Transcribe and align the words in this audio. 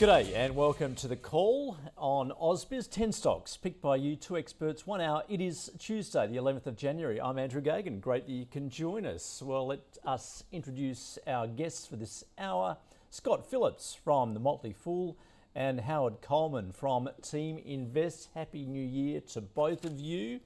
G'day 0.00 0.34
and 0.34 0.56
welcome 0.56 0.94
to 0.94 1.08
the 1.08 1.14
call 1.14 1.76
on 1.98 2.32
AusBiz 2.40 2.90
10 2.90 3.12
stocks 3.12 3.58
picked 3.58 3.82
by 3.82 3.96
you 3.96 4.16
two 4.16 4.38
experts 4.38 4.86
one 4.86 4.98
hour. 4.98 5.24
It 5.28 5.42
is 5.42 5.70
Tuesday, 5.78 6.26
the 6.26 6.38
11th 6.38 6.64
of 6.64 6.76
January. 6.78 7.20
I'm 7.20 7.38
Andrew 7.38 7.60
Gagan. 7.60 8.00
Great 8.00 8.24
that 8.24 8.32
you 8.32 8.46
can 8.46 8.70
join 8.70 9.04
us. 9.04 9.42
Well, 9.44 9.66
let 9.66 9.98
us 10.06 10.42
introduce 10.52 11.18
our 11.26 11.46
guests 11.46 11.86
for 11.86 11.96
this 11.96 12.24
hour 12.38 12.78
Scott 13.10 13.50
Phillips 13.50 13.94
from 14.02 14.32
The 14.32 14.40
Motley 14.40 14.72
Fool 14.72 15.18
and 15.54 15.82
Howard 15.82 16.22
Coleman 16.22 16.72
from 16.72 17.10
Team 17.20 17.58
Invest. 17.58 18.30
Happy 18.34 18.64
New 18.64 18.82
Year 18.82 19.20
to 19.32 19.42
both 19.42 19.84
of 19.84 20.00
you. 20.00 20.40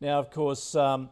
Now, 0.00 0.18
of 0.18 0.32
course, 0.32 0.74
um, 0.74 1.10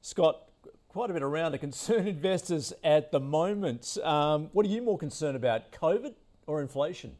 Scott, 0.00 0.48
quite 0.88 1.10
a 1.10 1.12
bit 1.12 1.22
around 1.22 1.52
to 1.52 1.58
concern 1.58 2.08
investors 2.08 2.72
at 2.82 3.12
the 3.12 3.20
moment. 3.20 3.98
Um, 4.02 4.48
what 4.54 4.64
are 4.64 4.70
you 4.70 4.80
more 4.80 4.96
concerned 4.96 5.36
about, 5.36 5.72
COVID 5.72 6.14
or 6.46 6.62
inflation? 6.62 7.18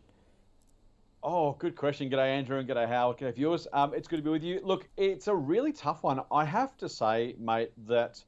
Oh, 1.27 1.53
good 1.58 1.75
question. 1.75 2.11
G'day, 2.11 2.36
Andrew, 2.36 2.58
and 2.58 2.69
g'day, 2.69 2.86
Howard. 2.86 3.17
G'day, 3.17 3.34
viewers. 3.34 3.67
Um, 3.72 3.94
it's 3.94 4.06
good 4.06 4.19
to 4.19 4.22
be 4.22 4.28
with 4.28 4.44
you. 4.44 4.61
Look, 4.62 4.86
it's 4.98 5.27
a 5.27 5.34
really 5.34 5.72
tough 5.72 6.03
one. 6.03 6.20
I 6.31 6.44
have 6.44 6.77
to 6.77 6.86
say, 6.86 7.34
mate, 7.39 7.72
that 7.86 8.22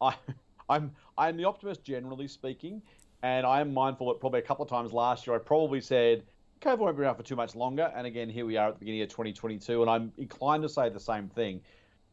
I, 0.00 0.14
I'm 0.70 0.92
I'm 1.18 1.36
the 1.36 1.44
optimist 1.44 1.84
generally 1.84 2.26
speaking, 2.26 2.80
and 3.22 3.44
I 3.44 3.60
am 3.60 3.74
mindful 3.74 4.08
that 4.08 4.20
probably 4.20 4.38
a 4.38 4.42
couple 4.42 4.62
of 4.62 4.70
times 4.70 4.94
last 4.94 5.26
year 5.26 5.36
I 5.36 5.40
probably 5.40 5.82
said 5.82 6.22
COVID 6.62 6.78
won't 6.78 6.96
be 6.96 7.02
around 7.02 7.16
for 7.16 7.22
too 7.22 7.36
much 7.36 7.54
longer, 7.54 7.92
and 7.94 8.06
again 8.06 8.30
here 8.30 8.46
we 8.46 8.56
are 8.56 8.68
at 8.68 8.76
the 8.76 8.78
beginning 8.78 9.02
of 9.02 9.10
2022, 9.10 9.82
and 9.82 9.90
I'm 9.90 10.10
inclined 10.16 10.62
to 10.62 10.70
say 10.70 10.88
the 10.88 10.98
same 10.98 11.28
thing. 11.28 11.60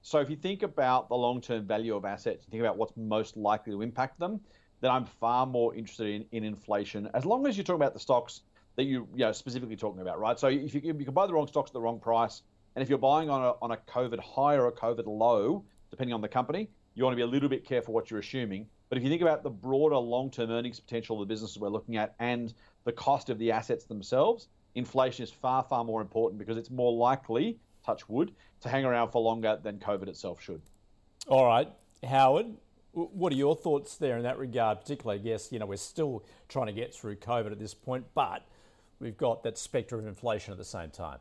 So 0.02 0.20
if 0.20 0.30
you 0.30 0.36
think 0.36 0.64
about 0.64 1.08
the 1.08 1.16
long-term 1.16 1.66
value 1.66 1.96
of 1.96 2.04
assets, 2.04 2.46
think 2.52 2.60
about 2.60 2.76
what's 2.76 2.98
most 2.98 3.38
likely 3.38 3.72
to 3.72 3.82
impact 3.82 4.20
them, 4.20 4.42
then 4.82 4.92
I'm 4.92 5.06
far 5.06 5.46
more 5.46 5.74
interested 5.74 6.08
in, 6.08 6.26
in 6.34 6.44
inflation. 6.44 7.10
As 7.14 7.26
long 7.26 7.48
as 7.48 7.56
you're 7.56 7.64
talking 7.64 7.82
about 7.82 7.94
the 7.94 8.02
stocks 8.02 8.42
that 8.76 8.84
you, 8.84 9.08
you 9.14 9.26
know, 9.26 9.32
specifically 9.32 9.76
talking 9.76 10.02
about, 10.02 10.20
right? 10.20 10.38
So 10.40 10.48
if 10.48 10.74
you, 10.74 10.82
you 10.84 11.06
can 11.06 11.14
buy 11.14 11.28
the 11.28 11.34
wrong 11.34 11.48
stocks 11.48 11.70
at 11.70 11.74
the 11.74 11.82
wrong 11.82 12.00
price, 12.00 12.42
and 12.76 12.84
if 12.84 12.90
you're 12.90 12.98
buying 12.98 13.30
on 13.30 13.42
a, 13.42 13.54
on 13.62 13.72
a 13.72 13.78
COVID 13.78 14.20
high 14.20 14.56
or 14.56 14.68
a 14.68 14.72
COVID 14.72 15.06
low, 15.06 15.64
depending 15.92 16.14
on 16.14 16.22
the 16.22 16.28
company, 16.28 16.70
you 16.94 17.04
want 17.04 17.14
to 17.14 17.18
be 17.18 17.24
a 17.24 17.28
little 17.28 17.50
bit 17.50 17.66
careful 17.66 17.94
what 17.94 18.10
you're 18.10 18.20
assuming. 18.20 18.68
But 18.90 18.98
if 18.98 19.04
you 19.04 19.10
think 19.10 19.22
about 19.22 19.44
the 19.44 19.50
broader 19.50 19.98
long-term 19.98 20.52
earnings 20.52 20.80
potential 20.80 21.22
of 21.22 21.28
the 21.28 21.34
businesses 21.34 21.58
we're 21.58 21.70
looking 21.70 21.98
at 21.98 22.16
and 22.20 22.54
the 22.84 22.92
cost 22.92 23.30
of 23.30 23.40
the 23.40 23.52
assets 23.52 23.86
themselves, 23.86 24.48
inflation 24.76 25.24
is 25.24 25.32
far, 25.32 25.64
far 25.64 25.84
more 25.84 26.02
important 26.02 26.38
because 26.38 26.58
it's 26.58 26.70
more 26.70 26.94
likely, 26.94 27.58
touch 27.86 28.08
wood, 28.08 28.32
to 28.62 28.70
hang 28.70 28.86
around 28.86 29.12
for 29.12 29.22
longer 29.22 29.58
than 29.64 29.80
COVID 29.80 30.08
itself 30.08 30.42
should. 30.42 30.62
All 31.28 31.46
right, 31.46 31.68
Howard, 32.04 32.48
what 32.92 33.34
are 33.34 33.36
your 33.36 33.56
thoughts 33.56 33.98
there 33.98 34.18
in 34.18 34.24
that 34.24 34.38
regard? 34.38 34.80
Particularly, 34.82 35.20
I 35.20 35.24
guess, 35.24 35.52
you 35.52 35.60
know, 35.60 35.66
we're 35.66 35.78
still 35.78 36.24
trying 36.48 36.68
to 36.68 36.74
get 36.74 36.94
through 36.94 37.18
COVID 37.18 37.52
at 37.52 37.60
this 37.60 37.74
point, 37.74 38.06
but 38.14 38.46
we've 39.00 39.18
got 39.18 39.44
that 39.44 39.58
spectre 39.58 39.98
of 39.98 40.08
inflation 40.08 40.52
at 40.52 40.58
the 40.58 40.66
same 40.66 40.90
time. 40.90 41.20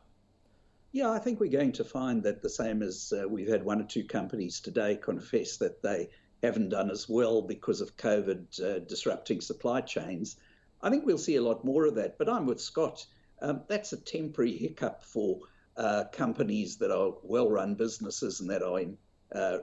Yeah, 0.91 1.11
I 1.11 1.19
think 1.19 1.39
we're 1.39 1.51
going 1.51 1.73
to 1.73 1.83
find 1.83 2.23
that 2.23 2.41
the 2.41 2.49
same 2.49 2.81
as 2.81 3.11
uh, 3.11 3.27
we've 3.27 3.49
had 3.49 3.65
one 3.65 3.81
or 3.81 3.85
two 3.85 4.05
companies 4.05 4.61
today 4.61 4.95
confess 4.95 5.57
that 5.57 5.81
they 5.81 6.09
haven't 6.41 6.69
done 6.69 6.89
as 6.89 7.09
well 7.09 7.41
because 7.41 7.81
of 7.81 7.97
COVID 7.97 8.61
uh, 8.61 8.79
disrupting 8.79 9.41
supply 9.41 9.81
chains. 9.81 10.37
I 10.81 10.89
think 10.89 11.05
we'll 11.05 11.17
see 11.17 11.35
a 11.35 11.41
lot 11.41 11.65
more 11.65 11.85
of 11.85 11.95
that. 11.95 12.17
But 12.17 12.29
I'm 12.29 12.45
with 12.45 12.61
Scott. 12.61 13.05
Um, 13.41 13.63
that's 13.67 13.91
a 13.91 13.97
temporary 13.97 14.55
hiccup 14.55 15.03
for 15.03 15.39
uh, 15.75 16.05
companies 16.13 16.77
that 16.77 16.91
are 16.91 17.13
well-run 17.23 17.75
businesses 17.75 18.39
and 18.39 18.49
that 18.49 18.63
are 18.63 18.79
in, 18.79 18.97
uh, 19.33 19.57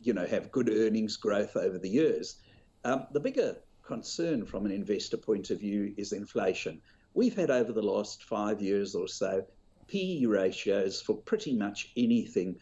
you 0.00 0.12
know, 0.12 0.26
have 0.26 0.52
good 0.52 0.70
earnings 0.70 1.16
growth 1.16 1.56
over 1.56 1.78
the 1.78 1.88
years. 1.88 2.36
Um, 2.84 3.06
the 3.12 3.20
bigger 3.20 3.56
concern 3.82 4.46
from 4.46 4.66
an 4.66 4.72
investor 4.72 5.16
point 5.16 5.50
of 5.50 5.58
view 5.58 5.92
is 5.96 6.12
inflation. 6.12 6.80
We've 7.14 7.34
had 7.34 7.50
over 7.50 7.72
the 7.72 7.82
last 7.82 8.24
five 8.24 8.62
years 8.62 8.94
or 8.94 9.08
so 9.08 9.44
PE 9.88 10.26
ratios 10.26 11.00
for 11.00 11.16
pretty 11.16 11.54
much 11.54 11.90
anything 11.96 12.56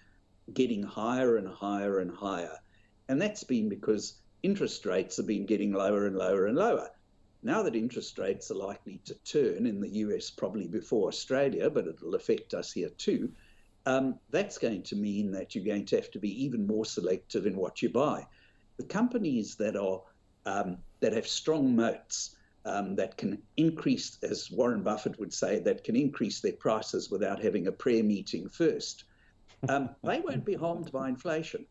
getting 0.55 0.83
higher 0.83 1.37
and 1.37 1.47
higher 1.47 1.99
and 1.99 2.11
higher. 2.11 2.57
And 3.09 3.21
that's 3.21 3.45
been 3.45 3.69
because 3.69 4.15
interest 4.43 4.87
rates 4.87 5.17
have 5.19 5.27
been 5.27 5.47
getting 5.47 5.73
lower 5.73 6.07
and 6.07 6.17
lower 6.17 6.47
and 6.47 6.57
lower. 6.57 6.89
Now 7.43 7.63
that 7.63 7.77
interest 7.77 8.19
rates 8.19 8.51
are 8.51 8.55
likely 8.55 9.01
to 9.05 9.15
turn 9.25 9.67
in 9.67 9.81
the 9.81 9.89
US 9.89 10.31
probably 10.31 10.67
before 10.67 11.09
Australia, 11.09 11.71
but 11.71 11.87
it'll 11.87 12.15
affect 12.15 12.55
us 12.55 12.73
here 12.73 12.91
too, 12.91 13.33
um, 13.87 14.19
that's 14.31 14.59
going 14.59 14.83
to 14.85 14.97
mean 14.97 15.31
that 15.33 15.55
you're 15.55 15.65
going 15.65 15.87
to 15.87 15.97
have 15.97 16.11
to 16.11 16.19
be 16.19 16.45
even 16.45 16.67
more 16.67 16.85
selective 16.85 17.47
in 17.47 17.57
what 17.57 17.81
you 17.81 17.89
buy. 17.91 18.27
The 18.77 18.85
companies 18.85 19.55
that 19.57 19.77
are 19.77 20.03
um, 20.47 20.79
that 21.01 21.13
have 21.13 21.27
strong 21.27 21.77
moats, 21.77 22.37
um, 22.69 22.95
that 22.97 23.17
can 23.17 23.43
increase, 23.57 24.19
as 24.23 24.51
Warren 24.51 24.83
Buffett 24.83 25.19
would 25.19 25.33
say, 25.33 25.59
that 25.61 25.85
can 25.85 25.97
increase 25.97 26.41
their 26.41 26.53
prices 26.53 27.11
without 27.11 27.43
having 27.43 27.67
a 27.67 27.73
prayer 27.73 28.05
meeting 28.05 28.49
first, 28.49 29.05
um, 29.69 29.91
they 30.05 30.21
won't 30.21 30.45
be 30.45 30.55
harmed 30.55 30.93
by 30.93 31.09
inflation. 31.09 31.67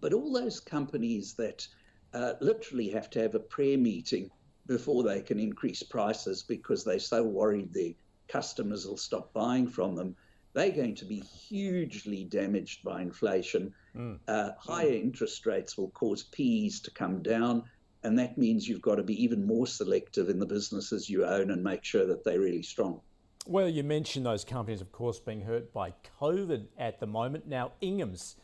But 0.00 0.12
all 0.12 0.32
those 0.32 0.58
companies 0.60 1.34
that 1.34 1.66
uh, 2.14 2.34
literally 2.40 2.88
have 2.90 3.10
to 3.10 3.20
have 3.20 3.34
a 3.34 3.40
prayer 3.40 3.78
meeting 3.78 4.30
before 4.66 5.02
they 5.02 5.20
can 5.20 5.38
increase 5.38 5.82
prices 5.82 6.42
because 6.42 6.82
they're 6.82 6.98
so 6.98 7.22
worried 7.22 7.72
their 7.72 7.92
customers 8.28 8.86
will 8.86 8.96
stop 8.96 9.32
buying 9.32 9.68
from 9.68 9.94
them, 9.94 10.16
they're 10.54 10.70
going 10.70 10.94
to 10.94 11.04
be 11.04 11.20
hugely 11.20 12.24
damaged 12.24 12.82
by 12.82 13.02
inflation. 13.02 13.72
Mm. 13.94 14.18
Uh, 14.26 14.52
higher 14.58 14.94
interest 14.94 15.44
rates 15.44 15.76
will 15.76 15.90
cause 15.90 16.24
PEs 16.24 16.80
to 16.80 16.90
come 16.90 17.22
down 17.22 17.64
and 18.06 18.16
that 18.20 18.38
means 18.38 18.68
you've 18.68 18.80
got 18.80 18.94
to 18.94 19.02
be 19.02 19.20
even 19.20 19.44
more 19.44 19.66
selective 19.66 20.28
in 20.28 20.38
the 20.38 20.46
businesses 20.46 21.10
you 21.10 21.26
own 21.26 21.50
and 21.50 21.62
make 21.62 21.82
sure 21.82 22.06
that 22.06 22.22
they're 22.22 22.38
really 22.38 22.62
strong. 22.62 23.00
Well, 23.48 23.68
you 23.68 23.82
mentioned 23.82 24.24
those 24.24 24.44
companies, 24.44 24.80
of 24.80 24.92
course, 24.92 25.18
being 25.18 25.40
hurt 25.40 25.72
by 25.72 25.92
COVID 26.20 26.66
at 26.78 27.00
the 27.00 27.08
moment. 27.08 27.48
Now, 27.48 27.72
Ingham's 27.80 28.36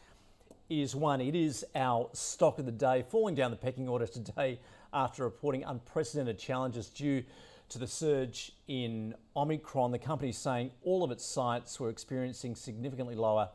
is 0.68 0.96
one. 0.96 1.20
It 1.20 1.36
is 1.36 1.64
our 1.76 2.10
stock 2.12 2.58
of 2.58 2.66
the 2.66 2.72
day, 2.72 3.04
falling 3.08 3.36
down 3.36 3.52
the 3.52 3.56
pecking 3.56 3.88
order 3.88 4.06
today 4.08 4.58
after 4.92 5.22
reporting 5.22 5.62
unprecedented 5.62 6.40
challenges 6.40 6.88
due 6.88 7.22
to 7.68 7.78
the 7.78 7.86
surge 7.86 8.50
in 8.66 9.14
Omicron. 9.36 9.92
The 9.92 9.98
company 9.98 10.30
is 10.30 10.38
saying 10.38 10.72
all 10.82 11.04
of 11.04 11.12
its 11.12 11.24
sites 11.24 11.78
were 11.78 11.88
experiencing 11.88 12.56
significantly 12.56 13.14
lower 13.14 13.48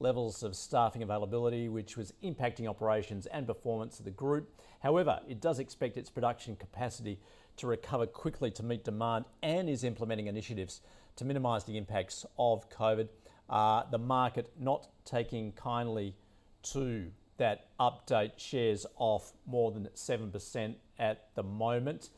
levels 0.00 0.42
of 0.42 0.56
staffing 0.56 1.02
availability, 1.02 1.68
which 1.68 1.96
was 1.96 2.12
impacting 2.24 2.66
operations 2.66 3.26
and 3.26 3.46
performance 3.46 3.98
of 3.98 4.04
the 4.04 4.10
group. 4.10 4.50
However, 4.82 5.20
it 5.28 5.40
does 5.40 5.58
expect 5.58 5.96
its 5.96 6.10
production 6.10 6.56
capacity 6.56 7.20
to 7.58 7.66
recover 7.66 8.06
quickly 8.06 8.50
to 8.52 8.62
meet 8.62 8.84
demand 8.84 9.26
and 9.42 9.68
is 9.68 9.84
implementing 9.84 10.26
initiatives 10.26 10.80
to 11.16 11.24
minimise 11.24 11.64
the 11.64 11.76
impacts 11.76 12.24
of 12.38 12.68
COVID. 12.70 13.08
Uh, 13.48 13.82
the 13.90 13.98
market 13.98 14.50
not 14.58 14.88
taking 15.04 15.52
kindly 15.52 16.14
to 16.62 17.10
that 17.36 17.68
update 17.78 18.32
shares 18.36 18.86
off 18.96 19.32
more 19.46 19.70
than 19.70 19.88
7% 19.94 20.74
at 20.98 21.28
the 21.34 21.42
moment. 21.42 22.10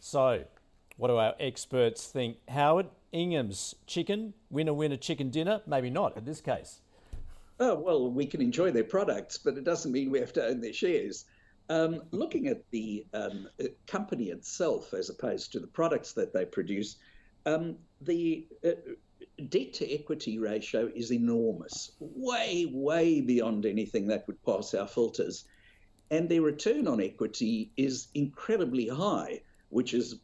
So, 0.00 0.44
what 0.96 1.08
do 1.08 1.16
our 1.16 1.34
experts 1.40 2.06
think? 2.06 2.36
Howard, 2.48 2.86
Ingham's 3.12 3.74
chicken, 3.86 4.34
winner 4.50 4.74
winner 4.74 4.96
chicken 4.96 5.30
dinner? 5.30 5.60
Maybe 5.66 5.90
not 5.90 6.16
in 6.16 6.24
this 6.24 6.40
case. 6.40 6.80
Oh, 7.58 7.74
well, 7.74 8.10
we 8.10 8.26
can 8.26 8.42
enjoy 8.42 8.70
their 8.70 8.84
products, 8.84 9.38
but 9.38 9.56
it 9.56 9.64
doesn't 9.64 9.92
mean 9.92 10.10
we 10.10 10.20
have 10.20 10.32
to 10.34 10.46
own 10.46 10.60
their 10.60 10.74
shares. 10.74 11.24
Um, 11.68 12.02
looking 12.10 12.48
at 12.48 12.62
the 12.70 13.06
um, 13.14 13.48
company 13.86 14.26
itself 14.26 14.92
as 14.92 15.08
opposed 15.10 15.52
to 15.52 15.60
the 15.60 15.66
products 15.66 16.12
that 16.12 16.32
they 16.32 16.44
produce, 16.44 16.96
um, 17.46 17.76
the 18.02 18.46
uh, 18.64 18.72
debt 19.48 19.72
to 19.74 19.92
equity 19.92 20.38
ratio 20.38 20.90
is 20.94 21.12
enormous, 21.12 21.92
way, 21.98 22.70
way 22.72 23.20
beyond 23.20 23.64
anything 23.64 24.06
that 24.08 24.26
would 24.26 24.42
pass 24.44 24.74
our 24.74 24.86
filters. 24.86 25.44
And 26.10 26.28
their 26.28 26.42
return 26.42 26.86
on 26.86 27.00
equity 27.00 27.72
is 27.76 28.08
incredibly 28.14 28.86
high, 28.86 29.40
which 29.70 29.94
is 29.94 30.16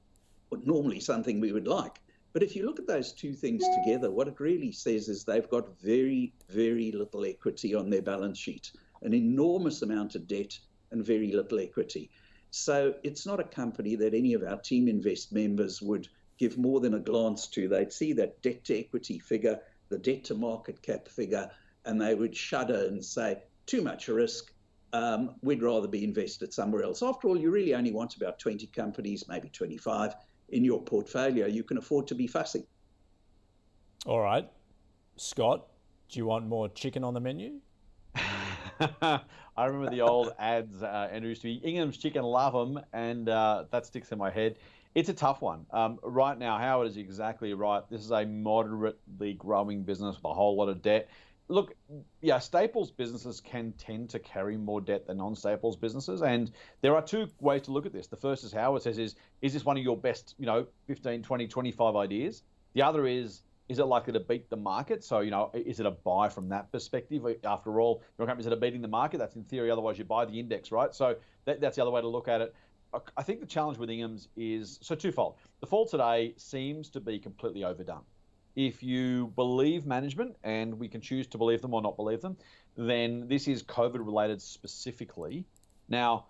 normally 0.65 1.01
something 1.01 1.41
we 1.41 1.53
would 1.53 1.67
like. 1.67 2.02
But 2.33 2.43
if 2.43 2.57
you 2.57 2.65
look 2.65 2.79
at 2.79 2.87
those 2.87 3.13
two 3.13 3.35
things 3.35 3.63
together, 3.77 4.11
what 4.11 4.29
it 4.29 4.41
really 4.41 4.73
says 4.73 5.09
is 5.09 5.23
they've 5.25 5.49
got 5.51 5.79
very, 5.81 6.33
very 6.49 6.91
little 6.91 7.27
equity 7.27 7.75
on 7.75 7.91
their 7.91 8.01
balance 8.01 8.39
sheet, 8.39 8.73
an 9.03 9.13
enormous 9.13 9.83
amount 9.83 10.15
of 10.15 10.27
debt 10.27 10.59
and 10.91 11.05
very 11.05 11.33
little 11.33 11.61
equity. 11.61 12.11
So 12.51 12.95
it's 13.03 13.27
not 13.27 13.41
a 13.41 13.45
company 13.45 13.97
that 13.97 14.15
any 14.15 14.33
of 14.33 14.43
our 14.43 14.59
Team 14.59 14.89
Invest 14.89 15.33
members 15.33 15.83
would 15.83 16.09
give 16.39 16.57
more 16.57 16.81
than 16.81 16.95
a 16.95 17.01
glance 17.01 17.47
to. 17.49 17.69
They'd 17.69 17.93
see 17.93 18.15
that 18.15 18.41
debt 18.41 18.65
to 18.65 18.79
equity 18.79 19.19
figure, 19.19 19.61
the 19.91 19.99
debt 19.99 20.25
to 20.25 20.35
market 20.35 20.81
cap 20.81 21.09
figure, 21.09 21.51
and 21.85 22.01
they 22.01 22.15
would 22.15 22.35
shudder 22.35 22.87
and 22.87 23.05
say, 23.05 23.43
too 23.67 23.83
much 23.83 24.09
risk. 24.09 24.53
Um, 24.95 25.37
we'd 25.43 25.63
rather 25.63 25.89
be 25.89 26.05
invested 26.05 26.53
somewhere 26.53 26.83
else. 26.83 27.03
After 27.03 27.29
all, 27.29 27.39
you 27.39 27.51
really 27.51 27.75
only 27.75 27.93
want 27.93 28.17
about 28.17 28.39
20 28.39 28.67
companies, 28.69 29.29
maybe 29.29 29.49
25 29.49 30.15
in 30.53 30.65
your 30.65 30.81
portfolio, 30.81 31.47
you 31.47 31.65
can 31.65 31.79
afford 31.79 32.07
to 32.09 32.15
be 32.15 32.27
fussy. 32.27 32.65
All 34.07 34.21
right. 34.21 34.49
Scott, 35.17 35.67
do 36.09 36.19
you 36.19 36.27
want 36.27 36.47
more 36.47 36.69
chicken 36.69 37.05
on 37.05 37.15
the 37.15 37.21
menu? 37.21 37.61
I 38.81 39.21
remember 39.65 39.91
the 39.91 40.03
old 40.03 40.33
ads, 40.39 40.83
uh, 40.83 41.09
and 41.11 41.25
it 41.25 41.29
used 41.29 41.43
to 41.43 41.49
be 41.49 41.55
Ingham's 41.65 41.97
Chicken, 41.97 42.23
love 42.23 42.53
them, 42.53 42.83
and 42.93 43.29
uh, 43.29 43.65
that 43.71 43.87
sticks 43.87 44.13
in 44.13 44.19
my 44.19 44.31
head. 44.31 44.57
It's 44.95 45.09
a 45.09 45.15
tough 45.15 45.41
one. 45.41 45.65
Um, 45.71 45.99
right 46.03 46.39
now, 46.39 46.59
Howard 46.59 46.89
is 46.89 46.99
exactly 46.99 47.55
right. 47.55 47.83
This 47.91 48.03
is 48.03 48.11
a 48.11 48.27
moderately 48.27 49.35
growing 49.35 49.85
business 49.85 50.17
with 50.17 50.25
a 50.25 50.35
whole 50.35 50.57
lot 50.57 50.69
of 50.69 50.83
debt 50.83 51.09
look, 51.53 51.75
yeah, 52.21 52.39
staples 52.39 52.91
businesses 52.91 53.41
can 53.41 53.73
tend 53.73 54.11
to 54.11 54.19
carry 54.19 54.57
more 54.57 54.81
debt 54.81 55.07
than 55.07 55.19
non-staples 55.19 55.77
businesses, 55.77 56.23
and 56.23 56.51
there 56.81 56.95
are 56.95 57.03
two 57.03 57.29
ways 57.41 57.63
to 57.63 57.73
look 57.73 57.87
at 57.87 57.93
this. 57.93 58.07
The 58.07 58.17
first 58.17 58.43
is 58.45 58.53
Howard 58.53 58.83
says 58.83 58.99
is 58.99 59.17
is 59.43 59.53
this 59.53 59.65
one 59.65 59.77
of 59.77 59.83
your 59.83 59.97
best, 59.97 60.35
you 60.39 60.47
know, 60.47 60.67
15, 60.87 61.23
20, 61.23 61.47
25 61.47 61.97
ideas? 61.97 62.43
The 62.75 62.83
other 62.83 63.07
is 63.07 63.43
is 63.69 63.79
it 63.79 63.85
likely 63.85 64.13
to 64.15 64.21
beat 64.21 64.51
the 64.51 64.57
market? 64.57 65.05
So, 65.05 65.21
you 65.21 65.31
know, 65.31 65.51
is 65.55 65.79
it 65.79 65.87
a 65.87 65.91
buy 65.91 66.29
from 66.29 66.49
that 66.49 66.73
perspective? 66.73 67.25
After 67.45 67.81
all, 67.81 68.03
your 68.19 68.27
companies 68.27 68.45
that 68.45 68.53
are 68.53 68.61
beating 68.61 68.83
the 68.83 68.89
market, 68.89 69.19
that's 69.19 69.37
in 69.37 69.45
theory. 69.45 69.71
Otherwise, 69.71 69.99
you 69.99 70.05
buy 70.05 70.25
the 70.25 70.39
index, 70.39 70.73
right? 70.73 70.95
So 70.95 71.17
that, 71.45 71.61
that's 71.61 71.77
the 71.77 71.83
other 71.83 71.91
way 71.91 72.01
to 72.01 72.09
look 72.09 72.29
at 72.29 72.41
it. 72.41 72.55
I 73.17 73.23
think 73.23 73.41
the 73.41 73.47
challenge 73.47 73.79
with 73.79 73.89
Ingham's 73.89 74.29
is 74.37 74.79
so 74.83 74.95
twofold. 74.95 75.37
The 75.61 75.67
fall 75.67 75.87
today 75.87 76.35
seems 76.37 76.91
to 76.91 77.01
be 77.01 77.19
completely 77.19 77.65
overdone 77.65 78.03
if 78.57 78.83
you 78.83 79.33
believe 79.35 79.87
management, 79.87 80.37
and 80.45 80.79
we 80.79 80.89
can 80.89 81.01
choose 81.01 81.27
to 81.29 81.39
believe 81.39 81.63
them 81.63 81.75
or 81.75 81.83
not 81.83 81.97
believe 81.97 82.21
them, 82.21 82.37
then 82.77 83.27
this 83.29 83.49
is 83.49 83.63
COVID 83.63 84.05
related 84.05 84.41
specifically. 84.41 85.45
Now, 85.89 86.27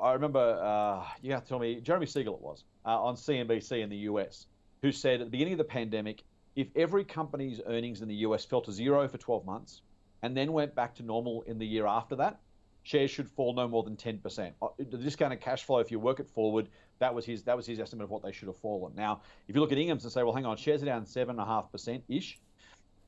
I 0.00 0.12
remember, 0.12 0.60
uh, 0.62 1.04
you 1.22 1.32
have 1.32 1.42
to 1.42 1.48
tell 1.48 1.58
me, 1.58 1.80
Jeremy 1.80 2.06
Siegel 2.06 2.34
it 2.34 2.40
was, 2.40 2.64
uh, 2.84 3.02
on 3.02 3.14
CNBC 3.14 3.82
in 3.82 3.90
the 3.90 3.96
US, 4.08 4.46
who 4.82 4.92
said 4.92 5.20
at 5.20 5.26
the 5.26 5.30
beginning 5.30 5.54
of 5.54 5.58
the 5.58 5.64
pandemic, 5.64 6.22
if 6.54 6.68
every 6.74 7.04
company's 7.04 7.60
earnings 7.66 8.00
in 8.00 8.08
the 8.08 8.14
US 8.16 8.44
fell 8.44 8.62
to 8.62 8.72
zero 8.72 9.06
for 9.08 9.18
12 9.18 9.44
months 9.44 9.82
and 10.22 10.36
then 10.36 10.52
went 10.52 10.74
back 10.74 10.94
to 10.96 11.02
normal 11.02 11.42
in 11.42 11.58
the 11.58 11.66
year 11.66 11.86
after 11.86 12.16
that, 12.16 12.40
shares 12.86 13.10
should 13.10 13.28
fall 13.28 13.52
no 13.52 13.66
more 13.66 13.82
than 13.82 13.96
10%. 13.96 14.52
Uh, 14.62 14.68
the 14.78 14.96
discounted 14.96 15.40
cash 15.40 15.64
flow, 15.64 15.78
if 15.78 15.90
you 15.90 15.98
work 15.98 16.20
it 16.20 16.28
forward, 16.28 16.68
that 17.00 17.12
was 17.12 17.26
his 17.26 17.42
that 17.42 17.56
was 17.56 17.66
his 17.66 17.80
estimate 17.80 18.04
of 18.04 18.10
what 18.10 18.22
they 18.22 18.30
should 18.30 18.46
have 18.46 18.56
fallen. 18.56 18.94
Now, 18.94 19.22
if 19.48 19.56
you 19.56 19.60
look 19.60 19.72
at 19.72 19.78
Ingham's 19.78 20.04
and 20.04 20.12
say, 20.12 20.22
well, 20.22 20.32
hang 20.32 20.46
on, 20.46 20.56
shares 20.56 20.82
are 20.84 20.86
down 20.86 21.04
seven 21.04 21.30
and 21.32 21.40
a 21.40 21.44
half 21.44 21.70
percent 21.72 22.04
ish, 22.08 22.38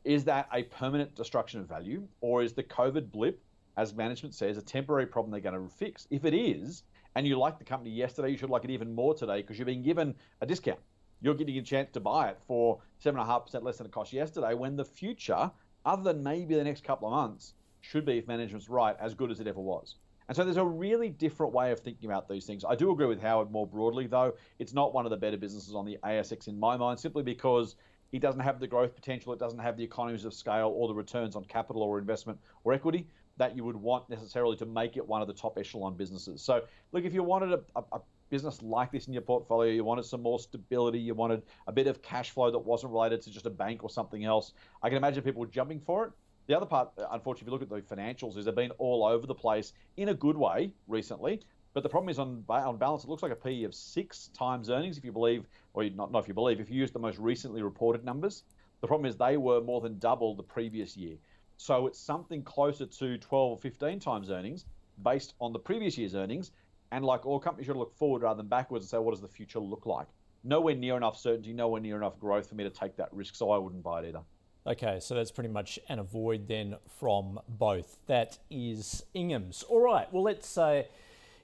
is 0.04 0.24
that 0.24 0.48
a 0.52 0.64
permanent 0.64 1.14
destruction 1.14 1.60
of 1.60 1.68
value, 1.68 2.06
or 2.20 2.42
is 2.42 2.52
the 2.52 2.62
COVID 2.64 3.12
blip, 3.12 3.40
as 3.76 3.94
management 3.94 4.34
says, 4.34 4.58
a 4.58 4.62
temporary 4.62 5.06
problem 5.06 5.30
they're 5.30 5.40
going 5.40 5.68
to 5.68 5.72
fix? 5.72 6.08
If 6.10 6.24
it 6.24 6.34
is, 6.34 6.82
and 7.14 7.24
you 7.24 7.38
like 7.38 7.58
the 7.58 7.64
company 7.64 7.90
yesterday, 7.90 8.30
you 8.30 8.36
should 8.36 8.50
like 8.50 8.64
it 8.64 8.70
even 8.70 8.92
more 8.92 9.14
today 9.14 9.42
because 9.42 9.58
you're 9.58 9.66
being 9.66 9.82
given 9.82 10.12
a 10.40 10.46
discount. 10.46 10.80
You're 11.20 11.34
getting 11.34 11.56
a 11.56 11.62
chance 11.62 11.90
to 11.92 12.00
buy 12.00 12.30
it 12.30 12.38
for 12.46 12.80
seven 12.98 13.20
and 13.20 13.28
a 13.28 13.32
half 13.32 13.44
percent 13.44 13.62
less 13.62 13.78
than 13.78 13.86
it 13.86 13.92
cost 13.92 14.12
yesterday. 14.12 14.54
When 14.54 14.74
the 14.74 14.84
future, 14.84 15.52
other 15.84 16.02
than 16.02 16.22
maybe 16.24 16.56
the 16.56 16.64
next 16.64 16.82
couple 16.82 17.08
of 17.08 17.12
months, 17.12 17.54
should 17.80 18.04
be, 18.04 18.18
if 18.18 18.26
management's 18.26 18.68
right, 18.68 18.96
as 19.00 19.14
good 19.14 19.30
as 19.30 19.40
it 19.40 19.46
ever 19.46 19.60
was. 19.60 19.96
And 20.28 20.36
so 20.36 20.44
there's 20.44 20.58
a 20.58 20.64
really 20.64 21.08
different 21.08 21.54
way 21.54 21.72
of 21.72 21.80
thinking 21.80 22.08
about 22.08 22.28
these 22.28 22.44
things. 22.44 22.64
I 22.68 22.74
do 22.74 22.90
agree 22.90 23.06
with 23.06 23.20
Howard 23.20 23.50
more 23.50 23.66
broadly, 23.66 24.06
though. 24.06 24.34
It's 24.58 24.74
not 24.74 24.92
one 24.92 25.06
of 25.06 25.10
the 25.10 25.16
better 25.16 25.38
businesses 25.38 25.74
on 25.74 25.86
the 25.86 25.98
ASX 26.04 26.48
in 26.48 26.60
my 26.60 26.76
mind, 26.76 27.00
simply 27.00 27.22
because 27.22 27.76
it 28.12 28.20
doesn't 28.20 28.40
have 28.40 28.60
the 28.60 28.66
growth 28.66 28.94
potential, 28.94 29.32
it 29.32 29.38
doesn't 29.38 29.58
have 29.58 29.76
the 29.76 29.84
economies 29.84 30.24
of 30.24 30.34
scale 30.34 30.72
or 30.76 30.88
the 30.88 30.94
returns 30.94 31.34
on 31.34 31.44
capital 31.44 31.82
or 31.82 31.98
investment 31.98 32.38
or 32.64 32.72
equity 32.74 33.06
that 33.38 33.56
you 33.56 33.64
would 33.64 33.76
want 33.76 34.08
necessarily 34.10 34.56
to 34.56 34.66
make 34.66 34.96
it 34.96 35.06
one 35.06 35.22
of 35.22 35.28
the 35.28 35.34
top 35.34 35.56
echelon 35.58 35.96
businesses. 35.96 36.42
So, 36.42 36.62
look, 36.92 37.04
if 37.04 37.14
you 37.14 37.22
wanted 37.22 37.52
a, 37.52 37.60
a, 37.76 37.84
a 37.92 38.00
business 38.30 38.62
like 38.62 38.92
this 38.92 39.06
in 39.06 39.12
your 39.12 39.22
portfolio, 39.22 39.72
you 39.72 39.84
wanted 39.84 40.04
some 40.04 40.22
more 40.22 40.38
stability, 40.38 40.98
you 40.98 41.14
wanted 41.14 41.42
a 41.66 41.72
bit 41.72 41.86
of 41.86 42.02
cash 42.02 42.30
flow 42.30 42.50
that 42.50 42.58
wasn't 42.58 42.92
related 42.92 43.22
to 43.22 43.30
just 43.30 43.46
a 43.46 43.50
bank 43.50 43.82
or 43.82 43.90
something 43.90 44.24
else, 44.24 44.52
I 44.82 44.88
can 44.88 44.98
imagine 44.98 45.22
people 45.22 45.44
jumping 45.46 45.80
for 45.80 46.06
it. 46.06 46.12
The 46.48 46.56
other 46.56 46.66
part, 46.66 46.90
uh, 46.98 47.06
unfortunately, 47.10 47.44
if 47.44 47.46
you 47.46 47.74
look 47.76 47.82
at 47.82 47.88
the 47.88 47.96
financials, 47.96 48.38
is 48.38 48.46
they've 48.46 48.54
been 48.54 48.70
all 48.78 49.04
over 49.04 49.26
the 49.26 49.34
place 49.34 49.74
in 49.98 50.08
a 50.08 50.14
good 50.14 50.36
way 50.36 50.72
recently. 50.86 51.42
But 51.74 51.82
the 51.82 51.90
problem 51.90 52.08
is 52.08 52.18
on 52.18 52.42
on 52.48 52.78
balance, 52.78 53.04
it 53.04 53.10
looks 53.10 53.22
like 53.22 53.32
a 53.32 53.36
PE 53.36 53.64
of 53.64 53.74
six 53.74 54.28
times 54.28 54.70
earnings 54.70 54.96
if 54.96 55.04
you 55.04 55.12
believe, 55.12 55.46
or 55.74 55.84
not, 55.90 56.10
not 56.10 56.20
if 56.20 56.28
you 56.28 56.32
believe, 56.32 56.58
if 56.58 56.70
you 56.70 56.76
use 56.76 56.90
the 56.90 56.98
most 56.98 57.18
recently 57.18 57.62
reported 57.62 58.02
numbers. 58.02 58.44
The 58.80 58.86
problem 58.86 59.06
is 59.06 59.16
they 59.16 59.36
were 59.36 59.60
more 59.60 59.82
than 59.82 59.98
double 59.98 60.34
the 60.34 60.42
previous 60.42 60.96
year. 60.96 61.18
So 61.58 61.86
it's 61.86 61.98
something 61.98 62.42
closer 62.42 62.86
to 62.86 63.18
12 63.18 63.50
or 63.50 63.58
15 63.58 64.00
times 64.00 64.30
earnings 64.30 64.64
based 65.02 65.34
on 65.40 65.52
the 65.52 65.58
previous 65.58 65.98
year's 65.98 66.14
earnings. 66.14 66.52
And 66.92 67.04
like 67.04 67.26
all 67.26 67.38
companies, 67.38 67.66
you 67.66 67.74
should 67.74 67.78
look 67.78 67.94
forward 67.94 68.22
rather 68.22 68.38
than 68.38 68.48
backwards 68.48 68.86
and 68.86 68.90
say, 68.90 68.98
what 68.98 69.10
does 69.10 69.20
the 69.20 69.28
future 69.28 69.60
look 69.60 69.84
like? 69.84 70.06
Nowhere 70.44 70.76
near 70.76 70.96
enough 70.96 71.18
certainty, 71.18 71.52
nowhere 71.52 71.82
near 71.82 71.96
enough 71.96 72.18
growth 72.18 72.48
for 72.48 72.54
me 72.54 72.64
to 72.64 72.70
take 72.70 72.96
that 72.96 73.12
risk. 73.12 73.34
So 73.34 73.50
I 73.50 73.58
wouldn't 73.58 73.82
buy 73.82 74.00
it 74.00 74.08
either. 74.08 74.22
Okay, 74.66 74.98
so 75.00 75.14
that's 75.14 75.30
pretty 75.30 75.48
much 75.48 75.78
an 75.88 75.98
avoid 75.98 76.46
then 76.46 76.76
from 76.98 77.40
both. 77.48 77.96
That 78.06 78.38
is 78.50 79.04
Ingham's. 79.14 79.62
All 79.62 79.80
right, 79.80 80.12
well, 80.12 80.22
let's 80.22 80.58
uh, 80.58 80.82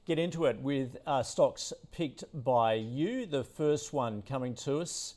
get 0.04 0.18
into 0.18 0.44
it 0.44 0.60
with 0.60 0.98
uh, 1.06 1.22
stocks 1.22 1.72
picked 1.92 2.24
by 2.34 2.74
you. 2.74 3.24
The 3.24 3.44
first 3.44 3.92
one 3.92 4.22
coming 4.22 4.54
to 4.56 4.80
us 4.80 5.14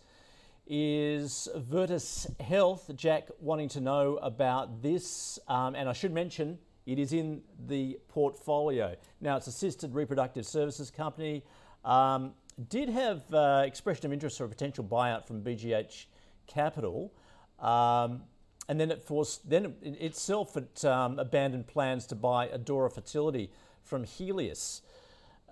is 0.67 1.49
Virtus 1.55 2.27
Health. 2.39 2.91
Jack 2.95 3.29
wanting 3.39 3.69
to 3.69 3.81
know 3.81 4.17
about 4.17 4.81
this, 4.81 5.39
um, 5.47 5.75
and 5.75 5.89
I 5.89 5.93
should 5.93 6.13
mention 6.13 6.59
it 6.85 6.99
is 6.99 7.11
in 7.11 7.41
the 7.67 7.99
portfolio. 8.07 8.95
Now, 9.19 9.35
it's 9.35 9.47
assisted 9.47 9.93
reproductive 9.93 10.45
services 10.45 10.89
company. 10.89 11.43
Um, 11.83 12.33
did 12.69 12.87
have 12.89 13.21
uh, 13.33 13.63
expression 13.65 14.05
of 14.05 14.13
interest 14.13 14.37
for 14.37 14.45
a 14.45 14.49
potential 14.49 14.83
buyout 14.85 15.27
from 15.27 15.43
BGH 15.43 16.05
Capital. 16.47 17.11
Um, 17.59 18.23
and 18.69 18.79
then 18.79 18.91
it 18.91 19.01
forced, 19.01 19.49
then 19.49 19.75
it 19.81 20.01
itself 20.01 20.57
it 20.57 20.83
um, 20.85 21.19
abandoned 21.19 21.67
plans 21.67 22.05
to 22.07 22.15
buy 22.15 22.47
Adora 22.47 22.91
Fertility 22.91 23.49
from 23.83 24.03
Healius. 24.03 24.81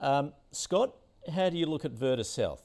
Um, 0.01 0.33
Scott, 0.51 0.95
how 1.33 1.49
do 1.49 1.57
you 1.57 1.65
look 1.65 1.85
at 1.85 1.91
Virtus 1.91 2.35
Health? 2.35 2.63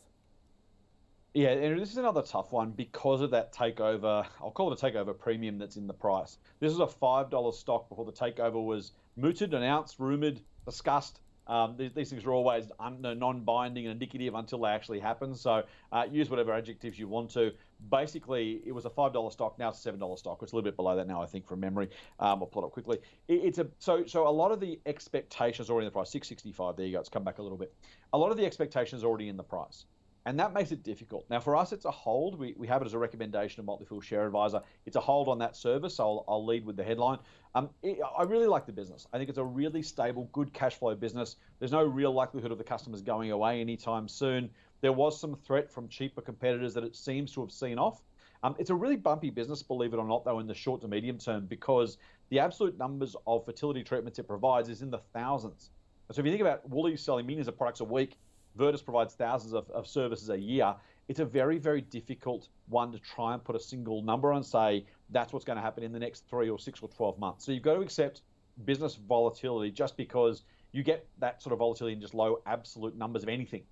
Yeah, 1.33 1.51
and 1.51 1.81
this 1.81 1.93
is 1.93 1.97
another 1.97 2.23
tough 2.23 2.51
one 2.51 2.71
because 2.71 3.21
of 3.21 3.31
that 3.31 3.55
takeover. 3.55 4.27
I'll 4.41 4.51
call 4.51 4.73
it 4.73 4.83
a 4.83 4.85
takeover 4.85 5.17
premium 5.17 5.59
that's 5.59 5.77
in 5.77 5.87
the 5.87 5.95
price. 5.95 6.39
This 6.59 6.73
is 6.73 6.81
a 6.81 6.89
five 6.89 7.31
dollar 7.31 7.53
stock 7.53 7.89
before 7.89 8.05
the 8.05 8.13
takeover 8.13 8.65
was 8.65 8.93
mooted, 9.17 9.55
announced, 9.55 10.01
rumored, 10.01 10.41
discussed. 10.67 11.21
Um, 11.51 11.75
these, 11.77 11.93
these, 11.93 12.11
things 12.11 12.25
are 12.25 12.33
always 12.33 12.71
un, 12.79 13.01
non-binding 13.03 13.85
and 13.85 13.93
indicative 13.93 14.35
until 14.35 14.61
they 14.61 14.71
actually 14.71 15.01
happen. 15.01 15.35
So 15.35 15.65
uh, 15.91 16.05
use 16.11 16.31
whatever 16.31 16.53
adjectives 16.53 16.99
you 16.99 17.09
want 17.09 17.31
to. 17.33 17.53
Basically, 17.91 18.63
it 18.65 18.73
was 18.73 18.85
a 18.85 18.91
five 18.91 19.13
dollar 19.13 19.31
stock. 19.31 19.59
Now 19.59 19.71
it's 19.71 19.79
a 19.79 19.83
seven 19.83 19.99
dollar 19.99 20.17
stock. 20.17 20.39
It's 20.43 20.53
a 20.53 20.55
little 20.55 20.71
bit 20.71 20.77
below 20.77 20.95
that 20.95 21.09
now, 21.09 21.21
I 21.21 21.27
think, 21.27 21.47
from 21.47 21.61
memory. 21.61 21.89
Um, 22.21 22.41
I'll 22.41 22.47
pull 22.47 22.63
it 22.63 22.67
up 22.67 22.73
quickly. 22.73 22.99
It, 23.27 23.41
it's 23.45 23.59
a 23.59 23.67
so 23.81 24.07
so 24.07 24.29
a 24.29 24.31
lot 24.31 24.53
of 24.53 24.61
the 24.61 24.79
expectations 24.87 25.69
already 25.71 25.87
in 25.87 25.91
the 25.91 25.95
price. 25.95 26.11
Six 26.11 26.29
sixty 26.29 26.53
five. 26.53 26.77
There 26.77 26.87
you 26.87 26.93
go. 26.93 27.01
It's 27.01 27.09
come 27.09 27.25
back 27.25 27.39
a 27.39 27.43
little 27.43 27.59
bit. 27.59 27.75
A 28.13 28.19
lot 28.19 28.31
of 28.31 28.37
the 28.37 28.47
expectations 28.47 29.03
are 29.03 29.09
already 29.09 29.29
in 29.29 29.37
the 29.37 29.43
price 29.43 29.87
and 30.31 30.39
that 30.39 30.53
makes 30.53 30.71
it 30.71 30.85
difficult. 30.85 31.27
Now, 31.29 31.41
for 31.41 31.57
us, 31.57 31.73
it's 31.73 31.87
a 31.87 31.91
hold. 31.91 32.39
We, 32.39 32.55
we 32.57 32.69
have 32.69 32.83
it 32.83 32.85
as 32.85 32.95
a 32.95 32.99
recommendation 32.99 33.59
of 33.59 33.67
Motley 33.67 33.85
Fool 33.85 34.01
Share 34.01 34.25
Advisor. 34.25 34.61
It's 34.87 34.95
a 34.95 35.01
hold 35.01 35.27
on 35.27 35.41
that 35.41 35.57
service, 35.57 35.97
so 35.97 36.05
I'll, 36.05 36.25
I'll 36.29 36.47
lead 36.47 36.65
with 36.65 36.77
the 36.77 36.85
headline. 36.85 37.19
Um, 37.57 37.69
it, 37.83 37.99
I 38.17 38.23
really 38.23 38.47
like 38.47 38.65
the 38.65 38.73
business. 38.73 39.09
I 39.13 39.19
think 39.19 39.29
it's 39.29 39.39
a 39.39 39.45
really 39.45 39.83
stable, 39.83 40.29
good 40.31 40.53
cash 40.53 40.77
flow 40.77 40.95
business. 40.95 41.35
There's 41.59 41.73
no 41.73 41.83
real 41.83 42.13
likelihood 42.13 42.53
of 42.53 42.59
the 42.59 42.65
customers 42.65 43.03
going 43.03 43.33
away 43.33 43.61
anytime 43.61 44.07
soon. 44.07 44.51
There 44.83 44.93
was 44.93 45.21
some 45.21 45.35
threat 45.35 45.69
from 45.69 45.89
cheaper 45.89 46.21
competitors 46.21 46.75
that 46.75 46.85
it 46.85 46.95
seems 46.95 47.33
to 47.33 47.41
have 47.41 47.51
seen 47.51 47.77
off. 47.77 48.01
Um, 48.45 48.55
it's 48.57 48.71
a 48.71 48.75
really 48.77 48.95
bumpy 48.95 49.31
business, 49.31 49.65
believe 49.65 49.95
it 49.95 49.97
or 49.97 50.07
not, 50.07 50.25
though, 50.25 50.39
in 50.39 50.47
the 50.47 50.55
short 50.55 50.81
to 50.83 50.89
medium 50.89 51.19
term, 51.19 51.47
because 51.47 51.99
the 52.29 52.39
absolute 52.39 52.79
numbers 52.79 53.17
of 53.27 53.45
fertility 53.45 53.83
treatments 53.83 54.21
it 54.21 54.29
provides 54.29 54.69
is 54.69 54.81
in 54.81 54.93
the 54.93 55.01
thousands. 55.13 55.71
So 56.13 56.21
if 56.21 56.27
you 56.27 56.31
think 56.31 56.41
about 56.41 56.69
Woolies 56.71 57.03
selling 57.03 57.27
millions 57.27 57.49
of 57.49 57.57
products 57.57 57.81
a 57.81 57.85
week, 57.85 58.17
Virtus 58.57 58.83
provides 58.83 59.15
thousands 59.15 59.55
of, 59.55 59.71
of 59.71 59.87
services 59.87 60.29
a 60.31 60.39
year. 60.39 60.75
It's 61.09 61.21
a 61.21 61.25
very, 61.25 61.59
very 61.59 61.81
difficult 61.81 62.49
one 62.69 62.93
to 62.93 62.99
try 62.99 63.35
and 63.35 63.43
put 63.43 63.57
a 63.57 63.61
single 63.61 64.03
number 64.03 64.31
on 64.31 64.39
and 64.39 64.47
say 64.47 64.87
that's 65.11 65.33
what's 65.33 65.45
going 65.45 65.57
to 65.57 65.63
happen 65.63 65.83
in 65.83 65.93
the 65.93 65.99
next 65.99 66.29
three 66.29 66.49
or 66.49 66.59
six 66.59 66.81
or 66.83 66.89
12 66.89 67.19
months. 67.19 67.45
So 67.45 67.53
you've 67.53 67.63
got 67.63 67.75
to 67.75 67.81
accept 67.81 68.23
business 68.65 68.95
volatility 68.95 69.71
just 69.71 69.97
because 69.97 70.43
you 70.73 70.83
get 70.83 71.07
that 71.19 71.43
sort 71.43 71.53
of 71.53 71.59
volatility 71.59 71.95
in 71.95 72.01
just 72.01 72.15
low 72.15 72.41
absolute 72.47 72.97
numbers 72.97 73.23
of 73.23 73.29
anything. 73.29 73.63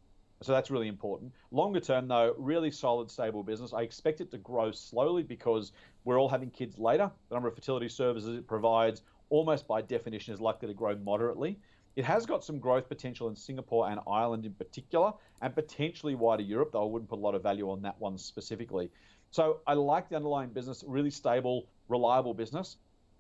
So 0.41 0.53
that's 0.53 0.71
really 0.71 0.89
important. 0.89 1.33
Longer 1.51 1.81
term, 1.81 2.07
though, 2.07 2.35
really 2.39 2.71
solid, 2.71 3.11
stable 3.11 3.43
business. 3.43 3.73
I 3.73 3.83
expect 3.83 4.21
it 4.21 4.31
to 4.31 4.39
grow 4.39 4.71
slowly 4.71 5.25
because 5.25 5.73
we're 6.05 6.21
all 6.21 6.29
having 6.29 6.51
kids 6.51 6.79
later. 6.79 7.11
The 7.29 7.35
number 7.35 7.49
of 7.49 7.55
fertility 7.57 7.89
services 7.89 8.39
it 8.39 8.47
provides, 8.47 9.03
almost 9.31 9.67
by 9.67 9.83
definition, 9.83 10.33
is 10.33 10.41
likely 10.41 10.69
to 10.69 10.75
grow 10.75 10.95
moderately. 10.97 11.59
It 11.99 12.05
has 12.05 12.27
got 12.27 12.45
some 12.45 12.61
growth 12.61 12.89
potential 12.89 13.29
in 13.29 13.35
Singapore 13.35 13.91
and 13.91 13.99
Ireland 14.09 14.47
in 14.47 14.55
particular, 14.55 15.13
and 15.43 15.53
potentially 15.53 16.15
wider 16.15 16.45
Europe, 16.45 16.71
though 16.71 16.85
I 16.85 16.87
wouldn't 16.87 17.11
put 17.11 17.19
a 17.19 17.21
lot 17.21 17.35
of 17.35 17.43
value 17.43 17.69
on 17.73 17.83
that 17.83 17.99
one 17.99 18.19
specifically. 18.19 18.89
So 19.33 19.63
I 19.67 19.75
like 19.75 20.09
the 20.09 20.15
underlying 20.15 20.51
business, 20.51 20.85
really 20.87 21.11
stable, 21.11 21.67
reliable 21.89 22.35
business. 22.35 22.77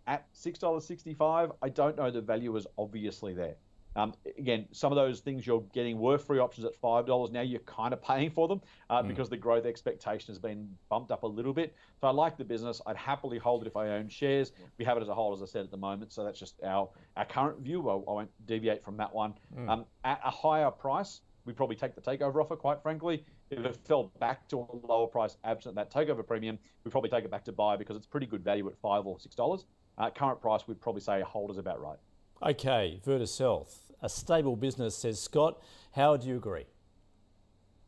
At 0.06 0.32
$6.65, 0.32 1.56
I 1.60 1.68
don't 1.68 1.96
know 1.96 2.12
the 2.12 2.20
value 2.20 2.54
is 2.54 2.68
obviously 2.78 3.34
there. 3.34 3.56
Um, 3.96 4.14
again, 4.38 4.66
some 4.72 4.92
of 4.92 4.96
those 4.96 5.20
things 5.20 5.46
you're 5.46 5.64
getting 5.72 5.98
were 5.98 6.18
free 6.18 6.38
options 6.38 6.66
at 6.66 6.74
five 6.76 7.06
dollars. 7.06 7.30
Now 7.30 7.40
you're 7.40 7.60
kind 7.60 7.92
of 7.92 8.02
paying 8.02 8.30
for 8.30 8.46
them 8.46 8.60
uh, 8.90 9.02
mm. 9.02 9.08
because 9.08 9.28
the 9.28 9.36
growth 9.36 9.66
expectation 9.66 10.32
has 10.32 10.38
been 10.38 10.68
bumped 10.88 11.10
up 11.10 11.22
a 11.22 11.26
little 11.26 11.52
bit. 11.52 11.74
So 12.00 12.06
I 12.06 12.10
like 12.10 12.36
the 12.36 12.44
business. 12.44 12.80
I'd 12.86 12.96
happily 12.96 13.38
hold 13.38 13.62
it 13.62 13.66
if 13.66 13.76
I 13.76 13.88
own 13.90 14.08
shares. 14.08 14.52
We 14.78 14.84
have 14.84 14.96
it 14.96 15.00
as 15.00 15.08
a 15.08 15.14
hold, 15.14 15.36
as 15.38 15.42
I 15.42 15.50
said 15.50 15.64
at 15.64 15.70
the 15.70 15.76
moment. 15.76 16.12
So 16.12 16.24
that's 16.24 16.38
just 16.38 16.62
our 16.62 16.88
our 17.16 17.24
current 17.24 17.60
view. 17.60 17.88
I, 17.88 17.94
I 17.94 18.12
won't 18.12 18.30
deviate 18.46 18.84
from 18.84 18.96
that 18.98 19.12
one. 19.12 19.34
Mm. 19.56 19.68
Um, 19.68 19.84
at 20.04 20.20
a 20.24 20.30
higher 20.30 20.70
price, 20.70 21.22
we 21.44 21.52
probably 21.52 21.76
take 21.76 21.94
the 21.94 22.00
takeover 22.00 22.42
offer. 22.42 22.56
Quite 22.56 22.82
frankly, 22.82 23.24
if 23.50 23.58
it 23.58 23.76
fell 23.84 24.12
back 24.20 24.46
to 24.48 24.58
a 24.58 24.86
lower 24.86 25.06
price 25.06 25.36
absent 25.44 25.74
that 25.76 25.90
takeover 25.90 26.24
premium, 26.24 26.58
we 26.84 26.90
probably 26.90 27.10
take 27.10 27.24
it 27.24 27.30
back 27.30 27.44
to 27.46 27.52
buy 27.52 27.76
because 27.76 27.96
it's 27.96 28.06
pretty 28.06 28.26
good 28.26 28.44
value 28.44 28.68
at 28.68 28.76
five 28.76 29.06
or 29.06 29.18
six 29.18 29.34
dollars. 29.34 29.64
Uh, 29.96 30.10
current 30.10 30.40
price, 30.40 30.68
we'd 30.68 30.80
probably 30.80 31.00
say 31.00 31.20
a 31.20 31.24
hold 31.24 31.50
is 31.50 31.58
about 31.58 31.80
right. 31.80 31.98
Okay, 32.42 33.00
Virtus 33.04 33.38
Health 33.38 33.88
a 34.02 34.08
stable 34.08 34.56
business, 34.56 34.96
says 34.96 35.20
Scott. 35.20 35.60
How 35.92 36.16
do 36.16 36.28
you 36.28 36.36
agree? 36.36 36.66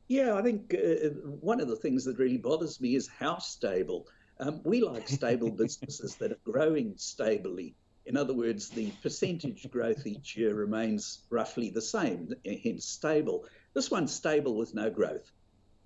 Yeah, 0.09 0.35
I 0.35 0.43
think 0.43 0.75
uh, 0.75 1.09
one 1.41 1.61
of 1.61 1.69
the 1.69 1.77
things 1.77 2.05
that 2.05 2.19
really 2.19 2.39
bothers 2.39 2.81
me 2.81 2.97
is 2.97 3.09
how 3.09 3.39
stable. 3.39 4.09
Um, 4.41 4.61
we 4.65 4.83
like 4.83 5.09
stable 5.09 5.51
businesses 5.57 6.17
that 6.17 6.33
are 6.33 6.39
growing 6.45 6.95
stably. 6.97 7.75
In 8.07 8.17
other 8.17 8.35
words, 8.35 8.71
the 8.71 8.91
percentage 9.03 9.71
growth 9.71 10.07
each 10.07 10.37
year 10.37 10.55
remains 10.55 11.27
roughly 11.31 11.71
the 11.71 11.83
same, 11.83 12.35
hence 12.45 12.87
stable. 12.87 13.45
This 13.75 13.91
one's 13.91 14.13
stable 14.13 14.57
with 14.57 14.75
no 14.75 14.91
growth. 14.91 15.31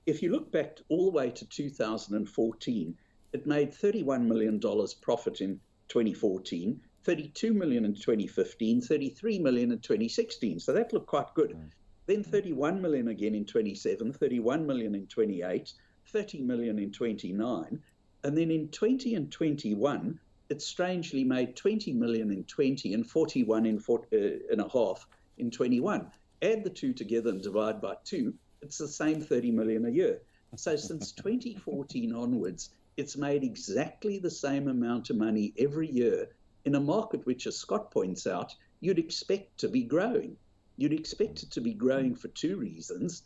If 0.07 0.23
you 0.23 0.33
look 0.33 0.51
back 0.51 0.79
all 0.89 1.05
the 1.05 1.11
way 1.11 1.31
to 1.31 1.45
2014, 1.45 2.97
it 3.33 3.47
made 3.47 3.73
$31 3.73 4.27
million 4.27 4.61
profit 5.03 5.41
in 5.41 5.61
2014, 5.89 6.81
32 7.05 7.53
million 7.53 7.85
in 7.85 7.95
2015, 7.95 8.81
33 8.81 9.39
million 9.39 9.73
in 9.73 9.79
2016. 9.79 10.59
So 10.59 10.73
that 10.73 10.93
looked 10.93 11.07
quite 11.07 11.33
good. 11.35 11.51
Mm. 11.51 11.71
Then 12.07 12.23
31 12.23 12.81
million 12.81 13.09
again 13.09 13.35
in 13.35 13.45
27, 13.45 14.13
31 14.13 14.67
million 14.67 14.95
in 14.95 15.07
28, 15.07 15.73
30 16.07 16.43
million 16.43 16.79
in 16.79 16.91
29. 16.91 17.83
And 18.25 18.39
then 18.39 18.51
in 18.51 18.69
20 18.69 19.15
and 19.15 19.31
21, 19.31 20.19
it 20.49 20.63
strangely 20.63 21.25
made 21.25 21.57
20 21.57 21.93
million 21.93 22.31
in 22.31 22.45
20 22.45 22.95
and 22.95 23.07
41 23.07 23.67
in 23.67 23.79
four, 23.79 24.07
uh, 24.13 24.17
and 24.51 24.61
a 24.61 24.69
half 24.69 25.07
in 25.39 25.51
21. 25.51 26.11
Add 26.43 26.65
the 26.65 26.71
two 26.71 26.93
together 26.93 27.31
and 27.31 27.43
divide 27.43 27.81
by 27.81 27.97
two, 28.05 28.35
it's 28.63 28.79
the 28.79 28.89
same 28.89 29.21
30 29.21 29.51
million 29.51 29.85
a 29.85 29.91
year. 29.91 30.21
So 30.57 30.77
since 30.77 31.13
2014 31.13 32.15
onwards, 32.15 32.71
it's 32.97 33.17
made 33.17 33.43
exactly 33.43 34.19
the 34.19 34.31
same 34.31 34.69
amount 34.69 35.11
of 35.11 35.17
money 35.17 35.53
every 35.59 35.91
year 35.91 36.29
in 36.65 36.75
a 36.75 36.81
market 36.81 37.25
which, 37.27 37.47
as 37.47 37.57
Scott 37.57 37.91
points 37.91 38.27
out, 38.27 38.55
you'd 38.81 38.99
expect 38.99 39.59
to 39.59 39.69
be 39.69 39.83
growing. 39.83 40.37
You'd 40.77 40.93
expect 40.93 41.43
it 41.43 41.51
to 41.53 41.61
be 41.61 41.75
growing 41.75 42.15
for 42.15 42.29
two 42.29 42.57
reasons. 42.57 43.23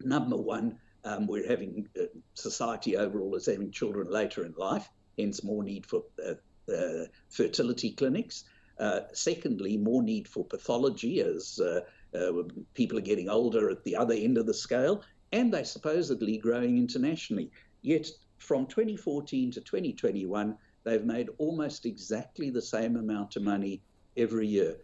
Number 0.00 0.36
one, 0.36 0.78
um, 1.04 1.26
we're 1.26 1.46
having 1.46 1.88
uh, 2.00 2.04
society 2.34 2.96
overall 2.96 3.34
is 3.34 3.46
having 3.46 3.70
children 3.70 4.10
later 4.10 4.44
in 4.44 4.54
life, 4.56 4.88
hence 5.18 5.44
more 5.44 5.62
need 5.62 5.86
for 5.86 6.02
uh, 6.26 6.34
uh, 6.72 7.04
fertility 7.28 7.92
clinics. 7.92 8.44
Uh, 8.78 9.00
secondly, 9.12 9.76
more 9.76 10.02
need 10.02 10.26
for 10.26 10.44
pathology 10.44 11.20
as 11.20 11.60
uh, 11.60 11.80
uh, 12.18 12.42
people 12.74 12.98
are 12.98 13.02
getting 13.02 13.28
older 13.28 13.70
at 13.70 13.84
the 13.84 13.94
other 13.94 14.14
end 14.14 14.38
of 14.38 14.46
the 14.46 14.54
scale, 14.54 15.02
and 15.32 15.52
they're 15.52 15.64
supposedly 15.64 16.38
growing 16.38 16.78
internationally. 16.78 17.50
Yet 17.82 18.08
from 18.38 18.66
2014 18.66 19.52
to 19.52 19.60
2021, 19.60 20.56
they've 20.84 21.04
made 21.04 21.28
almost 21.38 21.86
exactly 21.86 22.50
the 22.50 22.62
same 22.62 22.96
amount 22.96 23.36
of 23.36 23.42
money 23.42 23.82
every 24.16 24.46
year. 24.46 24.76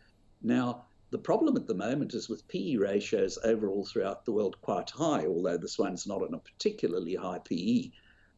Now, 0.43 0.87
the 1.11 1.19
problem 1.19 1.57
at 1.57 1.67
the 1.67 1.75
moment 1.75 2.15
is 2.15 2.29
with 2.29 2.47
PE 2.49 2.77
ratios 2.77 3.39
overall 3.45 3.85
throughout 3.85 4.25
the 4.25 4.33
world 4.33 4.61
quite 4.61 4.91
high, 4.91 5.27
although 5.27 5.57
this 5.57 5.79
one's 5.79 6.07
not 6.07 6.23
on 6.23 6.35
a 6.35 6.39
particularly 6.39 7.15
high 7.15 7.41
PE. 7.41 7.91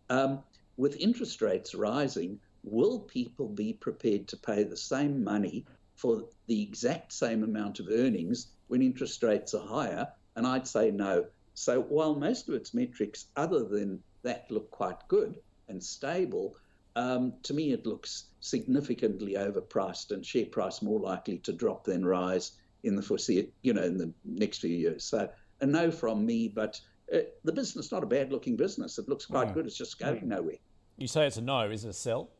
Um, 0.08 0.42
with 0.76 0.96
interest 0.96 1.42
rates 1.42 1.74
rising, 1.74 2.40
will 2.64 3.00
people 3.00 3.48
be 3.48 3.74
prepared 3.74 4.26
to 4.28 4.36
pay 4.36 4.64
the 4.64 4.76
same 4.76 5.22
money 5.22 5.66
for 5.96 6.28
the 6.46 6.62
exact 6.62 7.12
same 7.12 7.44
amount 7.44 7.78
of 7.78 7.88
earnings 7.90 8.48
when 8.68 8.82
interest 8.82 9.22
rates 9.22 9.52
are 9.54 9.66
higher? 9.66 10.08
And 10.34 10.46
I'd 10.46 10.66
say 10.66 10.90
no. 10.90 11.26
So 11.54 11.82
while 11.82 12.14
most 12.14 12.48
of 12.48 12.54
its 12.54 12.72
metrics, 12.72 13.26
other 13.36 13.64
than 13.64 14.02
that, 14.22 14.50
look 14.50 14.70
quite 14.70 15.06
good 15.08 15.38
and 15.68 15.82
stable, 15.82 16.56
um, 16.96 17.34
to 17.44 17.54
me, 17.54 17.72
it 17.72 17.86
looks 17.86 18.24
significantly 18.40 19.34
overpriced 19.34 20.10
and 20.10 20.24
share 20.24 20.46
price 20.46 20.82
more 20.82 21.00
likely 21.00 21.38
to 21.38 21.52
drop 21.52 21.84
than 21.84 22.04
rise 22.04 22.52
in 22.82 22.96
the 22.96 23.02
foresee, 23.02 23.48
you 23.62 23.72
know, 23.72 23.82
in 23.82 23.96
the 23.96 24.12
next 24.24 24.58
few 24.58 24.70
years. 24.70 25.04
So 25.04 25.28
a 25.60 25.66
no 25.66 25.90
from 25.90 26.26
me, 26.26 26.48
but 26.48 26.80
uh, 27.14 27.18
the 27.44 27.52
business 27.52 27.92
not 27.92 28.02
a 28.02 28.06
bad 28.06 28.32
looking 28.32 28.56
business. 28.56 28.98
It 28.98 29.08
looks 29.08 29.26
quite 29.26 29.54
good. 29.54 29.66
It's 29.66 29.76
just 29.76 29.98
going 29.98 30.28
nowhere. 30.28 30.56
You 30.96 31.06
say 31.06 31.26
it's 31.26 31.36
a 31.36 31.42
no. 31.42 31.70
Is 31.70 31.84
it 31.84 31.90
a 31.90 31.92
sell? 31.92 32.30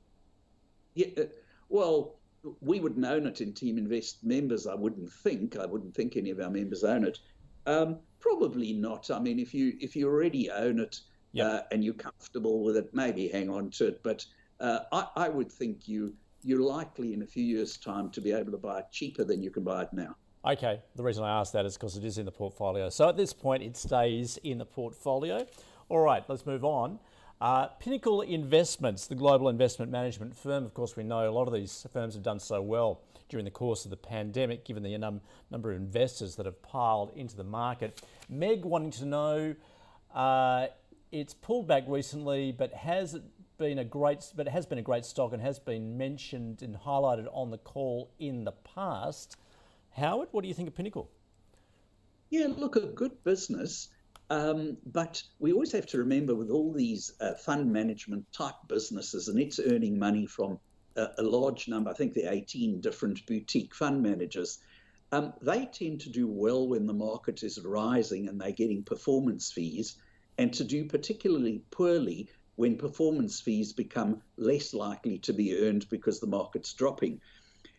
Yeah. 0.94 1.06
Uh, 1.16 1.24
well, 1.68 2.16
we 2.60 2.80
wouldn't 2.80 3.04
own 3.04 3.26
it 3.26 3.40
in 3.40 3.52
Team 3.52 3.78
Invest 3.78 4.24
members. 4.24 4.66
I 4.66 4.74
wouldn't 4.74 5.10
think. 5.10 5.56
I 5.56 5.66
wouldn't 5.66 5.94
think 5.94 6.16
any 6.16 6.30
of 6.30 6.40
our 6.40 6.50
members 6.50 6.84
own 6.84 7.04
it. 7.04 7.18
Um, 7.66 7.98
probably 8.20 8.72
not. 8.72 9.10
I 9.10 9.18
mean, 9.18 9.38
if 9.38 9.54
you 9.54 9.74
if 9.80 9.94
you 9.94 10.08
already 10.08 10.50
own 10.50 10.80
it 10.80 11.00
yep. 11.32 11.46
uh, 11.46 11.60
and 11.70 11.84
you're 11.84 11.94
comfortable 11.94 12.62
with 12.62 12.76
it, 12.76 12.92
maybe 12.92 13.28
hang 13.28 13.50
on 13.50 13.70
to 13.70 13.88
it. 13.88 14.02
But 14.02 14.24
uh, 14.62 14.80
I, 14.92 15.24
I, 15.24 15.28
would 15.28 15.50
think 15.50 15.88
you 15.88 16.14
you're 16.44 16.60
likely 16.60 17.12
in 17.12 17.22
a 17.22 17.26
few 17.26 17.44
years' 17.44 17.76
time 17.76 18.10
to 18.10 18.20
be 18.20 18.32
able 18.32 18.52
to 18.52 18.58
buy 18.58 18.78
it 18.78 18.86
cheaper 18.92 19.24
than 19.24 19.42
you 19.42 19.50
can 19.50 19.64
buy 19.64 19.82
it 19.82 19.92
now. 19.92 20.16
Okay, 20.44 20.80
the 20.96 21.02
reason 21.02 21.22
I 21.22 21.40
ask 21.40 21.52
that 21.52 21.66
is 21.66 21.74
because 21.76 21.96
it 21.96 22.04
is 22.04 22.18
in 22.18 22.24
the 22.24 22.32
portfolio. 22.32 22.88
So 22.88 23.08
at 23.08 23.16
this 23.16 23.32
point, 23.32 23.62
it 23.62 23.76
stays 23.76 24.38
in 24.38 24.58
the 24.58 24.64
portfolio. 24.64 25.46
All 25.88 26.00
right, 26.00 26.24
let's 26.28 26.46
move 26.46 26.64
on. 26.64 26.98
Uh, 27.40 27.66
Pinnacle 27.80 28.22
Investments, 28.22 29.06
the 29.06 29.14
global 29.16 29.48
investment 29.48 29.90
management 29.90 30.36
firm. 30.36 30.64
Of 30.64 30.74
course, 30.74 30.96
we 30.96 31.02
know 31.02 31.28
a 31.28 31.30
lot 31.30 31.48
of 31.48 31.54
these 31.54 31.86
firms 31.92 32.14
have 32.14 32.22
done 32.22 32.38
so 32.38 32.62
well 32.62 33.02
during 33.28 33.44
the 33.44 33.50
course 33.50 33.84
of 33.84 33.90
the 33.90 33.96
pandemic, 33.96 34.64
given 34.64 34.82
the 34.82 34.96
num- 34.96 35.20
number 35.50 35.72
of 35.72 35.76
investors 35.76 36.36
that 36.36 36.46
have 36.46 36.60
piled 36.62 37.12
into 37.16 37.36
the 37.36 37.44
market. 37.44 38.00
Meg 38.28 38.64
wanting 38.64 38.92
to 38.92 39.04
know 39.06 39.54
uh, 40.14 40.66
it's 41.10 41.34
pulled 41.34 41.66
back 41.66 41.84
recently, 41.86 42.52
but 42.52 42.72
has 42.72 43.14
it 43.14 43.22
been 43.62 43.78
a 43.78 43.84
great, 43.84 44.24
but 44.34 44.48
it 44.48 44.50
has 44.50 44.66
been 44.66 44.78
a 44.78 44.82
great 44.82 45.04
stock 45.04 45.32
and 45.32 45.40
has 45.40 45.60
been 45.60 45.96
mentioned 45.96 46.62
and 46.62 46.74
highlighted 46.74 47.28
on 47.32 47.52
the 47.52 47.58
call 47.58 48.10
in 48.18 48.42
the 48.42 48.50
past. 48.50 49.36
Howard, 49.90 50.26
what 50.32 50.42
do 50.42 50.48
you 50.48 50.54
think 50.54 50.66
of 50.66 50.74
Pinnacle? 50.74 51.08
Yeah, 52.30 52.48
look, 52.48 52.74
a 52.74 52.80
good 52.80 53.22
business. 53.22 53.90
Um, 54.30 54.78
but 54.84 55.22
we 55.38 55.52
always 55.52 55.70
have 55.70 55.86
to 55.86 55.98
remember 55.98 56.34
with 56.34 56.50
all 56.50 56.72
these 56.72 57.12
uh, 57.20 57.34
fund 57.34 57.72
management 57.72 58.24
type 58.32 58.56
businesses, 58.66 59.28
and 59.28 59.38
it's 59.38 59.60
earning 59.60 59.96
money 59.96 60.26
from 60.26 60.58
a, 60.96 61.10
a 61.18 61.22
large 61.22 61.68
number, 61.68 61.88
I 61.90 61.94
think 61.94 62.16
are 62.16 62.32
18 62.32 62.80
different 62.80 63.24
boutique 63.26 63.76
fund 63.76 64.02
managers. 64.02 64.58
Um, 65.12 65.34
they 65.40 65.66
tend 65.66 66.00
to 66.00 66.10
do 66.10 66.26
well 66.26 66.66
when 66.66 66.86
the 66.86 66.94
market 66.94 67.44
is 67.44 67.60
rising 67.64 68.26
and 68.26 68.40
they're 68.40 68.50
getting 68.50 68.82
performance 68.82 69.52
fees, 69.52 69.98
and 70.36 70.52
to 70.54 70.64
do 70.64 70.84
particularly 70.84 71.62
poorly 71.70 72.28
when 72.56 72.76
performance 72.76 73.40
fees 73.40 73.72
become 73.72 74.20
less 74.36 74.74
likely 74.74 75.18
to 75.18 75.32
be 75.32 75.58
earned 75.58 75.88
because 75.88 76.20
the 76.20 76.26
market's 76.26 76.72
dropping. 76.74 77.20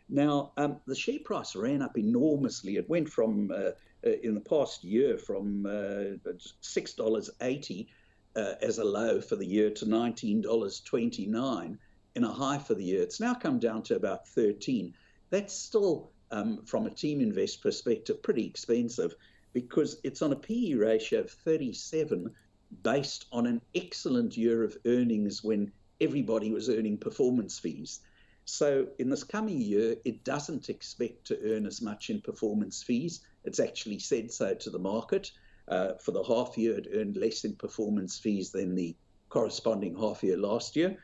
Now, 0.10 0.52
um, 0.58 0.78
the 0.86 0.96
share 0.96 1.20
price 1.24 1.56
ran 1.56 1.82
up 1.82 1.98
enormously. 1.98 2.76
It 2.78 2.90
went 2.90 3.10
from, 3.10 3.52
uh, 3.52 3.72
uh, 4.06 4.12
in 4.24 4.34
the 4.36 4.42
past 4.42 4.84
year, 4.84 5.18
from 5.18 5.66
uh, 5.66 6.18
$6.80 6.62 7.88
uh, 8.36 8.54
as 8.62 8.80
a 8.80 8.84
low 8.84 9.22
for 9.22 9.36
the 9.36 9.46
year 9.46 9.70
to 9.72 9.86
$19.29 9.86 11.78
in 12.16 12.24
a 12.24 12.32
high 12.32 12.58
for 12.58 12.74
the 12.74 12.84
year. 12.84 13.02
It's 13.02 13.20
now 13.20 13.34
come 13.34 13.60
down 13.60 13.84
to 13.84 13.96
about 13.96 14.28
13. 14.28 14.94
That's 15.30 15.54
still, 15.54 16.12
um, 16.32 16.64
from 16.66 16.86
a 16.86 16.92
team 16.92 17.22
invest 17.22 17.62
perspective, 17.62 18.22
pretty 18.22 18.46
expensive 18.46 19.16
because 19.54 19.98
it's 20.04 20.22
on 20.22 20.34
a 20.34 20.36
PE 20.36 20.74
ratio 20.74 21.22
of 21.22 21.32
37 21.32 22.34
based 22.82 23.26
on 23.32 23.46
an 23.46 23.62
excellent 23.76 24.36
year 24.38 24.64
of 24.64 24.78
earnings 24.86 25.44
when 25.44 25.72
everybody 26.02 26.52
was 26.52 26.70
earning 26.70 26.98
performance 26.98 27.60
fees. 27.60 28.02
So, 28.46 28.88
in 29.00 29.10
this 29.10 29.24
coming 29.24 29.62
year, 29.62 29.96
it 30.04 30.24
doesn't 30.24 30.70
expect 30.70 31.26
to 31.28 31.40
earn 31.54 31.66
as 31.66 31.82
much 31.82 32.10
in 32.10 32.20
performance 32.20 32.84
fees. 32.84 33.22
It's 33.46 33.60
actually 33.60 34.00
said 34.00 34.32
so 34.32 34.54
to 34.54 34.70
the 34.70 34.80
market. 34.80 35.32
Uh, 35.68 35.94
for 35.96 36.12
the 36.12 36.24
half 36.24 36.58
year, 36.58 36.78
it 36.78 36.88
earned 36.94 37.16
less 37.16 37.46
in 37.46 37.56
performance 37.56 38.20
fees 38.20 38.52
than 38.52 38.76
the 38.76 38.96
corresponding 39.30 39.96
half 39.96 40.24
year 40.24 40.38
last 40.38 40.76
year. 40.76 40.98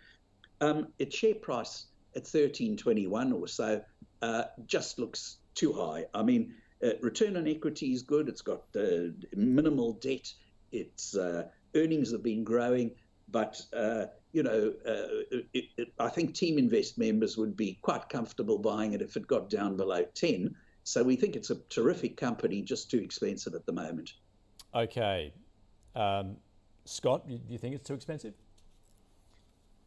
Um, 0.62 0.88
its 1.00 1.16
share 1.16 1.36
price 1.36 1.86
at 2.16 2.26
13.21 2.26 3.34
or 3.34 3.48
so 3.48 3.82
uh, 4.22 4.44
just 4.66 5.00
looks 5.00 5.38
too 5.56 5.72
high. 5.72 6.06
I 6.14 6.24
mean, 6.24 6.54
uh, 6.84 6.92
return 7.02 7.38
on 7.38 7.48
equity 7.48 7.94
is 7.94 8.02
good. 8.02 8.28
It's 8.30 8.42
got 8.42 8.64
uh, 8.76 9.12
minimal 9.36 9.94
debt. 9.94 10.34
Its 10.72 11.16
uh, 11.16 11.48
earnings 11.76 12.12
have 12.12 12.24
been 12.24 12.44
growing, 12.44 12.92
but 13.30 13.62
uh, 13.74 14.06
you 14.32 14.44
know, 14.44 14.74
uh, 14.88 15.38
it, 15.54 15.66
it, 15.78 15.94
I 16.00 16.10
think 16.10 16.36
Team 16.36 16.58
Invest 16.58 16.98
members 16.98 17.38
would 17.38 17.58
be 17.58 17.80
quite 17.82 18.10
comfortable 18.10 18.58
buying 18.58 18.94
it 18.94 19.02
if 19.02 19.16
it 19.16 19.28
got 19.28 19.50
down 19.50 19.76
below 19.76 20.04
10. 20.14 20.56
So 20.84 21.04
we 21.04 21.16
think 21.16 21.36
it's 21.36 21.50
a 21.50 21.56
terrific 21.70 22.18
company, 22.18 22.62
just 22.62 22.90
too 22.90 23.00
expensive 23.00 23.54
at 23.56 23.66
the 23.66 23.72
moment. 23.72 24.14
Okay. 24.74 25.34
Um, 25.96 26.38
Scott, 26.86 27.28
do 27.28 27.40
you 27.48 27.58
think 27.58 27.76
it's 27.76 27.88
too 27.88 27.96
expensive? 27.96 28.34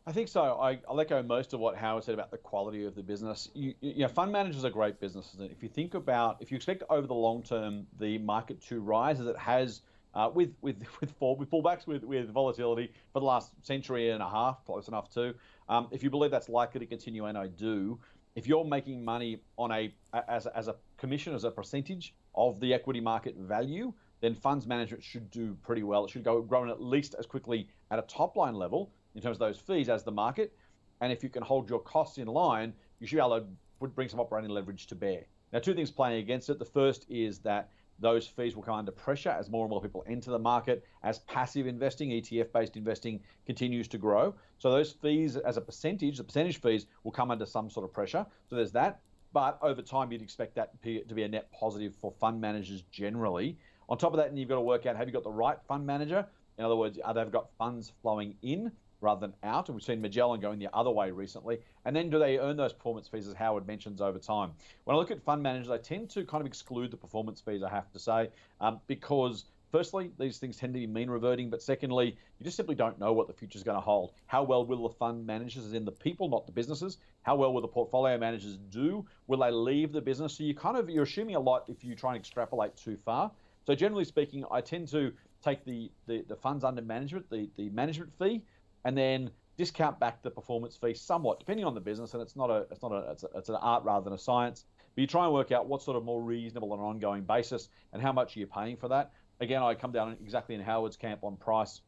I 0.05 0.11
think 0.11 0.29
so. 0.29 0.43
I, 0.43 0.81
will 0.89 1.01
echo 1.01 1.23
most 1.23 1.53
of 1.53 1.61
what 1.61 1.77
Howard 1.77 2.03
said 2.03 2.15
about 2.15 2.33
the 2.33 2.39
quality 2.39 2.85
of 2.85 2.97
the 2.97 3.03
business. 3.03 3.49
You, 3.55 3.75
you 3.81 4.03
know, 4.03 4.09
fund 4.09 4.33
managers 4.33 4.65
are 4.65 4.71
great 4.71 4.99
businesses. 4.99 5.41
If 5.41 5.63
you 5.63 5.69
think 5.69 5.95
about, 5.95 6.39
if 6.41 6.51
you 6.51 6.57
expect 6.57 6.83
over 6.91 7.07
the 7.07 7.15
long 7.15 7.43
term 7.43 7.87
the 8.01 8.19
market 8.19 8.61
to 8.63 8.81
rise 8.81 9.21
as 9.21 9.27
it 9.29 9.39
has 9.39 9.83
uh, 10.15 10.31
with 10.33 10.55
with 10.61 10.77
with 11.01 11.11
fall 11.13 11.37
with 11.37 11.51
pullbacks 11.51 11.87
with 11.87 12.05
with 12.05 12.31
volatility 12.31 12.93
for 13.13 13.21
the 13.21 13.27
last 13.27 13.53
century 13.63 14.11
and 14.11 14.23
a 14.23 14.29
half, 14.29 14.65
close 14.65 14.89
enough 14.89 15.09
to. 15.15 15.35
Um, 15.69 15.89
if 15.91 16.03
you 16.03 16.11
believe 16.11 16.31
that's 16.31 16.49
likely 16.49 16.81
to 16.81 16.87
continue, 16.87 17.27
and 17.27 17.37
I 17.37 17.47
do, 17.47 17.99
if 18.35 18.47
you're 18.47 18.65
making 18.65 19.05
money 19.05 19.43
on 19.57 19.73
a 19.73 19.95
as 20.29 20.47
as 20.47 20.69
a 20.69 20.77
commission 20.97 21.35
as 21.35 21.45
a 21.45 21.51
percentage 21.51 22.15
of 22.35 22.61
the 22.61 22.73
equity 22.73 23.01
market 23.01 23.37
value, 23.37 23.93
then 24.21 24.35
funds 24.35 24.67
management 24.67 25.03
should 25.03 25.31
do 25.31 25.55
pretty 25.63 25.83
well. 25.83 26.05
It 26.05 26.11
should 26.11 26.25
go 26.25 26.41
growing 26.41 26.71
at 26.71 26.81
least 26.81 27.15
as 27.19 27.27
quickly 27.27 27.69
at 27.91 27.99
a 27.99 28.03
top 28.03 28.37
line 28.37 28.55
level 28.55 28.93
in 29.15 29.21
terms 29.21 29.37
of 29.37 29.41
those 29.41 29.59
fees 29.59 29.89
as 29.89 30.05
the 30.05 30.13
market. 30.13 30.57
And 31.01 31.13
if 31.13 31.23
you 31.23 31.29
can 31.29 31.43
hold 31.43 31.69
your 31.69 31.81
costs 31.81 32.19
in 32.19 32.29
line, 32.29 32.73
you 33.01 33.07
should 33.07 33.17
be 33.17 33.21
able 33.21 33.41
to 33.41 33.89
bring 33.89 34.09
some 34.09 34.21
operating 34.21 34.51
leverage 34.51 34.87
to 34.87 34.95
bear. 34.95 35.25
Now, 35.53 35.59
two 35.59 35.75
things 35.75 35.91
playing 35.91 36.23
against 36.23 36.49
it. 36.49 36.59
The 36.59 36.65
first 36.65 37.05
is 37.11 37.41
that 37.41 37.71
those 38.03 38.27
fees 38.27 38.55
will 38.55 38.63
come 38.63 38.75
under 38.75 38.93
pressure 38.93 39.31
as 39.31 39.49
more 39.49 39.65
and 39.65 39.71
more 39.71 39.81
people 39.81 40.05
enter 40.07 40.31
the 40.31 40.39
market, 40.39 40.85
as 41.03 41.21
passive 41.21 41.67
investing, 41.67 42.11
ETF 42.11 42.53
based 42.53 42.77
investing 42.77 43.21
continues 43.47 43.89
to 43.89 43.99
grow. 43.99 44.35
So 44.59 44.71
those 44.71 44.93
fees 44.93 45.37
as 45.37 45.57
a 45.57 45.61
percentage, 45.61 46.19
the 46.19 46.25
percentage 46.25 46.61
fees 46.61 46.87
will 47.05 47.13
come 47.13 47.31
under 47.31 47.47
some 47.47 47.71
sort 47.71 47.85
of 47.85 47.93
pressure. 47.93 48.27
So 48.51 48.57
there's 48.57 48.73
that. 48.73 49.01
But 49.33 49.59
over 49.63 49.81
time, 49.81 50.13
you'd 50.13 50.21
expect 50.21 50.57
that 50.57 50.83
to 50.83 51.15
be 51.15 51.23
a 51.23 51.29
net 51.29 51.51
positive 51.53 51.95
for 51.95 52.13
fund 52.21 52.39
managers 52.39 52.83
generally. 52.91 53.57
On 53.89 53.97
top 53.97 54.13
of 54.13 54.19
that, 54.19 54.29
and 54.29 54.39
you've 54.39 54.49
got 54.49 54.57
to 54.57 54.61
work 54.61 54.85
out 54.85 54.97
have 54.97 55.09
you 55.09 55.13
got 55.13 55.25
the 55.25 55.31
right 55.31 55.57
fund 55.67 55.87
manager? 55.87 56.27
In 56.59 56.65
other 56.65 56.77
words, 56.77 56.99
are 57.03 57.15
they've 57.15 57.31
got 57.31 57.49
funds 57.57 57.93
flowing 58.03 58.35
in 58.43 58.71
rather 59.03 59.21
than 59.21 59.35
out. 59.43 59.69
And 59.69 59.77
we've 59.77 59.85
seen 59.85 60.01
Magellan 60.01 60.41
going 60.41 60.59
the 60.59 60.69
other 60.73 60.91
way 60.91 61.11
recently. 61.11 61.59
And 61.85 61.95
then 61.95 62.11
do 62.11 62.19
they 62.19 62.39
earn 62.39 62.57
those 62.57 62.73
performance 62.73 63.09
fees, 63.09 63.29
as 63.29 63.35
Howard 63.35 63.67
mentions, 63.67 64.01
over 64.01 64.19
time? 64.19 64.53
When 64.85 64.97
I 64.97 64.99
look 64.99 65.11
at 65.11 65.23
fund 65.23 65.43
managers, 65.43 65.71
I 65.71 65.79
tend 65.79 66.11
to 66.11 66.25
kind 66.25 66.41
of 66.41 66.47
exclude 66.47 66.91
the 66.91 66.97
performance 66.97 67.41
fees, 67.41 67.63
I 67.63 67.69
have 67.69 67.91
to 67.93 67.99
say, 67.99 68.31
um, 68.61 68.81
because 68.87 69.45
firstly, 69.73 70.11
these 70.19 70.39
things 70.39 70.59
tend 70.59 70.75
to 70.75 70.79
be 70.79 70.87
mean 70.87 71.11
reverting, 71.11 71.51
but 71.51 71.63
secondly, 71.63 72.17
you 72.39 72.45
just 72.45 72.57
simply 72.57 72.75
don't 72.75 72.99
know 73.01 73.13
what 73.13 73.27
the 73.27 73.33
future 73.33 73.57
is 73.57 73.65
going 73.65 73.77
to 73.77 73.81
hold. 73.81 74.13
How 74.27 74.43
well 74.43 74.65
will 74.65 74.89
the 74.89 74.95
fund 74.95 75.27
managers, 75.27 75.65
as 75.65 75.73
in 75.73 75.85
the 75.85 75.93
people, 75.93 76.29
not 76.29 76.47
the 76.47 76.53
businesses, 76.53 76.99
how 77.23 77.37
well 77.37 77.53
will 77.53 77.63
the 77.63 77.69
portfolio 77.69 78.19
managers 78.19 78.59
do? 78.71 79.05
Will 79.27 79.39
they 79.39 79.51
leave 79.51 79.93
the 79.93 80.01
business? 80.01 80.37
So 80.37 80.45
you 80.45 80.55
kind 80.55 80.77
of 80.77 80.91
you're 80.91 81.05
assuming 81.05 81.35
a 81.35 81.41
lot 81.41 81.65
if 81.69 81.83
you 81.83 81.97
try 81.97 82.13
and 82.15 82.21
extrapolate 82.21 82.77
too 82.77 82.99
far. 83.05 83.31
So 83.67 83.75
generally 83.75 84.05
speaking, 84.05 84.45
I 84.51 84.61
tend 84.61 84.89
to 84.89 85.13
take 85.43 85.65
the, 85.65 85.91
the, 86.07 86.25
the 86.29 86.37
funds 86.37 86.65
under 86.65 86.83
management, 86.83 87.29
the, 87.31 87.49
the 87.57 87.71
management 87.71 88.13
fee, 88.19 88.43
and 88.85 88.97
then 88.97 89.31
discount 89.57 90.01
back 90.01 90.23
the 90.23 90.31
performance 90.31 90.77
fee 90.77 90.95
somewhat, 90.95 91.39
depending 91.39 91.65
on 91.65 91.75
the 91.75 91.81
business. 91.81 92.15
And 92.15 92.23
it's 92.23 92.37
not 92.37 92.51
a 92.51 92.67
it's 92.71 92.83
not 92.83 92.93
a 92.93 93.11
it's, 93.13 93.25
a, 93.25 93.29
it's 93.35 93.49
an 93.49 93.57
art 93.57 93.85
rather 93.85 94.05
than 94.05 94.13
a 94.13 94.19
science. 94.19 94.65
But 94.95 95.01
you 95.01 95.07
try 95.07 95.25
and 95.25 95.33
work 95.33 95.53
out 95.53 95.67
what 95.67 95.83
sort 95.83 95.97
of 95.97 96.05
more 96.05 96.23
reasonable 96.23 96.73
on 96.73 96.79
an 96.79 96.85
ongoing 96.85 97.23
basis 97.23 97.69
and 97.93 98.03
how 98.03 98.13
much 98.13 98.37
you're 98.37 98.47
you 98.47 98.53
paying 98.53 98.77
for 98.77 98.89
that. 98.89 99.13
Again, 99.41 99.63
I 99.63 99.75
come 99.75 99.93
down 99.93 100.17
exactly 100.23 100.55
in 100.55 100.61
Howard's 100.61 100.97
camp 100.97 101.25
on 101.25 101.37
price. 101.37 101.81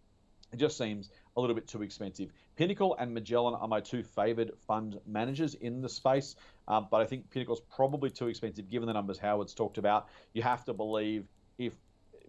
It 0.53 0.57
just 0.57 0.79
seems 0.79 1.11
a 1.37 1.41
little 1.41 1.55
bit 1.55 1.67
too 1.67 1.83
expensive. 1.83 2.31
Pinnacle 2.57 2.97
and 2.99 3.13
Magellan 3.13 3.55
are 3.55 3.69
my 3.69 3.81
two 3.81 4.03
favoured 4.03 4.53
fund 4.67 5.01
managers 5.07 5.55
in 5.55 5.83
the 5.83 5.89
space, 5.89 6.37
um, 6.69 6.87
but 6.91 7.01
I 7.01 7.07
think 7.07 7.29
Pinnacle's 7.31 7.61
probably 7.75 8.09
too 8.09 8.29
expensive 8.29 8.71
given 8.71 8.87
the 8.87 8.93
numbers 8.93 9.19
Howard's 9.19 9.53
talked 9.53 9.79
about. 9.79 10.09
You 10.33 10.43
have 10.43 10.65
to 10.67 10.73
believe 10.73 11.27
if 11.59 11.75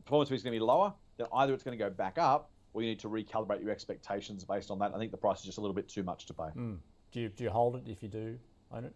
performance 0.03 0.29
fee 0.29 0.35
is 0.35 0.43
going 0.43 0.53
to 0.53 0.59
be 0.59 0.65
lower, 0.65 0.93
then 1.17 1.27
either 1.33 1.53
it's 1.53 1.63
going 1.63 1.77
to 1.77 1.83
go 1.83 1.89
back 1.89 2.17
up 2.17 2.49
or 2.75 2.81
you 2.81 2.89
need 2.89 2.99
to 2.99 3.07
recalibrate 3.07 3.61
your 3.61 3.71
expectations 3.71 4.43
based 4.43 4.69
on 4.69 4.77
that. 4.79 4.91
I 4.93 4.99
think 4.99 5.11
the 5.11 5.17
price 5.17 5.39
is 5.39 5.45
just 5.45 5.57
a 5.57 5.61
little 5.61 5.73
bit 5.73 5.87
too 5.87 6.03
much 6.03 6.25
to 6.25 6.33
pay. 6.33 6.49
Mm. 6.55 6.77
Do 7.13 7.21
you 7.21 7.29
do 7.29 7.45
you 7.45 7.49
hold 7.49 7.77
it 7.77 7.83
if 7.87 8.03
you 8.03 8.09
do 8.09 8.37
own 8.71 8.83
it? 8.83 8.93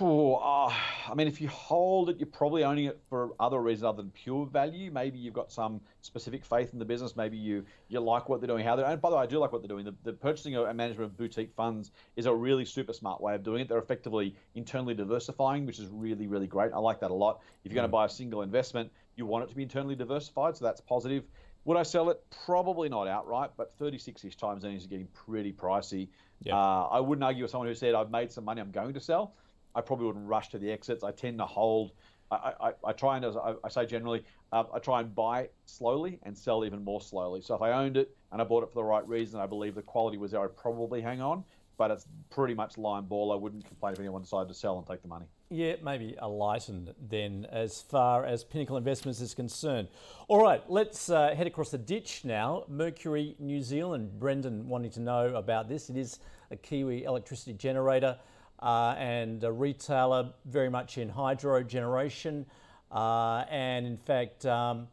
Oh, 0.00 0.36
uh, 0.36 0.72
I 1.10 1.14
mean, 1.14 1.26
if 1.26 1.40
you 1.40 1.48
hold 1.48 2.10
it, 2.10 2.18
you're 2.18 2.26
probably 2.26 2.64
owning 2.64 2.84
it 2.84 3.00
for 3.08 3.30
other 3.40 3.60
reasons 3.60 3.84
other 3.84 4.02
than 4.02 4.10
pure 4.12 4.46
value. 4.46 4.90
Maybe 4.90 5.18
you've 5.18 5.34
got 5.34 5.50
some 5.50 5.80
specific 6.00 6.44
faith 6.44 6.72
in 6.72 6.78
the 6.78 6.84
business. 6.84 7.16
Maybe 7.16 7.36
you 7.36 7.64
you 7.88 8.00
like 8.00 8.28
what 8.28 8.40
they're 8.40 8.48
doing, 8.48 8.64
how 8.64 8.76
they're. 8.76 8.86
And 8.86 9.00
by 9.00 9.10
the 9.10 9.16
way, 9.16 9.22
I 9.22 9.26
do 9.26 9.38
like 9.38 9.52
what 9.52 9.60
they're 9.60 9.68
doing. 9.68 9.84
The, 9.84 9.94
the 10.04 10.12
purchasing 10.12 10.54
and 10.54 10.76
management 10.76 11.10
of 11.10 11.18
boutique 11.18 11.52
funds 11.54 11.90
is 12.16 12.26
a 12.26 12.34
really 12.34 12.64
super 12.64 12.92
smart 12.94 13.20
way 13.20 13.34
of 13.34 13.42
doing 13.42 13.60
it. 13.60 13.68
They're 13.68 13.78
effectively 13.78 14.34
internally 14.54 14.94
diversifying, 14.94 15.66
which 15.66 15.78
is 15.78 15.88
really 15.90 16.26
really 16.26 16.46
great. 16.46 16.72
I 16.72 16.78
like 16.78 17.00
that 17.00 17.10
a 17.10 17.14
lot. 17.14 17.42
If 17.64 17.72
you're 17.72 17.72
mm. 17.72 17.82
going 17.82 17.90
to 17.90 17.92
buy 17.92 18.06
a 18.06 18.10
single 18.10 18.42
investment, 18.42 18.90
you 19.16 19.26
want 19.26 19.44
it 19.44 19.50
to 19.50 19.56
be 19.56 19.62
internally 19.62 19.96
diversified, 19.96 20.56
so 20.56 20.64
that's 20.64 20.80
positive. 20.80 21.24
Would 21.64 21.76
I 21.76 21.82
sell 21.82 22.10
it? 22.10 22.22
Probably 22.44 22.88
not 22.88 23.06
outright, 23.06 23.50
but 23.56 23.78
36-ish 23.78 24.36
times 24.36 24.64
earnings 24.64 24.82
is 24.82 24.88
getting 24.88 25.08
pretty 25.08 25.52
pricey. 25.52 26.08
Yep. 26.42 26.54
Uh, 26.54 26.86
I 26.88 27.00
wouldn't 27.00 27.22
argue 27.22 27.44
with 27.44 27.50
someone 27.50 27.68
who 27.68 27.74
said, 27.74 27.94
I've 27.94 28.10
made 28.10 28.32
some 28.32 28.44
money, 28.44 28.60
I'm 28.60 28.70
going 28.70 28.94
to 28.94 29.00
sell. 29.00 29.34
I 29.74 29.80
probably 29.82 30.06
wouldn't 30.06 30.26
rush 30.26 30.48
to 30.50 30.58
the 30.58 30.70
exits. 30.70 31.04
I 31.04 31.12
tend 31.12 31.38
to 31.38 31.46
hold. 31.46 31.92
I, 32.30 32.52
I, 32.60 32.72
I 32.84 32.92
try 32.92 33.16
and, 33.16 33.24
as 33.24 33.36
I, 33.36 33.54
I 33.62 33.68
say 33.68 33.86
generally, 33.86 34.24
uh, 34.52 34.64
I 34.72 34.78
try 34.78 35.00
and 35.00 35.14
buy 35.14 35.48
slowly 35.66 36.18
and 36.22 36.36
sell 36.36 36.64
even 36.64 36.82
more 36.82 37.00
slowly. 37.00 37.40
So 37.40 37.54
if 37.54 37.62
I 37.62 37.72
owned 37.72 37.96
it 37.96 38.16
and 38.32 38.40
I 38.40 38.44
bought 38.44 38.62
it 38.62 38.68
for 38.68 38.76
the 38.76 38.84
right 38.84 39.06
reason, 39.06 39.40
I 39.40 39.46
believe 39.46 39.74
the 39.74 39.82
quality 39.82 40.16
was 40.16 40.30
there, 40.30 40.42
I'd 40.42 40.56
probably 40.56 41.00
hang 41.00 41.20
on. 41.20 41.44
But 41.80 41.90
it's 41.92 42.06
pretty 42.28 42.52
much 42.52 42.76
line 42.76 43.04
ball. 43.04 43.32
I 43.32 43.36
wouldn't 43.36 43.64
complain 43.64 43.94
if 43.94 44.00
anyone 44.00 44.20
decided 44.20 44.48
to 44.48 44.54
sell 44.54 44.76
and 44.76 44.86
take 44.86 45.00
the 45.00 45.08
money. 45.08 45.24
Yeah, 45.48 45.76
maybe 45.82 46.14
a 46.18 46.28
lightened 46.28 46.92
then 47.08 47.46
as 47.50 47.80
far 47.80 48.26
as 48.26 48.44
Pinnacle 48.44 48.76
Investments 48.76 49.22
is 49.22 49.32
concerned. 49.32 49.88
All 50.28 50.42
right, 50.42 50.62
let's 50.68 51.08
uh, 51.08 51.34
head 51.34 51.46
across 51.46 51.70
the 51.70 51.78
ditch 51.78 52.20
now. 52.22 52.64
Mercury 52.68 53.34
New 53.38 53.62
Zealand. 53.62 54.20
Brendan 54.20 54.68
wanting 54.68 54.90
to 54.90 55.00
know 55.00 55.34
about 55.34 55.70
this. 55.70 55.88
It 55.88 55.96
is 55.96 56.18
a 56.50 56.56
Kiwi 56.56 57.04
electricity 57.04 57.54
generator 57.54 58.18
uh, 58.62 58.94
and 58.98 59.42
a 59.42 59.50
retailer 59.50 60.34
very 60.44 60.68
much 60.68 60.98
in 60.98 61.08
hydro 61.08 61.62
generation. 61.62 62.44
Uh, 62.92 63.44
and 63.48 63.86
in 63.86 63.96
fact, 63.96 64.44
um, 64.44 64.86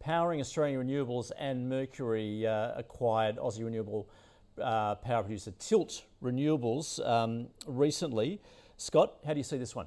powering 0.00 0.42
Australian 0.42 0.86
renewables 0.86 1.32
and 1.38 1.66
Mercury 1.66 2.46
uh, 2.46 2.72
acquired 2.76 3.38
Aussie 3.38 3.64
renewable 3.64 4.06
uh, 4.62 4.96
power 4.96 5.22
producer 5.22 5.52
Tilt 5.58 6.02
Renewables 6.22 7.06
um, 7.06 7.48
recently. 7.66 8.40
Scott, 8.76 9.14
how 9.26 9.32
do 9.32 9.38
you 9.38 9.44
see 9.44 9.58
this 9.58 9.74
one? 9.74 9.86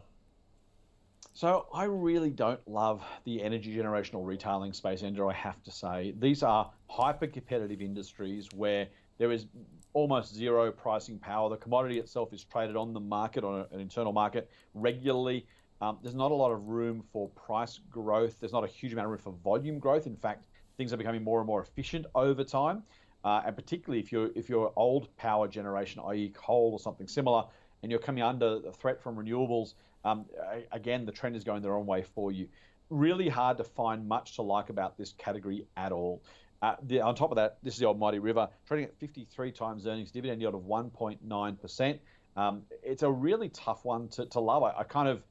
So 1.33 1.67
I 1.73 1.85
really 1.85 2.31
don't 2.31 2.59
love 2.67 3.01
the 3.23 3.41
energy 3.41 3.73
generational 3.75 4.25
retailing 4.25 4.73
space, 4.73 5.03
Andrew. 5.03 5.29
I 5.29 5.33
have 5.33 5.63
to 5.63 5.71
say 5.71 6.13
these 6.19 6.43
are 6.43 6.69
hyper 6.89 7.27
competitive 7.27 7.81
industries 7.81 8.49
where 8.53 8.87
there 9.17 9.31
is 9.31 9.45
almost 9.93 10.35
zero 10.35 10.71
pricing 10.71 11.17
power. 11.17 11.49
The 11.49 11.57
commodity 11.57 11.99
itself 11.99 12.33
is 12.33 12.43
traded 12.43 12.75
on 12.75 12.93
the 12.93 12.99
market, 12.99 13.43
on 13.43 13.65
an 13.71 13.79
internal 13.79 14.11
market, 14.11 14.49
regularly. 14.73 15.45
Um, 15.81 15.97
there's 16.01 16.15
not 16.15 16.31
a 16.31 16.35
lot 16.35 16.51
of 16.51 16.67
room 16.67 17.03
for 17.13 17.29
price 17.29 17.79
growth. 17.89 18.39
There's 18.39 18.51
not 18.51 18.63
a 18.63 18.67
huge 18.67 18.91
amount 18.93 19.05
of 19.05 19.11
room 19.11 19.19
for 19.19 19.33
volume 19.43 19.79
growth. 19.79 20.07
In 20.07 20.15
fact, 20.15 20.43
things 20.77 20.91
are 20.91 20.97
becoming 20.97 21.23
more 21.23 21.39
and 21.39 21.47
more 21.47 21.61
efficient 21.61 22.05
over 22.15 22.43
time. 22.43 22.83
Uh, 23.23 23.41
and 23.45 23.55
particularly 23.55 23.99
if 23.99 24.12
you're 24.12 24.29
if 24.36 24.47
you're 24.49 24.71
old 24.75 25.15
power 25.17 25.47
generation, 25.47 26.01
i.e., 26.08 26.32
coal 26.34 26.71
or 26.73 26.79
something 26.79 27.08
similar, 27.08 27.43
and 27.84 27.91
you're 27.91 27.99
coming 27.99 28.23
under 28.23 28.60
the 28.60 28.71
threat 28.71 29.01
from 29.01 29.15
renewables, 29.15 29.73
um, 30.05 30.25
again, 30.71 31.05
the 31.05 31.12
trend 31.12 31.36
is 31.36 31.43
going 31.43 31.62
the 31.62 31.69
wrong 31.69 31.86
way 31.86 32.03
for 32.03 32.32
you. 32.32 32.47
Really 32.89 33.29
hard 33.29 33.58
to 33.58 33.63
find 33.63 34.08
much 34.08 34.36
to 34.36 34.41
like 34.41 34.69
about 34.69 34.97
this 34.97 35.13
category 35.17 35.65
at 35.77 35.91
all. 35.91 36.23
Uh, 36.62 36.75
the, 36.84 36.99
on 36.99 37.15
top 37.15 37.32
of 37.32 37.36
that, 37.38 37.58
this 37.63 37.73
is 37.73 37.79
the 37.79 37.86
old 37.86 37.99
Mighty 37.99 38.19
River, 38.19 38.47
trading 38.67 38.86
at 38.86 38.97
53 38.99 39.51
times 39.51 39.88
earnings, 39.88 40.12
dividend 40.12 40.41
yield 40.41 40.55
of 40.55 40.62
1.9%. 40.62 41.99
Um, 42.36 42.63
it's 42.84 43.03
a 43.03 43.10
really 43.10 43.49
tough 43.49 43.86
one 43.86 44.08
to, 44.10 44.25
to 44.25 44.39
love. 44.39 44.63
I, 44.63 44.71
I 44.79 44.84
kind 44.84 45.08
of, 45.08 45.23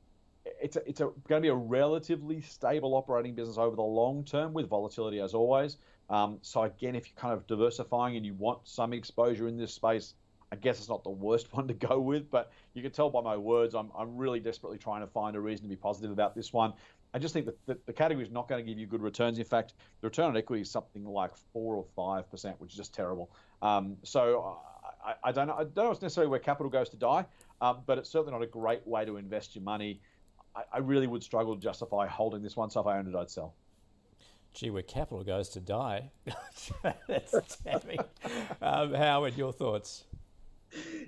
it's 0.60 0.76
a, 0.76 0.88
it's 0.88 1.00
a, 1.00 1.04
going 1.28 1.40
to 1.40 1.40
be 1.40 1.48
a 1.48 1.54
relatively 1.54 2.40
stable 2.40 2.94
operating 2.94 3.34
business 3.34 3.58
over 3.58 3.76
the 3.76 3.82
long 3.82 4.24
term 4.24 4.52
with 4.52 4.68
volatility 4.68 5.20
as 5.20 5.34
always. 5.34 5.78
Um, 6.10 6.38
so 6.42 6.62
again, 6.62 6.94
if 6.94 7.06
you're 7.08 7.20
kind 7.20 7.34
of 7.34 7.46
diversifying 7.46 8.16
and 8.16 8.24
you 8.24 8.34
want 8.34 8.60
some 8.64 8.92
exposure 8.92 9.46
in 9.48 9.56
this 9.56 9.72
space, 9.74 10.14
I 10.50 10.56
guess 10.56 10.78
it's 10.78 10.88
not 10.88 11.04
the 11.04 11.10
worst 11.10 11.52
one 11.52 11.68
to 11.68 11.74
go 11.74 12.00
with, 12.00 12.30
but 12.30 12.50
you 12.74 12.82
can 12.82 12.92
tell 12.92 13.10
by 13.10 13.20
my 13.20 13.36
words, 13.36 13.74
I'm, 13.74 13.90
I'm 13.96 14.16
really 14.16 14.40
desperately 14.40 14.78
trying 14.78 15.00
to 15.00 15.06
find 15.06 15.36
a 15.36 15.40
reason 15.40 15.64
to 15.64 15.68
be 15.68 15.76
positive 15.76 16.10
about 16.10 16.34
this 16.34 16.52
one. 16.52 16.72
I 17.14 17.18
just 17.18 17.32
think 17.32 17.46
that 17.46 17.66
the, 17.66 17.78
the 17.86 17.92
category 17.92 18.24
is 18.24 18.30
not 18.30 18.48
going 18.48 18.64
to 18.64 18.70
give 18.70 18.78
you 18.78 18.86
good 18.86 19.00
returns. 19.00 19.38
In 19.38 19.44
fact, 19.44 19.74
the 20.00 20.06
return 20.08 20.26
on 20.26 20.36
equity 20.36 20.62
is 20.62 20.70
something 20.70 21.04
like 21.04 21.34
four 21.52 21.74
or 21.76 21.84
five 21.96 22.30
percent, 22.30 22.60
which 22.60 22.72
is 22.72 22.76
just 22.76 22.92
terrible. 22.92 23.30
Um, 23.62 23.96
so 24.02 24.58
I, 25.04 25.14
I, 25.24 25.32
don't 25.32 25.46
know. 25.46 25.54
I 25.54 25.64
don't 25.64 25.76
know 25.76 25.92
necessarily 25.92 26.30
where 26.30 26.38
capital 26.38 26.70
goes 26.70 26.90
to 26.90 26.96
die, 26.96 27.24
um, 27.62 27.78
but 27.86 27.96
it's 27.96 28.10
certainly 28.10 28.32
not 28.32 28.42
a 28.42 28.46
great 28.46 28.86
way 28.86 29.06
to 29.06 29.16
invest 29.16 29.54
your 29.54 29.64
money. 29.64 30.00
I, 30.58 30.76
I 30.76 30.78
really 30.78 31.06
would 31.06 31.22
struggle 31.22 31.54
to 31.54 31.60
justify 31.60 32.06
holding 32.06 32.42
this 32.42 32.56
one. 32.56 32.70
So 32.70 32.80
if 32.80 32.86
I 32.86 32.98
owned 32.98 33.08
it, 33.08 33.16
I'd 33.16 33.30
sell. 33.30 33.54
Gee, 34.54 34.70
where 34.70 34.82
capital 34.82 35.22
goes 35.22 35.48
to 35.50 35.60
die. 35.60 36.10
That's 37.08 37.56
damning. 37.64 37.98
Um, 38.60 38.94
Howard, 38.94 39.36
your 39.36 39.52
thoughts? 39.52 40.04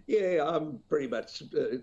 Yeah, 0.07 0.45
I'm 0.47 0.79
pretty 0.89 1.09
much 1.09 1.43
uh, 1.57 1.79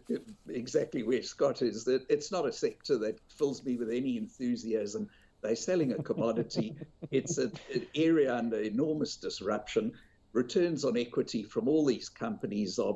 exactly 0.49 1.03
where 1.03 1.21
Scott 1.21 1.61
is. 1.61 1.83
That 1.83 2.05
it's 2.09 2.31
not 2.31 2.47
a 2.47 2.51
sector 2.51 2.97
that 2.99 3.19
fills 3.29 3.63
me 3.63 3.75
with 3.75 3.89
any 3.89 4.17
enthusiasm. 4.17 5.09
They're 5.41 5.55
selling 5.55 5.93
a 5.93 6.01
commodity. 6.01 6.75
it's 7.11 7.37
a, 7.37 7.51
an 7.73 7.85
area 7.95 8.33
under 8.35 8.61
enormous 8.61 9.15
disruption. 9.15 9.91
Returns 10.33 10.85
on 10.85 10.97
equity 10.97 11.43
from 11.43 11.67
all 11.67 11.85
these 11.85 12.09
companies 12.09 12.79
are 12.79 12.95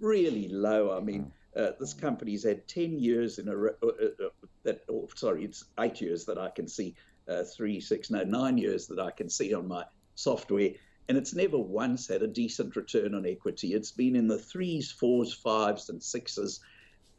really 0.00 0.48
low. 0.48 0.96
I 0.96 1.00
mean, 1.00 1.32
uh, 1.56 1.72
this 1.78 1.94
company's 1.94 2.44
had 2.44 2.66
10 2.68 2.98
years 2.98 3.38
in 3.38 3.48
a 3.48 3.52
uh, 3.52 3.70
uh, 3.82 4.24
uh, 4.24 4.28
that, 4.62 4.82
oh, 4.90 5.08
sorry, 5.14 5.44
it's 5.44 5.64
eight 5.80 6.00
years 6.00 6.24
that 6.24 6.38
I 6.38 6.50
can 6.50 6.66
see, 6.68 6.94
uh, 7.28 7.42
three, 7.44 7.80
six, 7.80 8.10
no, 8.10 8.22
nine 8.22 8.58
years 8.58 8.86
that 8.88 8.98
I 8.98 9.10
can 9.10 9.28
see 9.28 9.54
on 9.54 9.68
my 9.68 9.84
software 10.14 10.70
and 11.08 11.18
it's 11.18 11.34
never 11.34 11.58
once 11.58 12.08
had 12.08 12.22
a 12.22 12.26
decent 12.26 12.76
return 12.76 13.14
on 13.14 13.26
equity. 13.26 13.74
It's 13.74 13.90
been 13.90 14.16
in 14.16 14.26
the 14.26 14.38
threes, 14.38 14.90
fours, 14.90 15.34
fives, 15.34 15.90
and 15.90 16.02
sixes. 16.02 16.60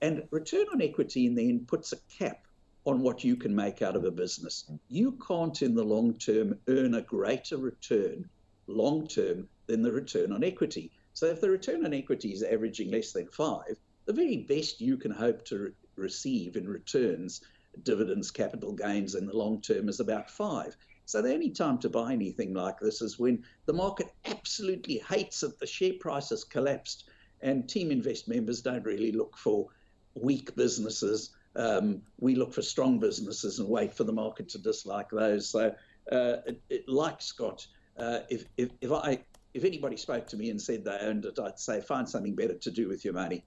And 0.02 0.24
return 0.32 0.66
on 0.74 0.82
equity 0.82 1.30
then 1.30 1.66
puts 1.68 1.94
a 1.94 1.98
cap 2.18 2.48
on 2.86 3.02
what 3.02 3.24
you 3.24 3.36
can 3.36 3.56
make 3.56 3.82
out 3.82 3.96
of 3.96 4.04
a 4.04 4.12
business. 4.12 4.70
You 4.90 5.18
can't, 5.28 5.62
in 5.62 5.76
the 5.76 5.84
long 5.84 6.16
term, 6.16 6.58
earn 6.68 6.96
a 6.96 7.02
greater 7.02 7.58
return 7.58 8.28
long 8.68 9.08
term 9.08 9.48
than 9.68 9.84
the 9.84 9.92
return 9.92 10.32
on 10.32 10.44
equity. 10.44 10.92
So 11.14 11.28
if 11.28 11.40
the 11.40 11.50
return 11.50 11.86
on 11.86 11.94
equity 11.94 12.34
is 12.34 12.44
averaging 12.44 12.92
less 12.92 13.12
than 13.12 13.28
five, 13.28 13.78
the 14.06 14.14
very 14.14 14.38
best 14.38 14.82
you 14.82 14.98
can 14.98 15.12
hope 15.12 15.46
to 15.46 15.58
re- 15.58 15.72
receive 15.96 16.56
in 16.56 16.68
returns, 16.68 17.42
dividends, 17.84 18.32
capital 18.32 18.74
gains 18.74 19.16
in 19.16 19.26
the 19.26 19.36
long 19.36 19.62
term 19.62 19.90
is 19.90 20.00
about 20.00 20.30
five. 20.30 20.76
So 21.06 21.22
the 21.22 21.34
only 21.34 21.52
time 21.52 21.78
to 21.80 21.90
buy 21.90 22.14
anything 22.14 22.54
like 22.54 22.80
this 22.80 23.02
is 23.02 23.20
when 23.20 23.44
the 23.66 23.74
market 23.74 24.12
absolutely 24.26 24.98
hates 25.08 25.44
it, 25.44 25.60
the 25.60 25.68
share 25.68 25.94
price 26.00 26.30
has 26.30 26.44
collapsed, 26.44 27.10
and 27.42 27.70
Team 27.70 27.92
Invest 27.92 28.28
members 28.28 28.62
don't 28.62 28.84
really 28.84 29.12
look 29.12 29.38
for 29.38 29.68
weak 30.16 30.56
businesses. 30.56 31.32
Um, 31.56 32.02
we 32.20 32.36
look 32.36 32.54
for 32.54 32.62
strong 32.62 33.00
businesses 33.00 33.60
and 33.60 33.70
wait 33.70 33.94
for 33.94 34.04
the 34.04 34.14
market 34.14 34.50
to 34.50 34.58
dislike 34.58 35.10
those. 35.12 35.48
So, 35.50 35.74
uh, 36.12 36.38
it, 36.48 36.62
it, 36.70 36.90
like 36.90 37.22
Scott, 37.22 37.66
uh, 37.98 38.20
if, 38.30 38.46
if, 38.58 38.70
if 38.82 38.92
I 38.92 39.20
if 39.56 39.64
anybody 39.64 39.96
spoke 39.96 40.28
to 40.28 40.38
me 40.38 40.50
and 40.50 40.62
said 40.62 40.84
they 40.84 40.98
owned 41.00 41.24
it, 41.24 41.40
I'd 41.40 41.58
say 41.58 41.80
find 41.80 42.08
something 42.08 42.36
better 42.36 42.56
to 42.56 42.72
do 42.72 42.90
with 42.90 43.06
your 43.06 43.14
money. 43.14 43.46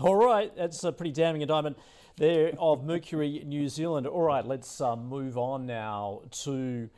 All 0.00 0.16
right, 0.16 0.54
that's 0.56 0.84
a 0.84 0.92
pretty 0.92 1.12
damning 1.12 1.42
indictment 1.42 1.76
there 2.16 2.52
of 2.58 2.84
Mercury 2.84 3.42
New 3.44 3.68
Zealand. 3.68 4.06
All 4.06 4.22
right, 4.22 4.46
let's 4.46 4.80
uh, 4.80 4.94
move 4.94 5.36
on 5.36 5.66
now 5.66 6.22
to 6.42 6.88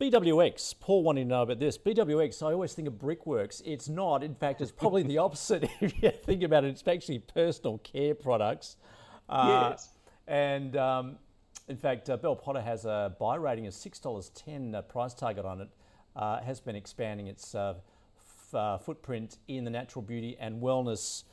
BWX. 0.00 0.74
Paul 0.80 1.02
wanted 1.02 1.22
to 1.22 1.28
know 1.28 1.42
about 1.42 1.58
this. 1.58 1.78
BWX, 1.78 2.42
I 2.42 2.52
always 2.52 2.74
think 2.74 2.88
of 2.88 2.98
Brickworks. 2.98 3.62
It's 3.64 3.88
not. 3.88 4.22
In 4.22 4.34
fact, 4.34 4.60
it's 4.60 4.70
probably 4.70 5.02
the 5.02 5.18
opposite 5.18 5.68
if 5.80 6.02
you 6.02 6.10
think 6.10 6.42
about 6.42 6.64
it. 6.64 6.68
It's 6.68 6.86
actually 6.86 7.20
personal 7.20 7.78
care 7.78 8.14
products. 8.14 8.76
Uh, 9.28 9.68
yes. 9.70 9.88
And 10.26 10.76
um, 10.76 11.16
in 11.68 11.76
fact, 11.76 12.10
uh, 12.10 12.16
Bell 12.16 12.36
Potter 12.36 12.60
has 12.60 12.84
a 12.84 13.14
buy 13.18 13.36
rating 13.36 13.66
of 13.66 13.72
$6.10 13.72 14.74
uh, 14.74 14.82
price 14.82 15.14
target 15.14 15.44
on 15.44 15.62
it. 15.62 15.68
Uh, 16.16 16.40
has 16.40 16.60
been 16.60 16.76
expanding 16.76 17.28
its 17.28 17.54
uh, 18.54 18.78
footprint 18.78 19.38
in 19.48 19.64
the 19.64 19.70
natural 19.70 20.02
beauty 20.02 20.36
and 20.38 20.62
wellness 20.62 21.24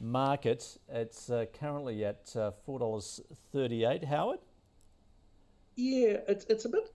market. 0.00 0.78
It's 0.88 1.30
uh, 1.30 1.46
currently 1.58 2.04
at 2.04 2.32
uh, 2.36 2.52
$4.38. 2.66 4.04
Howard? 4.04 4.38
Yeah, 5.76 6.18
it's, 6.26 6.44
it's 6.46 6.64
a 6.64 6.68
bit 6.68 6.92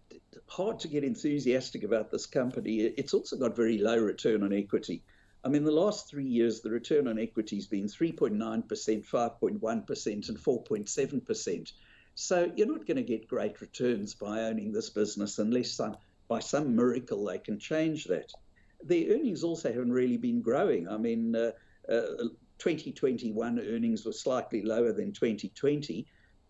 hard 0.47 0.79
to 0.81 0.87
get 0.87 1.03
enthusiastic 1.03 1.83
about 1.83 2.11
this 2.11 2.25
company. 2.25 2.79
It's 2.81 3.13
also 3.13 3.37
got 3.37 3.55
very 3.55 3.77
low 3.77 3.97
return 3.97 4.43
on 4.43 4.51
equity. 4.51 5.03
I 5.45 5.49
mean, 5.49 5.63
the 5.63 5.71
last 5.71 6.09
three 6.09 6.27
years, 6.27 6.61
the 6.61 6.69
return 6.69 7.07
on 7.07 7.19
equity 7.19 7.57
has 7.57 7.67
been 7.67 7.85
3.9%, 7.85 8.37
5.1%, 8.67 10.29
and 10.29 10.37
4.7%. 10.37 11.71
So 12.15 12.51
you're 12.55 12.67
not 12.67 12.85
going 12.85 12.97
to 12.97 13.03
get 13.03 13.27
great 13.27 13.59
returns 13.59 14.13
by 14.13 14.41
owning 14.43 14.71
this 14.71 14.89
business 14.89 15.39
unless 15.39 15.71
some, 15.71 15.97
by 16.27 16.39
some 16.39 16.75
miracle 16.75 17.25
they 17.25 17.39
can 17.39 17.59
change 17.59 18.05
that. 18.05 18.31
Their 18.83 19.15
earnings 19.15 19.43
also 19.43 19.71
haven't 19.71 19.91
really 19.91 20.17
been 20.17 20.41
growing. 20.41 20.87
I 20.87 20.97
mean, 20.97 21.35
uh, 21.35 21.51
uh, 21.89 22.27
2021 22.59 23.59
earnings 23.59 24.05
were 24.05 24.13
slightly 24.13 24.61
lower 24.61 24.93
than 24.93 25.11
2020, 25.11 26.05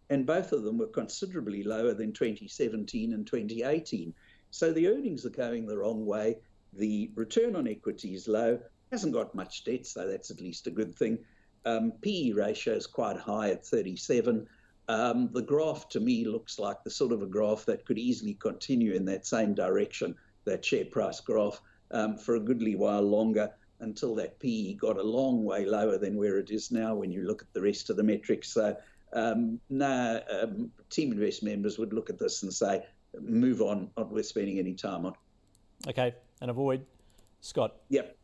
and 0.10 0.26
both 0.26 0.52
of 0.52 0.64
them 0.64 0.78
were 0.78 0.88
considerably 0.88 1.64
lower 1.64 1.94
than 1.94 2.14
2017 2.14 3.14
and 3.14 3.26
2018. 3.26 4.14
So 4.52 4.72
the 4.72 4.88
earnings 4.88 5.26
are 5.26 5.32
going 5.32 5.66
the 5.66 5.78
wrong 5.78 6.06
way. 6.06 6.38
The 6.74 7.12
return 7.16 7.56
on 7.56 7.68
equity 7.68 8.14
is 8.14 8.28
low, 8.28 8.60
hasn't 8.92 9.14
got 9.14 9.34
much 9.34 9.64
debt, 9.64 9.86
so 9.86 10.08
that's 10.08 10.30
at 10.30 10.42
least 10.42 10.68
a 10.68 10.72
good 10.72 10.94
thing. 10.94 11.18
Um, 11.66 11.94
PE 12.02 12.32
ratio 12.32 12.76
is 12.76 12.86
quite 12.86 13.18
high 13.18 13.50
at 13.50 13.66
37. 13.66 14.48
Um, 14.90 15.30
the 15.32 15.42
graph 15.42 15.88
to 15.90 16.00
me 16.00 16.26
looks 16.26 16.60
like 16.60 16.84
the 16.84 16.92
sort 16.92 17.14
of 17.14 17.22
a 17.22 17.28
graph 17.28 17.66
that 17.66 17.86
could 17.86 17.98
easily 17.98 18.34
continue 18.34 18.94
in 18.94 19.06
that 19.06 19.26
same 19.26 19.54
direction, 19.54 20.16
that 20.46 20.66
share 20.66 20.86
price 20.86 21.22
graph, 21.22 21.62
um, 21.94 22.18
for 22.18 22.36
a 22.36 22.40
goodly 22.40 22.76
while 22.76 23.02
longer 23.02 23.50
until 23.80 24.16
that 24.16 24.40
PE 24.40 24.74
got 24.74 24.98
a 24.98 25.04
long 25.04 25.44
way 25.44 25.66
lower 25.66 25.98
than 25.98 26.18
where 26.18 26.38
it 26.40 26.52
is 26.52 26.72
now 26.72 26.96
when 26.96 27.12
you 27.12 27.24
look 27.24 27.42
at 27.42 27.54
the 27.54 27.62
rest 27.62 27.90
of 27.90 27.96
the 27.96 28.04
metrics. 28.04 28.50
So, 28.50 28.76
um, 29.14 29.60
now 29.70 30.22
um, 30.32 30.72
Team 30.90 31.12
Invest 31.12 31.44
members 31.44 31.78
would 31.78 31.94
look 31.94 32.10
at 32.10 32.18
this 32.18 32.44
and 32.44 32.54
say, 32.54 32.84
move 33.22 33.62
on, 33.62 33.90
not 33.98 34.12
worth 34.12 34.26
spending 34.26 34.60
any 34.60 34.74
time 34.74 35.06
on. 35.06 35.14
Okay, 35.88 36.16
and 36.42 36.50
avoid. 36.50 36.86
Scott. 37.42 37.76
Yep. 37.90 38.18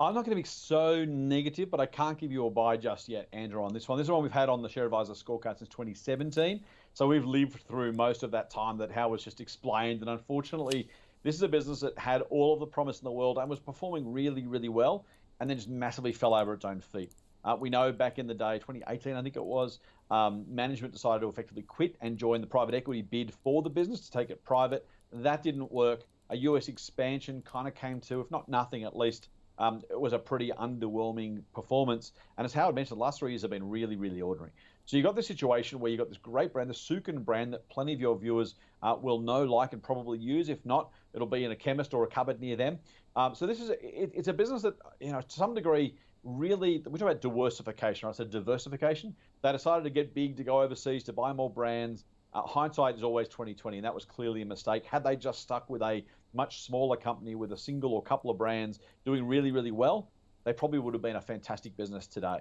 I'm 0.00 0.14
not 0.14 0.24
going 0.24 0.36
to 0.36 0.42
be 0.42 0.46
so 0.48 1.04
negative, 1.04 1.70
but 1.70 1.80
I 1.80 1.86
can't 1.86 2.16
give 2.16 2.30
you 2.30 2.46
a 2.46 2.50
buy 2.50 2.76
just 2.76 3.08
yet, 3.08 3.28
Andrew, 3.32 3.64
on 3.64 3.74
this 3.74 3.88
one. 3.88 3.98
This 3.98 4.06
is 4.06 4.10
one 4.12 4.22
we've 4.22 4.30
had 4.30 4.48
on 4.48 4.62
the 4.62 4.68
Share 4.68 4.84
Advisor 4.84 5.12
scorecard 5.12 5.58
since 5.58 5.68
2017. 5.70 6.60
So 6.94 7.08
we've 7.08 7.24
lived 7.24 7.60
through 7.66 7.92
most 7.92 8.22
of 8.22 8.30
that 8.30 8.48
time 8.48 8.78
that 8.78 8.92
Howard's 8.92 9.24
just 9.24 9.40
explained. 9.40 10.00
And 10.00 10.08
unfortunately, 10.08 10.88
this 11.28 11.34
is 11.36 11.42
a 11.42 11.48
business 11.48 11.80
that 11.80 11.98
had 11.98 12.22
all 12.30 12.54
of 12.54 12.60
the 12.60 12.66
promise 12.66 13.00
in 13.00 13.04
the 13.04 13.12
world 13.12 13.36
and 13.36 13.50
was 13.50 13.60
performing 13.60 14.10
really, 14.10 14.46
really 14.46 14.70
well, 14.70 15.04
and 15.40 15.50
then 15.50 15.58
just 15.58 15.68
massively 15.68 16.10
fell 16.10 16.32
over 16.32 16.54
its 16.54 16.64
own 16.64 16.80
feet. 16.80 17.12
Uh, 17.44 17.54
we 17.54 17.68
know 17.68 17.92
back 17.92 18.18
in 18.18 18.26
the 18.26 18.32
day, 18.32 18.54
2018, 18.54 19.14
I 19.14 19.22
think 19.22 19.36
it 19.36 19.44
was, 19.44 19.78
um, 20.10 20.46
management 20.48 20.94
decided 20.94 21.20
to 21.20 21.28
effectively 21.28 21.64
quit 21.64 21.96
and 22.00 22.16
join 22.16 22.40
the 22.40 22.46
private 22.46 22.74
equity 22.74 23.02
bid 23.02 23.30
for 23.44 23.60
the 23.60 23.68
business 23.68 24.00
to 24.06 24.10
take 24.10 24.30
it 24.30 24.42
private. 24.42 24.88
That 25.12 25.42
didn't 25.42 25.70
work. 25.70 26.04
A 26.30 26.36
US 26.36 26.68
expansion 26.68 27.42
kind 27.42 27.68
of 27.68 27.74
came 27.74 28.00
to, 28.00 28.22
if 28.22 28.30
not 28.30 28.48
nothing, 28.48 28.84
at 28.84 28.96
least 28.96 29.28
um, 29.58 29.82
it 29.90 30.00
was 30.00 30.14
a 30.14 30.18
pretty 30.18 30.50
underwhelming 30.58 31.42
performance. 31.54 32.12
And 32.38 32.44
as 32.46 32.54
Howard 32.54 32.74
mentioned, 32.74 32.98
the 32.98 33.02
last 33.02 33.18
three 33.18 33.32
years 33.32 33.42
have 33.42 33.50
been 33.50 33.68
really, 33.68 33.96
really 33.96 34.22
ordinary. 34.22 34.52
So 34.86 34.96
you've 34.96 35.04
got 35.04 35.16
this 35.16 35.26
situation 35.26 35.80
where 35.80 35.90
you've 35.90 35.98
got 35.98 36.08
this 36.08 36.16
great 36.16 36.52
brand, 36.52 36.70
the 36.70 36.74
Sukin 36.74 37.22
brand, 37.22 37.52
that 37.52 37.68
plenty 37.68 37.92
of 37.92 38.00
your 38.00 38.16
viewers 38.16 38.54
uh, 38.82 38.96
will 38.98 39.20
know, 39.20 39.44
like, 39.44 39.74
and 39.74 39.82
probably 39.82 40.18
use. 40.18 40.48
If 40.48 40.64
not, 40.64 40.90
it'll 41.14 41.26
be 41.26 41.44
in 41.44 41.50
a 41.50 41.56
chemist 41.56 41.94
or 41.94 42.04
a 42.04 42.06
cupboard 42.06 42.40
near 42.40 42.56
them. 42.56 42.78
Um, 43.16 43.34
so 43.34 43.46
this 43.46 43.60
is 43.60 43.70
a, 43.70 44.02
it, 44.02 44.12
it's 44.14 44.28
a 44.28 44.32
business 44.32 44.62
that 44.62 44.74
you 45.00 45.12
know 45.12 45.20
to 45.20 45.34
some 45.34 45.54
degree 45.54 45.94
really 46.24 46.82
we 46.86 46.98
talk 46.98 47.08
about 47.08 47.20
diversification. 47.20 48.08
I 48.08 48.12
said 48.12 48.30
diversification. 48.30 49.14
They 49.42 49.52
decided 49.52 49.84
to 49.84 49.90
get 49.90 50.14
big, 50.14 50.36
to 50.36 50.44
go 50.44 50.62
overseas, 50.62 51.04
to 51.04 51.12
buy 51.12 51.32
more 51.32 51.50
brands. 51.50 52.04
Uh, 52.34 52.42
hindsight 52.42 52.94
is 52.94 53.02
always 53.02 53.28
2020, 53.28 53.78
and 53.78 53.84
that 53.84 53.94
was 53.94 54.04
clearly 54.04 54.42
a 54.42 54.46
mistake. 54.46 54.84
Had 54.84 55.02
they 55.02 55.16
just 55.16 55.40
stuck 55.40 55.70
with 55.70 55.82
a 55.82 56.04
much 56.34 56.62
smaller 56.62 56.96
company 56.96 57.34
with 57.34 57.52
a 57.52 57.56
single 57.56 57.94
or 57.94 58.02
couple 58.02 58.30
of 58.30 58.36
brands 58.36 58.80
doing 59.06 59.26
really, 59.26 59.50
really 59.50 59.70
well, 59.70 60.10
they 60.44 60.52
probably 60.52 60.78
would 60.78 60.92
have 60.92 61.02
been 61.02 61.16
a 61.16 61.20
fantastic 61.20 61.76
business 61.76 62.06
today. 62.06 62.38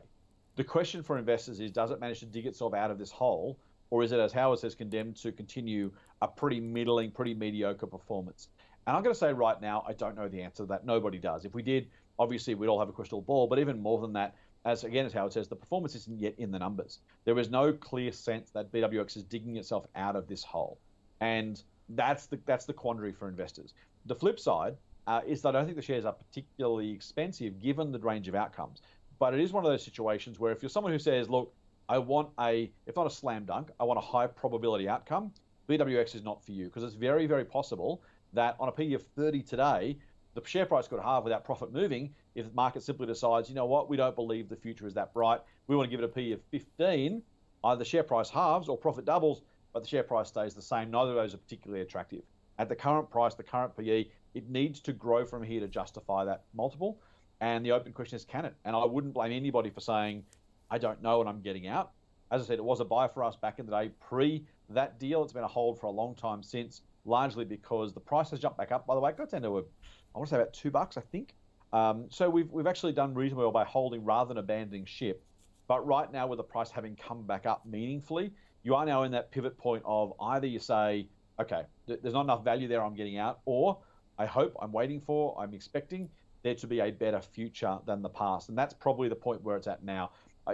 The 0.56 0.64
question 0.64 1.04
for 1.04 1.18
investors 1.18 1.60
is 1.60 1.72
does 1.72 1.92
it 1.92 2.00
manage 2.00 2.20
to 2.20 2.26
dig 2.26 2.48
itself 2.48 2.74
out 2.74 2.92
of 2.92 2.98
this 2.98 3.12
hole, 3.12 3.60
or 3.90 4.04
is 4.04 4.12
it, 4.12 4.20
as 4.20 4.34
Howard 4.34 4.60
says, 4.60 4.76
condemned 4.76 5.16
to 5.18 5.32
continue 5.32 5.92
a 6.22 6.28
pretty 6.28 6.60
middling, 6.60 7.12
pretty 7.12 7.34
mediocre 7.34 7.88
performance? 7.88 8.50
And 8.88 8.96
I'm 8.96 9.04
going 9.04 9.14
to 9.14 9.20
say 9.20 9.34
right 9.34 9.62
now, 9.62 9.84
I 9.88 9.94
don't 9.94 10.16
know 10.16 10.28
the 10.28 10.42
answer 10.42 10.64
to 10.64 10.68
that. 10.68 10.86
Nobody 10.86 11.20
does. 11.20 11.46
If 11.46 11.54
we 11.54 11.62
did, 11.62 11.90
obviously 12.18 12.56
we'd 12.56 12.68
all 12.68 12.80
have 12.80 12.90
a 12.90 12.94
crystal 12.94 13.22
ball. 13.22 13.46
But 13.46 13.60
even 13.60 13.82
more 13.82 14.00
than 14.00 14.14
that, 14.14 14.36
as 14.66 14.84
again 14.84 15.06
as 15.06 15.14
Howard 15.14 15.34
says, 15.34 15.48
the 15.48 15.56
performance 15.56 15.94
isn't 15.96 16.20
yet 16.20 16.34
in 16.38 16.52
the 16.52 16.60
numbers. 16.60 17.00
There 17.26 17.38
is 17.38 17.50
no 17.50 17.72
clear 17.74 18.12
sense 18.12 18.50
that 18.52 18.72
BWX 18.72 19.18
is 19.18 19.24
digging 19.24 19.58
itself 19.58 19.86
out 19.96 20.16
of 20.16 20.28
this 20.28 20.44
hole, 20.44 20.80
and 21.22 21.62
that's 21.90 22.26
the 22.26 22.40
that's 22.46 22.66
the 22.66 22.74
quandary 22.74 23.12
for 23.12 23.30
investors. 23.30 23.74
The 24.08 24.16
flip 24.16 24.40
side, 24.40 24.76
uh, 25.08 25.22
is 25.26 25.42
that 25.42 25.50
I 25.50 25.52
don't 25.54 25.66
think 25.66 25.78
the 25.78 25.82
shares 25.82 26.06
are 26.06 26.14
particularly 26.14 26.92
expensive 26.92 27.60
given 27.62 27.92
the 27.92 28.00
range 28.00 28.28
of 28.28 28.36
outcomes. 28.36 28.82
But 29.20 29.34
it 29.34 29.40
is 29.40 29.52
one 29.52 29.66
of 29.66 29.72
those 29.72 29.84
situations 29.84 30.40
where 30.40 30.52
if 30.52 30.62
you're 30.62 30.70
someone 30.70 30.92
who 30.92 31.00
says, 31.00 31.30
look, 31.30 31.54
I 31.90 31.98
want 31.98 32.30
a, 32.40 32.70
if 32.86 32.96
not 32.96 33.08
a 33.08 33.10
slam 33.10 33.46
dunk, 33.46 33.72
I 33.80 33.86
want 33.86 33.98
a 33.98 34.02
high 34.02 34.28
probability 34.28 34.88
outcome, 34.88 35.32
BWX 35.70 36.14
is 36.14 36.24
not 36.24 36.44
for 36.44 36.52
you 36.52 36.66
because 36.66 36.84
it's 36.84 36.94
very, 36.94 37.26
very 37.26 37.46
possible 37.46 38.02
that 38.34 38.56
on 38.60 38.70
a 38.70 38.72
PE 38.72 38.94
of 38.94 39.04
30 39.16 39.42
today, 39.42 39.98
the 40.34 40.42
share 40.46 40.66
price 40.66 40.88
could 40.88 41.00
halve 41.00 41.24
without 41.24 41.44
profit 41.44 41.74
moving 41.74 42.14
if 42.36 42.46
the 42.46 42.54
market 42.54 42.84
simply 42.84 43.08
decides, 43.08 43.50
you 43.50 43.56
know 43.56 43.66
what, 43.66 43.90
we 43.90 43.98
don't 43.98 44.16
believe 44.16 44.50
the 44.50 44.56
future 44.56 44.86
is 44.86 44.94
that 44.94 45.14
bright. 45.14 45.42
We 45.68 45.76
want 45.76 45.90
to 45.90 45.92
give 45.92 46.04
it 46.04 46.06
a 46.06 46.14
PE 46.14 46.32
of 46.34 46.42
15. 46.52 47.22
Either 47.64 47.80
the 47.80 47.86
share 47.86 48.04
price 48.04 48.30
halves 48.30 48.70
or 48.70 48.78
profit 48.78 49.06
doubles, 49.06 49.42
but 49.74 49.82
the 49.82 49.90
share 49.90 50.04
price 50.04 50.28
stays 50.28 50.54
the 50.54 50.62
same. 50.62 50.92
Neither 50.92 51.12
of 51.12 51.16
those 51.16 51.34
are 51.34 51.38
particularly 51.38 51.82
attractive. 51.82 52.22
At 52.60 52.70
the 52.70 52.76
current 52.76 53.10
price, 53.10 53.34
the 53.34 53.44
current 53.44 53.76
PE, 53.76 54.06
it 54.36 54.50
needs 54.50 54.80
to 54.82 54.94
grow 54.94 55.26
from 55.26 55.44
here 55.44 55.60
to 55.60 55.68
justify 55.68 56.26
that 56.26 56.44
multiple. 56.54 57.00
And 57.42 57.66
the 57.66 57.72
open 57.72 57.92
question 57.94 58.16
is, 58.16 58.26
can 58.26 58.46
it? 58.46 58.56
And 58.66 58.76
I 58.76 58.86
wouldn't 58.86 59.14
blame 59.14 59.32
anybody 59.32 59.70
for 59.70 59.80
saying, 59.80 60.24
I 60.70 60.78
don't 60.78 61.02
know 61.02 61.20
and 61.20 61.30
I'm 61.30 61.42
getting 61.42 61.68
out. 61.68 61.92
As 62.32 62.42
I 62.42 62.46
said, 62.46 62.60
it 62.60 62.64
was 62.64 62.80
a 62.80 62.86
buy 62.86 63.08
for 63.08 63.24
us 63.24 63.36
back 63.36 63.60
in 63.60 63.66
the 63.66 63.72
day 63.72 63.92
pre 64.00 64.46
that 64.70 65.00
deal. 65.00 65.24
It's 65.24 65.34
been 65.34 65.44
a 65.44 65.48
hold 65.48 65.80
for 65.80 65.88
a 65.88 65.92
long 65.92 66.14
time 66.16 66.44
since, 66.44 66.82
largely 67.08 67.46
because 67.46 67.94
the 67.94 68.00
price 68.00 68.30
has 68.30 68.40
jumped 68.40 68.58
back 68.58 68.72
up. 68.72 68.86
By 68.86 68.96
the 68.96 69.02
way, 69.02 69.12
it 69.12 69.18
got 69.18 69.32
down 69.32 69.42
to 69.44 69.58
a, 69.58 69.62
I 69.62 70.18
want 70.18 70.30
to 70.30 70.36
say 70.36 70.42
about 70.42 70.54
two 70.54 70.72
bucks, 70.72 70.98
I 70.98 71.02
think. 71.02 71.34
Um, 71.74 72.06
so 72.10 72.30
we've 72.30 72.50
we've 72.52 72.68
actually 72.68 72.94
done 72.94 73.14
reasonably 73.14 73.44
well 73.46 73.52
by 73.52 73.66
holding 73.66 74.06
rather 74.06 74.30
than 74.30 74.38
abandoning 74.38 74.86
ship. 74.86 75.24
But 75.68 75.86
right 75.86 76.12
now, 76.12 76.28
with 76.28 76.38
the 76.38 76.44
price 76.44 76.72
having 76.72 76.96
come 76.96 77.24
back 77.24 77.46
up 77.46 77.66
meaningfully, 77.66 78.32
you 78.64 78.76
are 78.76 78.86
now 78.86 79.04
in 79.04 79.12
that 79.12 79.32
pivot 79.32 79.58
point 79.58 79.84
of 79.86 80.14
either 80.22 80.48
you 80.48 80.60
say, 80.60 81.08
okay, 81.40 81.64
there's 81.86 82.14
not 82.14 82.22
enough 82.22 82.44
value 82.44 82.68
there, 82.68 82.82
I'm 82.82 82.96
getting 82.96 83.18
out, 83.18 83.40
or 83.46 83.80
I 84.18 84.26
hope, 84.26 84.56
I'm 84.62 84.72
waiting 84.72 85.02
for, 85.02 85.40
I'm 85.40 85.54
expecting 85.54 86.10
there 86.44 86.56
to 86.56 86.68
be 86.68 86.80
a 86.80 86.92
better 86.92 87.22
future 87.22 87.78
than 87.86 88.02
the 88.02 88.10
past. 88.10 88.50
And 88.50 88.58
that's 88.58 88.74
probably 88.74 89.10
the 89.10 89.16
point 89.16 89.44
where 89.44 89.58
it's 89.58 89.68
at 89.68 89.84
now. 89.84 90.12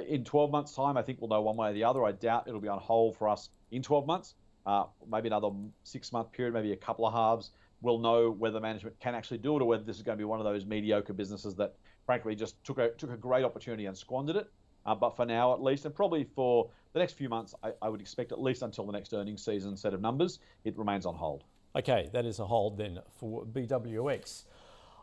In 0.07 0.23
12 0.23 0.51
months' 0.51 0.73
time, 0.73 0.97
I 0.97 1.03
think 1.03 1.21
we'll 1.21 1.29
know 1.29 1.41
one 1.41 1.55
way 1.55 1.69
or 1.69 1.73
the 1.73 1.83
other. 1.83 2.03
I 2.03 2.13
doubt 2.13 2.47
it'll 2.47 2.59
be 2.59 2.67
on 2.67 2.79
hold 2.79 3.15
for 3.15 3.29
us 3.29 3.49
in 3.71 3.83
12 3.83 4.07
months. 4.07 4.33
Uh, 4.65 4.85
maybe 5.09 5.27
another 5.27 5.49
six 5.83 6.11
month 6.11 6.31
period, 6.31 6.53
maybe 6.53 6.71
a 6.71 6.77
couple 6.77 7.05
of 7.05 7.13
halves. 7.13 7.51
We'll 7.81 7.99
know 7.99 8.31
whether 8.31 8.59
management 8.59 8.97
can 8.99 9.13
actually 9.13 9.39
do 9.39 9.57
it 9.57 9.61
or 9.61 9.65
whether 9.65 9.83
this 9.83 9.97
is 9.97 10.03
going 10.03 10.17
to 10.17 10.21
be 10.21 10.25
one 10.25 10.39
of 10.39 10.45
those 10.45 10.65
mediocre 10.65 11.11
businesses 11.11 11.55
that, 11.55 11.75
frankly, 12.05 12.33
just 12.33 12.63
took 12.63 12.77
a, 12.77 12.91
took 12.91 13.11
a 13.11 13.17
great 13.17 13.43
opportunity 13.43 13.87
and 13.87 13.97
squandered 13.97 14.37
it. 14.37 14.49
Uh, 14.85 14.95
but 14.95 15.15
for 15.15 15.25
now, 15.25 15.53
at 15.53 15.61
least, 15.61 15.85
and 15.85 15.93
probably 15.93 16.23
for 16.23 16.69
the 16.93 16.99
next 16.99 17.13
few 17.13 17.29
months, 17.29 17.53
I, 17.63 17.71
I, 17.81 17.89
would 17.89 18.01
expect 18.01 18.31
at 18.31 18.41
least 18.41 18.61
until 18.61 18.85
the 18.85 18.91
next 18.91 19.13
earnings 19.13 19.43
season 19.43 19.77
set 19.77 19.93
of 19.93 20.01
numbers, 20.01 20.39
it 20.65 20.77
remains 20.77 21.05
on 21.05 21.15
hold. 21.15 21.43
Okay, 21.75 22.09
that 22.13 22.25
is 22.25 22.39
a 22.39 22.45
hold 22.45 22.77
then 22.77 22.99
for 23.17 23.45
BWX. 23.45 24.43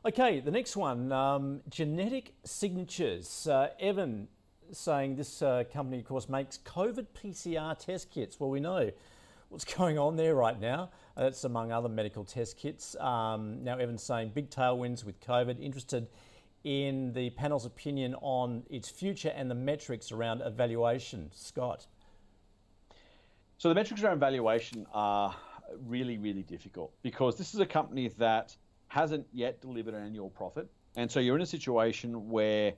Okay, 0.05 0.41
the 0.41 0.51
next 0.51 0.77
one, 0.77 1.13
um, 1.13 1.61
genetic 1.69 2.35
signatures. 2.45 3.47
Uh, 3.47 3.69
Evan 3.79 4.29
saying 4.73 5.17
this 5.17 5.43
uh, 5.43 5.65
company, 5.73 5.99
of 5.99 6.05
course, 6.07 6.29
makes 6.29 6.59
COVID 6.59 7.07
PCR 7.15 7.79
test 7.79 8.11
kits. 8.11 8.39
Well, 8.39 8.51
we 8.51 8.61
know 8.61 8.91
what's 9.51 9.65
going 9.77 9.99
on 9.99 10.17
there 10.17 10.35
right 10.35 10.59
now. 10.59 10.91
That's 11.17 11.45
among 11.45 11.71
other 11.71 11.89
medical 11.89 12.25
test 12.25 12.57
kits. 12.57 12.97
Um, 12.99 13.63
now, 13.63 13.77
Evan's 13.77 14.03
saying 14.03 14.33
big 14.35 14.51
tailwinds 14.51 15.05
with 15.05 15.21
COVID. 15.21 15.61
Interested 15.61 16.09
in 16.65 17.13
the 17.13 17.31
panel's 17.31 17.67
opinion 17.67 18.15
on 18.23 18.63
its 18.71 18.89
future 18.89 19.33
and 19.35 19.51
the 19.51 19.55
metrics 19.55 20.13
around 20.13 20.41
evaluation. 20.41 21.31
Scott. 21.35 21.87
So, 23.59 23.69
the 23.69 23.75
metrics 23.75 24.03
around 24.03 24.21
valuation 24.21 24.87
are 24.95 25.37
really, 25.87 26.19
really 26.19 26.43
difficult 26.43 26.93
because 27.03 27.37
this 27.37 27.55
is 27.55 27.61
a 27.61 27.67
company 27.67 28.09
that 28.19 28.57
hasn't 28.89 29.27
yet 29.33 29.61
delivered 29.61 29.95
an 29.95 30.05
annual 30.05 30.31
profit. 30.31 30.69
And 30.97 31.11
so 31.11 31.21
you're 31.21 31.37
in 31.37 31.43
a 31.43 31.47
situation 31.47 32.29
where 32.29 32.73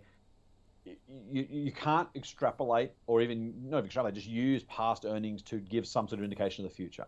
you, 0.84 1.46
you 1.48 1.72
can't 1.72 2.08
extrapolate 2.14 2.92
or 3.06 3.20
even 3.20 3.54
not 3.68 3.84
extrapolate, 3.84 4.14
just 4.14 4.26
use 4.26 4.64
past 4.64 5.04
earnings 5.04 5.42
to 5.42 5.58
give 5.58 5.86
some 5.86 6.08
sort 6.08 6.18
of 6.18 6.24
indication 6.24 6.64
of 6.64 6.70
the 6.70 6.74
future. 6.74 7.06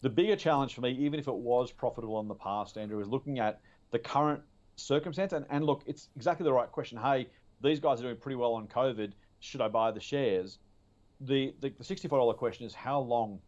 The 0.00 0.10
bigger 0.10 0.36
challenge 0.36 0.74
for 0.74 0.80
me, 0.80 0.92
even 0.92 1.20
if 1.20 1.28
it 1.28 1.34
was 1.34 1.70
profitable 1.70 2.18
in 2.20 2.28
the 2.28 2.34
past, 2.34 2.76
Andrew, 2.76 3.00
is 3.00 3.08
looking 3.08 3.38
at 3.38 3.60
the 3.90 3.98
current 3.98 4.42
circumstance. 4.76 5.32
And, 5.32 5.46
and 5.50 5.64
look, 5.64 5.82
it's 5.86 6.08
exactly 6.16 6.44
the 6.44 6.52
right 6.52 6.70
question. 6.70 6.98
Hey, 6.98 7.28
these 7.62 7.78
guys 7.78 8.00
are 8.00 8.04
doing 8.04 8.16
pretty 8.16 8.36
well 8.36 8.54
on 8.54 8.66
COVID. 8.66 9.12
Should 9.40 9.60
I 9.60 9.68
buy 9.68 9.92
the 9.92 10.00
shares? 10.00 10.58
The, 11.20 11.54
the, 11.60 11.72
the 11.78 11.84
$64 11.84 12.36
question 12.36 12.66
is 12.66 12.74
how 12.74 13.00
long 13.00 13.38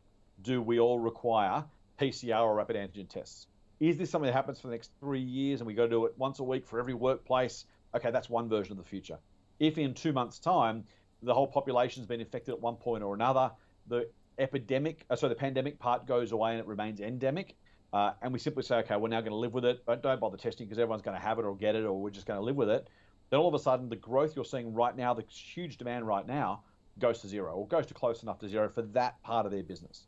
do 0.42 0.62
we 0.62 0.78
all 0.78 1.00
require 1.00 1.64
PCR 2.00 2.42
or 2.42 2.54
rapid 2.54 2.76
antigen 2.76 3.08
tests? 3.08 3.48
Is 3.80 3.98
this 3.98 4.10
something 4.10 4.26
that 4.26 4.34
happens 4.34 4.60
for 4.60 4.68
the 4.68 4.72
next 4.72 4.92
three 5.00 5.20
years 5.20 5.60
and 5.60 5.66
we 5.66 5.74
got 5.74 5.84
to 5.84 5.88
do 5.88 6.04
it 6.06 6.14
once 6.16 6.38
a 6.38 6.44
week 6.44 6.66
for 6.66 6.78
every 6.78 6.94
workplace? 6.94 7.66
Okay, 7.94 8.10
that's 8.10 8.30
one 8.30 8.48
version 8.48 8.72
of 8.72 8.78
the 8.78 8.88
future. 8.88 9.18
If 9.58 9.78
in 9.78 9.94
two 9.94 10.12
months' 10.12 10.38
time 10.38 10.84
the 11.22 11.34
whole 11.34 11.46
population's 11.46 12.06
been 12.06 12.20
infected 12.20 12.54
at 12.54 12.60
one 12.60 12.76
point 12.76 13.02
or 13.02 13.14
another, 13.14 13.50
the 13.88 14.08
epidemic, 14.38 15.04
uh, 15.10 15.16
so 15.16 15.28
the 15.28 15.34
pandemic 15.34 15.78
part 15.78 16.06
goes 16.06 16.32
away 16.32 16.52
and 16.52 16.60
it 16.60 16.66
remains 16.66 17.00
endemic, 17.00 17.56
uh, 17.92 18.12
and 18.22 18.32
we 18.32 18.38
simply 18.38 18.62
say, 18.62 18.76
okay, 18.76 18.96
we're 18.96 19.08
now 19.08 19.20
going 19.20 19.30
to 19.30 19.36
live 19.36 19.54
with 19.54 19.64
it. 19.64 19.84
Don't, 19.86 20.02
don't 20.02 20.20
bother 20.20 20.36
testing 20.36 20.66
because 20.66 20.78
everyone's 20.78 21.02
going 21.02 21.16
to 21.16 21.22
have 21.22 21.38
it 21.38 21.44
or 21.44 21.56
get 21.56 21.76
it, 21.76 21.84
or 21.84 22.00
we're 22.00 22.10
just 22.10 22.26
going 22.26 22.38
to 22.38 22.44
live 22.44 22.56
with 22.56 22.68
it. 22.68 22.88
Then 23.30 23.40
all 23.40 23.48
of 23.48 23.54
a 23.54 23.58
sudden, 23.58 23.88
the 23.88 23.96
growth 23.96 24.34
you're 24.36 24.44
seeing 24.44 24.74
right 24.74 24.96
now, 24.96 25.14
the 25.14 25.24
huge 25.28 25.76
demand 25.76 26.06
right 26.06 26.26
now, 26.26 26.62
goes 26.98 27.20
to 27.20 27.28
zero 27.28 27.54
or 27.54 27.66
goes 27.66 27.86
to 27.86 27.94
close 27.94 28.22
enough 28.22 28.38
to 28.38 28.48
zero 28.48 28.68
for 28.68 28.82
that 28.82 29.20
part 29.22 29.46
of 29.46 29.52
their 29.52 29.62
business. 29.62 30.06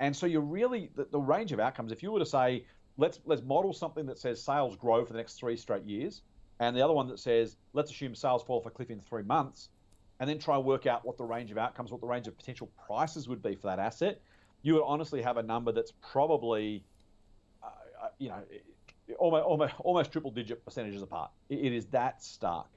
And 0.00 0.16
so 0.16 0.26
you're 0.26 0.40
really 0.40 0.90
the, 0.94 1.06
the 1.10 1.18
range 1.18 1.52
of 1.52 1.60
outcomes. 1.60 1.92
If 1.92 2.02
you 2.02 2.12
were 2.12 2.18
to 2.18 2.26
say, 2.26 2.64
let's 2.96 3.20
let's 3.24 3.42
model 3.42 3.72
something 3.72 4.06
that 4.06 4.18
says 4.18 4.42
sales 4.42 4.76
grow 4.76 5.04
for 5.04 5.12
the 5.12 5.18
next 5.18 5.34
three 5.34 5.56
straight 5.56 5.84
years, 5.84 6.22
and 6.60 6.76
the 6.76 6.82
other 6.82 6.92
one 6.92 7.08
that 7.08 7.18
says 7.18 7.56
let's 7.72 7.90
assume 7.90 8.14
sales 8.14 8.42
fall 8.42 8.58
off 8.58 8.66
a 8.66 8.70
cliff 8.70 8.90
in 8.90 9.00
three 9.00 9.22
months, 9.22 9.68
and 10.20 10.28
then 10.28 10.38
try 10.38 10.56
and 10.56 10.64
work 10.64 10.86
out 10.86 11.04
what 11.04 11.16
the 11.16 11.24
range 11.24 11.50
of 11.50 11.58
outcomes, 11.58 11.90
what 11.90 12.00
the 12.00 12.06
range 12.06 12.28
of 12.28 12.36
potential 12.36 12.70
prices 12.86 13.28
would 13.28 13.42
be 13.42 13.54
for 13.54 13.66
that 13.66 13.78
asset, 13.78 14.20
you 14.62 14.74
would 14.74 14.84
honestly 14.84 15.20
have 15.22 15.36
a 15.36 15.42
number 15.42 15.72
that's 15.72 15.92
probably 16.00 16.84
uh, 17.62 17.66
uh, 18.04 18.08
you 18.18 18.28
know, 18.28 18.42
almost, 19.18 19.44
almost, 19.44 19.74
almost 19.80 20.12
triple 20.12 20.30
digit 20.30 20.64
percentages 20.64 21.02
apart. 21.02 21.30
it 21.48 21.72
is 21.72 21.86
that 21.86 22.22
stark. 22.22 22.68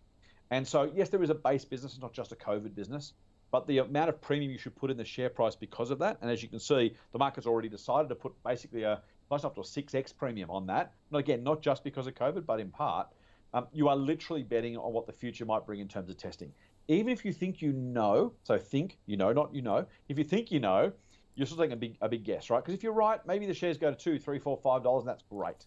And 0.52 0.68
so, 0.68 0.92
yes, 0.96 1.10
there 1.10 1.22
is 1.24 1.30
a 1.30 1.36
base 1.36 1.66
business, 1.66 1.94
it's 1.94 2.02
not 2.02 2.14
just 2.14 2.32
a 2.32 2.36
COVID 2.36 2.76
business, 2.76 3.14
but 3.52 3.68
the 3.68 3.80
amount 3.80 4.10
of 4.10 4.22
premium 4.22 4.52
you 4.52 4.58
should 4.58 4.76
put 4.76 4.92
in 4.92 4.98
the 4.98 5.06
share 5.06 5.30
price 5.30 5.56
because 5.56 5.92
of 5.92 6.00
that, 6.00 6.18
and 6.22 6.30
as 6.30 6.44
you 6.44 6.50
can 6.50 6.60
see, 6.60 6.94
the 7.14 7.20
market's 7.20 7.48
already 7.48 7.70
decided 7.70 8.10
to 8.10 8.16
put 8.16 8.34
basically 8.44 8.84
a 8.84 9.02
close 9.28 9.44
up 9.44 9.56
to 9.56 9.62
a 9.62 9.64
6x 9.64 10.16
premium 10.16 10.52
on 10.52 10.68
that. 10.68 10.94
And 11.10 11.20
again, 11.20 11.44
not 11.44 11.62
just 11.62 11.84
because 11.84 12.06
of 12.06 12.14
COVID, 12.14 12.46
but 12.46 12.60
in 12.60 12.70
part, 12.70 13.08
um, 13.56 13.68
you 13.72 13.88
are 13.88 13.96
literally 13.96 14.44
betting 14.44 14.76
on 14.76 14.92
what 14.92 15.08
the 15.08 15.14
future 15.14 15.46
might 15.46 15.66
bring 15.66 15.80
in 15.80 15.88
terms 15.88 16.10
of 16.10 16.18
testing. 16.18 16.52
Even 16.90 17.14
if 17.14 17.24
you 17.24 17.32
think 17.32 17.62
you 17.62 17.72
know, 17.72 18.34
so 18.44 18.60
think 18.60 19.00
you 19.06 19.16
know, 19.16 19.32
not 19.32 19.56
you 19.56 19.62
know, 19.62 19.86
if 20.10 20.18
you 20.18 20.26
think 20.26 20.52
you 20.52 20.60
know, 20.60 20.92
you're 21.36 21.48
still 21.48 21.58
taking 21.58 21.72
a 21.72 21.78
big 21.78 21.98
a 22.02 22.10
big 22.10 22.26
guess, 22.26 22.50
right? 22.50 22.62
Because 22.62 22.74
if 22.76 22.84
you're 22.84 22.94
right, 22.94 23.26
maybe 23.26 23.46
the 23.46 23.54
shares 23.54 23.78
go 23.78 23.90
to 23.90 23.96
two, 23.96 24.20
three, 24.20 24.40
four, 24.40 24.58
five 24.58 24.84
dollars, 24.84 25.04
and 25.04 25.10
that's 25.10 25.24
great. 25.30 25.66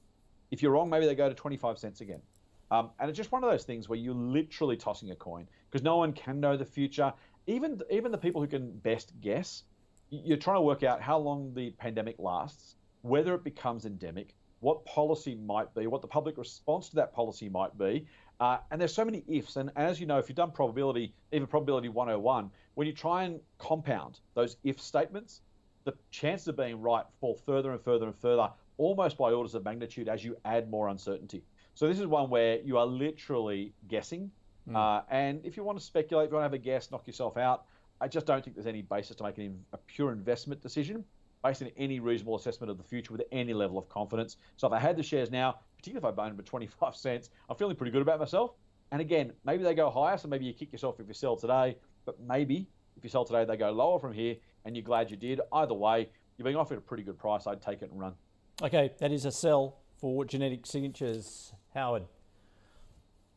If 0.50 0.62
you're 0.62 0.70
wrong, 0.70 0.90
maybe 0.90 1.06
they 1.06 1.14
go 1.14 1.28
to 1.28 1.34
25 1.34 1.78
cents 1.78 2.00
again. 2.00 2.20
Um, 2.70 2.90
and 3.00 3.08
it's 3.08 3.16
just 3.16 3.32
one 3.32 3.42
of 3.42 3.50
those 3.50 3.64
things 3.64 3.88
where 3.88 3.98
you're 3.98 4.14
literally 4.14 4.76
tossing 4.76 5.10
a 5.10 5.16
coin 5.16 5.46
because 5.70 5.82
no 5.82 5.96
one 5.96 6.12
can 6.12 6.40
know 6.40 6.56
the 6.58 6.66
future. 6.66 7.12
Even 7.46 7.80
even 7.90 8.12
the 8.12 8.18
people 8.18 8.42
who 8.42 8.46
can 8.46 8.70
best 8.70 9.18
guess, 9.22 9.64
you're 10.10 10.36
trying 10.36 10.56
to 10.56 10.62
work 10.62 10.82
out 10.82 11.00
how 11.00 11.16
long 11.16 11.54
the 11.54 11.70
pandemic 11.70 12.16
lasts, 12.18 12.76
whether 13.00 13.34
it 13.34 13.44
becomes 13.44 13.86
endemic, 13.86 14.34
what 14.60 14.84
policy 14.84 15.34
might 15.34 15.72
be, 15.74 15.86
what 15.86 16.02
the 16.02 16.08
public 16.08 16.36
response 16.36 16.88
to 16.90 16.96
that 16.96 17.12
policy 17.12 17.48
might 17.48 17.76
be. 17.78 18.06
Uh, 18.40 18.58
and 18.70 18.80
there's 18.80 18.94
so 18.94 19.04
many 19.04 19.24
ifs. 19.28 19.56
And 19.56 19.70
as 19.76 20.00
you 20.00 20.06
know, 20.06 20.18
if 20.18 20.28
you've 20.28 20.36
done 20.36 20.52
probability, 20.52 21.12
even 21.32 21.46
probability 21.46 21.88
101, 21.88 22.50
when 22.74 22.86
you 22.86 22.92
try 22.92 23.24
and 23.24 23.40
compound 23.58 24.20
those 24.34 24.56
if 24.64 24.80
statements, 24.80 25.40
the 25.84 25.94
chances 26.10 26.48
of 26.48 26.56
being 26.56 26.80
right 26.80 27.04
fall 27.20 27.34
further 27.34 27.72
and 27.72 27.80
further 27.80 28.06
and 28.06 28.16
further, 28.16 28.48
almost 28.76 29.16
by 29.18 29.32
orders 29.32 29.54
of 29.54 29.64
magnitude, 29.64 30.08
as 30.08 30.24
you 30.24 30.36
add 30.44 30.70
more 30.70 30.88
uncertainty. 30.88 31.42
So 31.74 31.88
this 31.88 31.98
is 31.98 32.06
one 32.06 32.30
where 32.30 32.60
you 32.60 32.78
are 32.78 32.86
literally 32.86 33.72
guessing. 33.88 34.30
Mm. 34.68 34.76
Uh, 34.76 35.02
and 35.10 35.40
if 35.44 35.56
you 35.56 35.64
want 35.64 35.78
to 35.78 35.84
speculate, 35.84 36.26
if 36.26 36.30
you 36.30 36.36
want 36.36 36.42
to 36.42 36.46
have 36.46 36.54
a 36.54 36.58
guess, 36.58 36.90
knock 36.90 37.06
yourself 37.06 37.36
out. 37.36 37.64
I 38.00 38.06
just 38.06 38.26
don't 38.26 38.44
think 38.44 38.54
there's 38.54 38.66
any 38.66 38.82
basis 38.82 39.16
to 39.16 39.24
make 39.24 39.38
an, 39.38 39.64
a 39.72 39.78
pure 39.78 40.12
investment 40.12 40.62
decision 40.62 41.04
based 41.42 41.62
on 41.62 41.70
any 41.76 42.00
reasonable 42.00 42.36
assessment 42.36 42.70
of 42.70 42.78
the 42.78 42.84
future 42.84 43.12
with 43.12 43.22
any 43.32 43.52
level 43.52 43.78
of 43.78 43.88
confidence. 43.88 44.36
So 44.56 44.66
if 44.66 44.72
I 44.72 44.78
had 44.78 44.96
the 44.96 45.02
shares 45.02 45.30
now, 45.30 45.56
particularly 45.76 46.06
if 46.06 46.12
I 46.12 46.14
bought 46.14 46.30
them 46.30 46.38
at 46.38 46.46
25 46.46 46.96
cents, 46.96 47.30
I'm 47.48 47.56
feeling 47.56 47.76
pretty 47.76 47.92
good 47.92 48.02
about 48.02 48.18
myself. 48.18 48.52
And 48.90 49.00
again, 49.00 49.32
maybe 49.44 49.62
they 49.62 49.74
go 49.74 49.90
higher, 49.90 50.16
so 50.16 50.28
maybe 50.28 50.44
you 50.44 50.52
kick 50.52 50.72
yourself 50.72 50.98
if 50.98 51.06
you 51.06 51.14
sell 51.14 51.36
today. 51.36 51.76
But 52.04 52.20
maybe 52.20 52.68
if 52.96 53.04
you 53.04 53.10
sell 53.10 53.24
today, 53.24 53.44
they 53.44 53.56
go 53.56 53.70
lower 53.70 53.98
from 53.98 54.12
here, 54.12 54.36
and 54.64 54.74
you're 54.74 54.84
glad 54.84 55.10
you 55.10 55.16
did. 55.16 55.40
Either 55.52 55.74
way, 55.74 56.08
you're 56.36 56.44
being 56.44 56.56
offered 56.56 56.78
a 56.78 56.80
pretty 56.80 57.02
good 57.02 57.18
price. 57.18 57.46
I'd 57.46 57.60
take 57.60 57.82
it 57.82 57.90
and 57.90 58.00
run. 58.00 58.14
Okay, 58.62 58.92
that 58.98 59.12
is 59.12 59.24
a 59.24 59.30
sell 59.30 59.78
for 59.98 60.24
genetic 60.24 60.66
signatures. 60.66 61.52
Howard. 61.74 62.04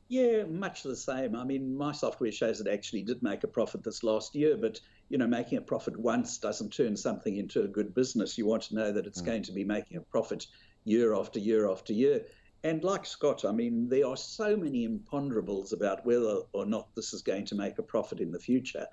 Yeah, 0.08 0.44
much 0.44 0.84
the 0.84 0.96
same. 0.96 1.36
I 1.36 1.44
mean, 1.44 1.78
my 1.78 1.92
software 1.92 2.32
shows 2.32 2.60
it 2.60 2.68
actually 2.68 3.04
did 3.04 3.24
make 3.24 3.44
a 3.44 3.48
profit 3.48 3.84
this 3.84 4.04
last 4.04 4.36
year, 4.36 4.58
but 4.58 4.80
you 5.12 5.18
know, 5.18 5.28
making 5.28 5.58
a 5.58 5.62
profit 5.62 5.98
once 5.98 6.38
doesn't 6.38 6.72
turn 6.72 6.96
something 6.96 7.36
into 7.36 7.64
a 7.64 7.68
good 7.68 7.94
business. 7.94 8.38
You 8.38 8.46
want 8.46 8.64
to 8.64 8.76
know 8.76 8.94
that 8.94 9.06
it's 9.06 9.22
mm. 9.22 9.26
going 9.26 9.44
to 9.44 9.52
be 9.52 9.66
making 9.66 9.98
a 9.98 10.02
profit 10.02 10.48
year 10.86 11.14
after 11.14 11.38
year 11.38 11.70
after 11.70 11.92
year. 11.92 12.26
And 12.64 12.82
like 12.82 13.06
Scott, 13.06 13.44
I 13.44 13.52
mean, 13.52 13.90
there 13.90 14.08
are 14.08 14.16
so 14.16 14.56
many 14.56 14.88
imponderables 14.88 15.74
about 15.74 16.06
whether 16.06 16.44
or 16.54 16.66
not 16.66 16.96
this 16.96 17.12
is 17.14 17.22
going 17.22 17.44
to 17.48 17.56
make 17.56 17.78
a 17.78 17.84
profit 17.84 18.22
in 18.22 18.32
the 18.32 18.40
future 18.40 18.88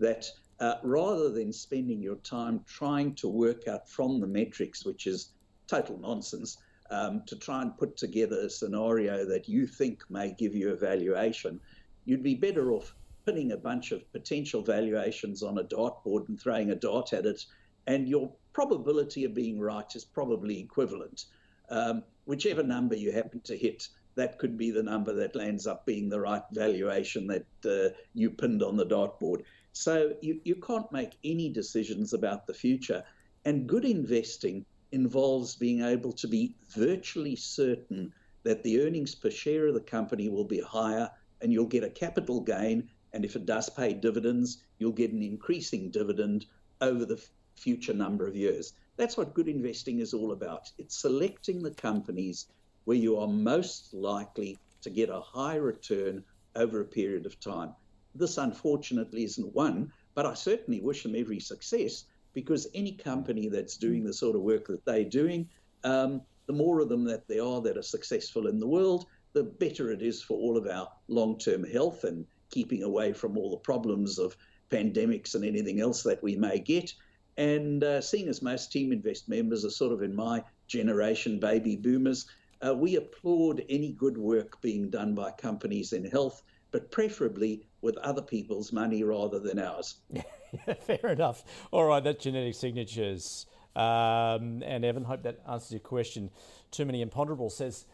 that 0.00 0.26
uh, 0.58 0.74
rather 0.82 1.30
than 1.30 1.52
spending 1.52 2.02
your 2.02 2.16
time 2.16 2.64
trying 2.66 3.14
to 3.14 3.28
work 3.28 3.68
out 3.68 3.88
from 3.88 4.18
the 4.18 4.26
metrics, 4.26 4.84
which 4.84 5.06
is 5.06 5.34
total 5.68 5.98
nonsense, 5.98 6.58
um, 6.90 7.22
to 7.26 7.36
try 7.36 7.62
and 7.62 7.78
put 7.78 7.96
together 7.96 8.40
a 8.40 8.50
scenario 8.50 9.24
that 9.24 9.48
you 9.48 9.68
think 9.68 10.02
may 10.10 10.32
give 10.32 10.52
you 10.52 10.70
a 10.70 10.76
valuation, 10.76 11.60
you'd 12.06 12.24
be 12.24 12.34
better 12.34 12.72
off 12.72 12.96
putting 13.30 13.52
a 13.52 13.56
bunch 13.56 13.92
of 13.92 14.10
potential 14.10 14.60
valuations 14.60 15.40
on 15.44 15.58
a 15.58 15.62
dartboard 15.62 16.28
and 16.28 16.40
throwing 16.40 16.72
a 16.72 16.74
dart 16.74 17.12
at 17.12 17.26
it, 17.26 17.44
and 17.86 18.08
your 18.08 18.32
probability 18.52 19.24
of 19.24 19.34
being 19.34 19.60
right 19.60 19.94
is 19.94 20.04
probably 20.04 20.58
equivalent. 20.58 21.26
Um, 21.68 22.02
whichever 22.24 22.64
number 22.64 22.96
you 22.96 23.12
happen 23.12 23.40
to 23.42 23.56
hit, 23.56 23.86
that 24.16 24.40
could 24.40 24.58
be 24.58 24.72
the 24.72 24.82
number 24.82 25.12
that 25.14 25.36
lands 25.36 25.68
up 25.68 25.86
being 25.86 26.08
the 26.08 26.18
right 26.18 26.42
valuation 26.50 27.28
that 27.28 27.46
uh, 27.64 27.94
you 28.14 28.30
pinned 28.30 28.64
on 28.64 28.76
the 28.76 28.84
dartboard. 28.84 29.42
So 29.74 30.14
you, 30.20 30.40
you 30.42 30.56
can't 30.56 30.90
make 30.90 31.12
any 31.22 31.50
decisions 31.50 32.12
about 32.12 32.48
the 32.48 32.54
future. 32.54 33.04
And 33.44 33.68
good 33.68 33.84
investing 33.84 34.66
involves 34.90 35.54
being 35.54 35.84
able 35.84 36.12
to 36.14 36.26
be 36.26 36.56
virtually 36.74 37.36
certain 37.36 38.12
that 38.42 38.64
the 38.64 38.82
earnings 38.82 39.14
per 39.14 39.30
share 39.30 39.68
of 39.68 39.74
the 39.74 39.80
company 39.80 40.28
will 40.28 40.44
be 40.44 40.60
higher 40.60 41.08
and 41.40 41.52
you'll 41.52 41.66
get 41.66 41.84
a 41.84 41.90
capital 41.90 42.40
gain. 42.40 42.88
And 43.12 43.24
if 43.24 43.36
it 43.36 43.46
does 43.46 43.68
pay 43.68 43.92
dividends, 43.94 44.62
you'll 44.78 44.92
get 44.92 45.12
an 45.12 45.22
increasing 45.22 45.90
dividend 45.90 46.46
over 46.80 47.04
the 47.04 47.22
future 47.56 47.94
number 47.94 48.26
of 48.26 48.36
years. 48.36 48.72
That's 48.96 49.16
what 49.16 49.34
good 49.34 49.48
investing 49.48 50.00
is 50.00 50.14
all 50.14 50.32
about. 50.32 50.70
It's 50.78 50.96
selecting 50.96 51.62
the 51.62 51.72
companies 51.72 52.46
where 52.84 52.96
you 52.96 53.16
are 53.18 53.28
most 53.28 53.92
likely 53.92 54.58
to 54.82 54.90
get 54.90 55.10
a 55.10 55.20
high 55.20 55.56
return 55.56 56.24
over 56.56 56.80
a 56.80 56.84
period 56.84 57.26
of 57.26 57.38
time. 57.40 57.74
This, 58.14 58.38
unfortunately, 58.38 59.24
isn't 59.24 59.54
one, 59.54 59.92
but 60.14 60.26
I 60.26 60.34
certainly 60.34 60.80
wish 60.80 61.02
them 61.02 61.14
every 61.14 61.40
success 61.40 62.04
because 62.32 62.66
any 62.74 62.92
company 62.92 63.48
that's 63.48 63.76
doing 63.76 64.04
the 64.04 64.12
sort 64.12 64.36
of 64.36 64.42
work 64.42 64.66
that 64.68 64.84
they're 64.84 65.04
doing, 65.04 65.48
um, 65.84 66.22
the 66.46 66.52
more 66.52 66.80
of 66.80 66.88
them 66.88 67.04
that 67.04 67.28
there 67.28 67.44
are 67.44 67.60
that 67.60 67.76
are 67.76 67.82
successful 67.82 68.46
in 68.46 68.58
the 68.58 68.66
world, 68.66 69.06
the 69.32 69.44
better 69.44 69.92
it 69.92 70.02
is 70.02 70.22
for 70.22 70.36
all 70.36 70.56
of 70.56 70.66
our 70.66 70.88
long 71.08 71.38
term 71.38 71.64
health 71.64 72.04
and 72.04 72.26
keeping 72.50 72.82
away 72.82 73.12
from 73.12 73.36
all 73.36 73.50
the 73.50 73.56
problems 73.56 74.18
of 74.18 74.36
pandemics 74.70 75.34
and 75.34 75.44
anything 75.44 75.80
else 75.80 76.02
that 76.02 76.22
we 76.22 76.36
may 76.36 76.58
get. 76.58 76.92
And 77.36 77.82
uh, 77.82 78.00
seeing 78.00 78.28
as 78.28 78.42
most 78.42 78.72
Team 78.72 78.92
Invest 78.92 79.28
members 79.28 79.64
are 79.64 79.70
sort 79.70 79.92
of 79.92 80.02
in 80.02 80.14
my 80.14 80.44
generation, 80.66 81.40
baby 81.40 81.76
boomers, 81.76 82.26
uh, 82.66 82.74
we 82.74 82.96
applaud 82.96 83.64
any 83.68 83.92
good 83.92 84.18
work 84.18 84.60
being 84.60 84.90
done 84.90 85.14
by 85.14 85.30
companies 85.30 85.92
in 85.92 86.04
health, 86.04 86.42
but 86.70 86.90
preferably 86.90 87.66
with 87.80 87.96
other 87.98 88.22
people's 88.22 88.72
money 88.72 89.02
rather 89.02 89.38
than 89.38 89.58
ours. 89.58 89.96
fair 90.80 91.12
enough. 91.12 91.44
All 91.70 91.86
right, 91.86 92.02
that's 92.04 92.22
genetic 92.22 92.54
signatures. 92.54 93.46
Um, 93.74 94.62
and 94.64 94.84
Evan, 94.84 95.04
hope 95.04 95.22
that 95.22 95.40
answers 95.48 95.70
your 95.72 95.80
question. 95.80 96.30
Too 96.70 96.84
many 96.84 97.04
imponderables 97.04 97.52
says 97.52 97.86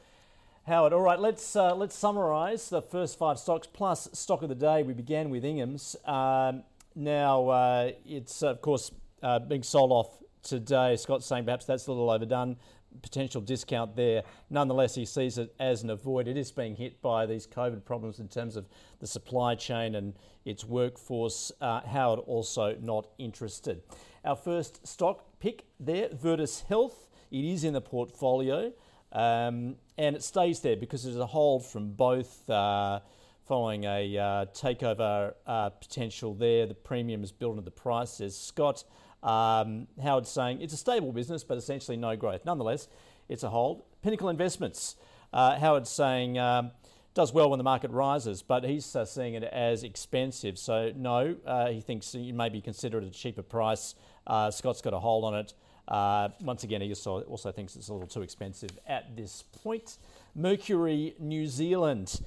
Howard. 0.66 0.92
All 0.92 1.00
right, 1.00 1.20
let's 1.20 1.54
uh, 1.54 1.76
let's 1.76 1.94
summarise 1.94 2.70
the 2.70 2.82
first 2.82 3.16
five 3.18 3.38
stocks 3.38 3.68
plus 3.72 4.08
stock 4.12 4.42
of 4.42 4.48
the 4.48 4.56
day. 4.56 4.82
We 4.82 4.94
began 4.94 5.30
with 5.30 5.44
Ingham's. 5.44 5.94
Um, 6.04 6.64
now 6.96 7.48
uh, 7.48 7.90
it's 8.04 8.42
of 8.42 8.62
course 8.62 8.90
uh, 9.22 9.38
being 9.38 9.62
sold 9.62 9.92
off 9.92 10.08
today. 10.42 10.96
Scott's 10.96 11.24
saying 11.24 11.44
perhaps 11.44 11.66
that's 11.66 11.86
a 11.86 11.92
little 11.92 12.10
overdone 12.10 12.56
potential 13.00 13.40
discount 13.40 13.94
there. 13.94 14.24
Nonetheless, 14.50 14.96
he 14.96 15.04
sees 15.04 15.38
it 15.38 15.54
as 15.60 15.84
an 15.84 15.90
avoid. 15.90 16.26
It 16.26 16.36
is 16.36 16.50
being 16.50 16.74
hit 16.74 17.00
by 17.00 17.26
these 17.26 17.46
COVID 17.46 17.84
problems 17.84 18.18
in 18.18 18.26
terms 18.26 18.56
of 18.56 18.66
the 18.98 19.06
supply 19.06 19.54
chain 19.54 19.94
and 19.94 20.14
its 20.44 20.64
workforce. 20.64 21.52
Uh, 21.60 21.82
Howard 21.82 22.18
also 22.26 22.76
not 22.80 23.06
interested. 23.18 23.82
Our 24.24 24.34
first 24.34 24.84
stock 24.84 25.38
pick 25.38 25.66
there, 25.78 26.08
Virtus 26.12 26.62
Health. 26.62 27.08
It 27.30 27.44
is 27.44 27.62
in 27.62 27.72
the 27.72 27.80
portfolio 27.80 28.72
um, 29.16 29.76
and 29.98 30.14
it 30.14 30.22
stays 30.22 30.60
there 30.60 30.76
because 30.76 31.04
there's 31.04 31.16
a 31.16 31.26
hold 31.26 31.64
from 31.64 31.92
both. 31.92 32.48
Uh, 32.48 33.00
following 33.46 33.84
a 33.84 34.18
uh, 34.18 34.44
takeover 34.46 35.32
uh, 35.46 35.70
potential 35.70 36.34
there, 36.34 36.66
the 36.66 36.74
premium 36.74 37.22
is 37.22 37.30
built 37.30 37.52
into 37.52 37.62
the 37.62 37.70
price, 37.70 38.14
says 38.14 38.36
Scott. 38.36 38.82
Um, 39.22 39.86
Howard 40.02 40.26
saying 40.26 40.60
it's 40.60 40.74
a 40.74 40.76
stable 40.76 41.12
business, 41.12 41.44
but 41.44 41.56
essentially 41.56 41.96
no 41.96 42.16
growth. 42.16 42.44
Nonetheless, 42.44 42.88
it's 43.28 43.44
a 43.44 43.48
hold. 43.48 43.84
Pinnacle 44.02 44.28
Investments, 44.28 44.96
uh, 45.32 45.58
Howard 45.58 45.86
saying 45.86 46.38
um, 46.38 46.72
does 47.14 47.32
well 47.32 47.48
when 47.48 47.58
the 47.58 47.64
market 47.64 47.90
rises, 47.92 48.42
but 48.42 48.64
he's 48.64 48.94
uh, 48.96 49.04
seeing 49.04 49.34
it 49.34 49.44
as 49.44 49.84
expensive. 49.84 50.58
So 50.58 50.92
no, 50.96 51.36
uh, 51.46 51.68
he 51.68 51.80
thinks 51.80 52.14
you 52.14 52.34
maybe 52.34 52.60
consider 52.60 52.98
it 52.98 53.04
a 53.04 53.10
cheaper 53.10 53.42
price. 53.42 53.94
Uh, 54.26 54.50
Scott's 54.50 54.82
got 54.82 54.92
a 54.92 54.98
hold 54.98 55.24
on 55.24 55.34
it. 55.34 55.54
Uh, 55.88 56.28
once 56.40 56.64
again, 56.64 56.80
he 56.80 56.88
also, 56.88 57.20
also 57.22 57.52
thinks 57.52 57.76
it's 57.76 57.88
a 57.88 57.92
little 57.92 58.08
too 58.08 58.22
expensive 58.22 58.70
at 58.86 59.16
this 59.16 59.44
point. 59.62 59.98
Mercury 60.34 61.14
New 61.18 61.46
Zealand 61.46 62.20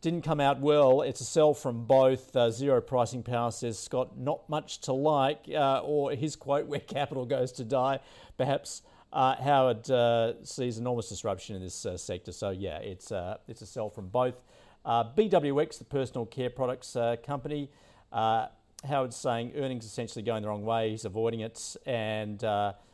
didn't 0.00 0.22
come 0.22 0.40
out 0.40 0.60
well. 0.60 1.02
It's 1.02 1.20
a 1.20 1.24
sell 1.24 1.52
from 1.52 1.84
both. 1.84 2.34
Uh, 2.34 2.50
zero 2.50 2.80
pricing 2.80 3.22
power 3.22 3.50
says 3.50 3.78
Scott, 3.78 4.16
not 4.16 4.48
much 4.48 4.80
to 4.82 4.92
like, 4.92 5.44
uh, 5.54 5.80
or 5.80 6.12
his 6.12 6.36
quote, 6.36 6.66
where 6.66 6.80
capital 6.80 7.26
goes 7.26 7.52
to 7.52 7.64
die. 7.64 8.00
Perhaps 8.38 8.82
uh, 9.12 9.34
Howard 9.36 9.90
uh, 9.90 10.42
sees 10.44 10.78
enormous 10.78 11.08
disruption 11.08 11.56
in 11.56 11.62
this 11.62 11.84
uh, 11.84 11.96
sector. 11.96 12.32
So 12.32 12.50
yeah, 12.50 12.78
it's 12.78 13.12
it's 13.48 13.62
a 13.62 13.66
sell 13.66 13.90
from 13.90 14.08
both. 14.08 14.42
BWX, 14.86 15.78
the 15.78 15.84
personal 15.84 16.24
care 16.24 16.48
products 16.48 16.96
company, 17.26 17.70
Howard's 18.12 19.16
saying 19.16 19.52
earnings 19.56 19.84
essentially 19.84 20.22
going 20.22 20.42
the 20.42 20.48
wrong 20.48 20.64
way. 20.64 20.90
He's 20.90 21.04
avoiding 21.04 21.40
it, 21.40 21.76
and 21.84 22.42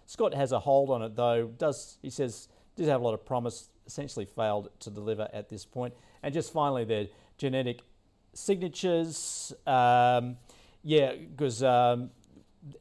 Scott 0.06 0.34
has 0.34 0.52
a 0.52 0.60
hold 0.60 0.90
on 0.90 1.02
it 1.02 1.16
though. 1.16 1.46
Does 1.58 1.98
he 2.02 2.10
says 2.10 2.48
did 2.76 2.88
have 2.88 3.00
a 3.00 3.04
lot 3.04 3.14
of 3.14 3.24
promise, 3.24 3.70
essentially 3.86 4.26
failed 4.26 4.68
to 4.80 4.90
deliver 4.90 5.28
at 5.32 5.48
this 5.48 5.64
point. 5.64 5.94
And 6.22 6.32
just 6.32 6.52
finally, 6.52 6.84
the 6.84 7.08
genetic 7.38 7.80
signatures. 8.34 9.52
Um, 9.66 10.36
yeah, 10.82 11.14
because 11.14 11.62
um, 11.62 12.10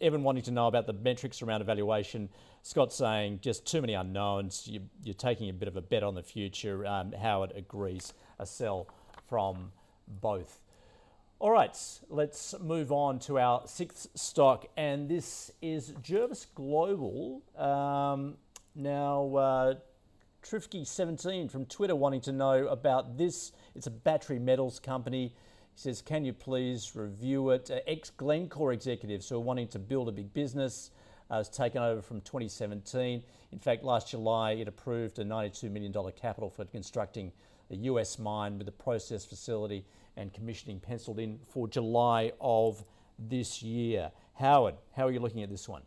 Evan 0.01 0.23
wanting 0.23 0.43
to 0.43 0.51
know 0.51 0.67
about 0.67 0.85
the 0.85 0.93
metrics 0.93 1.41
around 1.41 1.61
evaluation. 1.61 2.29
Scott 2.61 2.91
saying 2.91 3.39
just 3.41 3.65
too 3.65 3.81
many 3.81 3.93
unknowns. 3.93 4.67
You, 4.67 4.81
are 5.09 5.13
taking 5.13 5.49
a 5.49 5.53
bit 5.53 5.67
of 5.67 5.77
a 5.77 5.81
bet 5.81 6.03
on 6.03 6.15
the 6.15 6.23
future. 6.23 6.85
Um, 6.85 7.13
Howard 7.13 7.53
agrees. 7.55 8.13
A 8.38 8.45
sell 8.45 8.88
from 9.27 9.71
both. 10.07 10.61
All 11.45 11.51
right, 11.51 11.77
let's 12.10 12.55
move 12.60 12.91
on 12.91 13.19
to 13.19 13.38
our 13.38 13.62
sixth 13.67 14.08
stock, 14.15 14.65
and 14.77 15.08
this 15.08 15.51
is 15.62 15.91
Jervois 16.01 16.47
Global. 16.55 17.43
Um, 17.55 18.38
now, 18.73 19.36
uh, 19.36 19.73
Trifky17 20.43 21.51
from 21.51 21.67
Twitter 21.67 21.95
wanting 21.95 22.21
to 22.21 22.31
know 22.31 22.65
about 22.65 23.19
this. 23.19 23.51
It's 23.75 23.86
a 23.86 23.91
battery 23.91 24.39
metals 24.39 24.79
company. 24.79 25.36
He 25.75 25.79
says, 25.79 26.01
Can 26.01 26.25
you 26.25 26.34
please 26.34 26.95
review 26.95 27.51
it? 27.51 27.69
Uh, 27.69 27.77
Ex 27.86 28.10
Glencore 28.10 28.73
executives 28.73 29.29
who 29.29 29.36
are 29.36 29.39
wanting 29.39 29.67
to 29.67 29.77
build 29.77 30.10
a 30.10 30.12
big 30.12 30.34
business 30.34 30.89
uh, 31.29 31.36
was 31.36 31.49
taken 31.49 31.84
over 31.84 32.01
from 32.01 32.21
2017. 32.21 33.21
In 33.51 33.60
fact, 33.60 33.84
last 33.84 34.10
July 34.10 34.53
it 34.53 34.67
approved 34.67 35.19
a 35.19 35.23
$92 35.23 35.69
million 35.69 35.93
capital 36.19 36.49
for 36.49 36.65
constructing 36.65 37.31
a 37.69 37.75
US 37.75 38.17
mine 38.17 38.58
with 38.58 38.67
a 38.67 38.71
process 38.71 39.25
facility 39.25 39.86
and 40.17 40.34
commissioning 40.34 40.80
penciled 40.80 41.19
in 41.19 41.39
for 41.51 41.67
July 41.67 42.32
of 42.39 42.84
this 43.19 43.62
year. 43.62 44.12
Howard, 44.36 44.75
how 44.95 45.08
are 45.08 45.12
you 45.12 45.19
looking 45.19 45.43
at 45.43 45.49
this 45.49 45.67
one? 45.67 45.84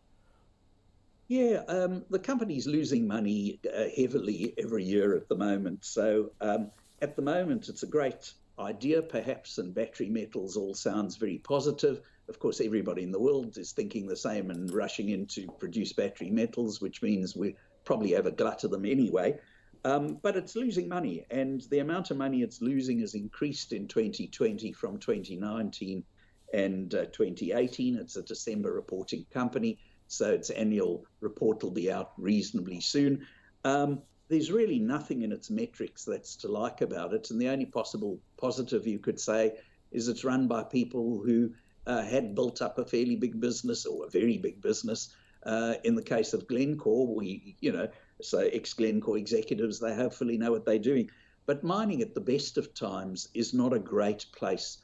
Yeah, 1.28 1.62
um, 1.68 2.04
the 2.08 2.18
company's 2.18 2.66
losing 2.66 3.06
money 3.06 3.60
uh, 3.66 3.84
heavily 3.94 4.54
every 4.56 4.84
year 4.84 5.14
at 5.14 5.28
the 5.28 5.36
moment. 5.36 5.84
So 5.84 6.30
um, 6.40 6.70
at 7.02 7.16
the 7.16 7.22
moment, 7.22 7.68
it's 7.68 7.82
a 7.82 7.86
great 7.86 8.32
idea, 8.58 9.02
perhaps, 9.02 9.58
and 9.58 9.74
battery 9.74 10.08
metals 10.08 10.56
all 10.56 10.74
sounds 10.74 11.16
very 11.16 11.38
positive. 11.38 12.00
Of 12.28 12.38
course, 12.38 12.60
everybody 12.60 13.02
in 13.02 13.12
the 13.12 13.20
world 13.20 13.58
is 13.58 13.72
thinking 13.72 14.06
the 14.06 14.16
same 14.16 14.50
and 14.50 14.72
rushing 14.72 15.10
in 15.10 15.26
to 15.26 15.46
produce 15.58 15.92
battery 15.92 16.30
metals, 16.30 16.80
which 16.80 17.02
means 17.02 17.36
we 17.36 17.56
probably 17.84 18.12
have 18.12 18.26
a 18.26 18.30
glut 18.30 18.64
of 18.64 18.70
them 18.70 18.86
anyway. 18.86 19.38
Um, 19.84 20.18
but 20.22 20.36
it's 20.36 20.56
losing 20.56 20.88
money, 20.88 21.24
and 21.30 21.60
the 21.70 21.78
amount 21.78 22.10
of 22.10 22.16
money 22.16 22.42
it's 22.42 22.60
losing 22.60 23.00
has 23.00 23.14
increased 23.14 23.72
in 23.72 23.88
2020 23.88 24.72
from 24.72 24.98
2019 24.98 26.04
and 26.52 26.94
uh, 26.94 27.04
2018. 27.06 27.96
It's 27.96 28.16
a 28.16 28.22
December 28.22 28.72
reporting 28.72 29.24
company 29.32 29.78
so 30.08 30.30
its 30.30 30.50
annual 30.50 31.04
report 31.20 31.62
will 31.62 31.70
be 31.70 31.92
out 31.92 32.12
reasonably 32.16 32.80
soon. 32.80 33.26
Um, 33.64 34.02
there's 34.28 34.50
really 34.50 34.78
nothing 34.78 35.22
in 35.22 35.32
its 35.32 35.50
metrics 35.50 36.04
that's 36.04 36.36
to 36.36 36.48
like 36.48 36.80
about 36.80 37.14
it, 37.14 37.30
and 37.30 37.40
the 37.40 37.48
only 37.48 37.66
possible 37.66 38.18
positive 38.36 38.86
you 38.86 38.98
could 38.98 39.20
say 39.20 39.52
is 39.92 40.08
it's 40.08 40.24
run 40.24 40.48
by 40.48 40.62
people 40.64 41.22
who 41.24 41.52
uh, 41.86 42.02
had 42.02 42.34
built 42.34 42.60
up 42.60 42.78
a 42.78 42.84
fairly 42.84 43.16
big 43.16 43.40
business 43.40 43.86
or 43.86 44.06
a 44.06 44.10
very 44.10 44.38
big 44.38 44.60
business 44.60 45.14
Uh, 45.44 45.74
in 45.84 45.94
the 45.94 46.02
case 46.02 46.32
of 46.32 46.48
Glencore, 46.48 47.14
we, 47.14 47.56
you 47.60 47.72
know, 47.72 47.88
so 48.20 48.38
ex 48.38 48.72
Glencore 48.74 49.18
executives, 49.18 49.78
they 49.78 49.94
hopefully 49.94 50.38
know 50.38 50.52
what 50.52 50.64
they're 50.64 50.78
doing. 50.78 51.10
But 51.46 51.64
mining 51.64 52.02
at 52.02 52.14
the 52.14 52.20
best 52.20 52.58
of 52.58 52.74
times 52.74 53.28
is 53.34 53.54
not 53.54 53.72
a 53.72 53.78
great 53.78 54.26
place 54.32 54.78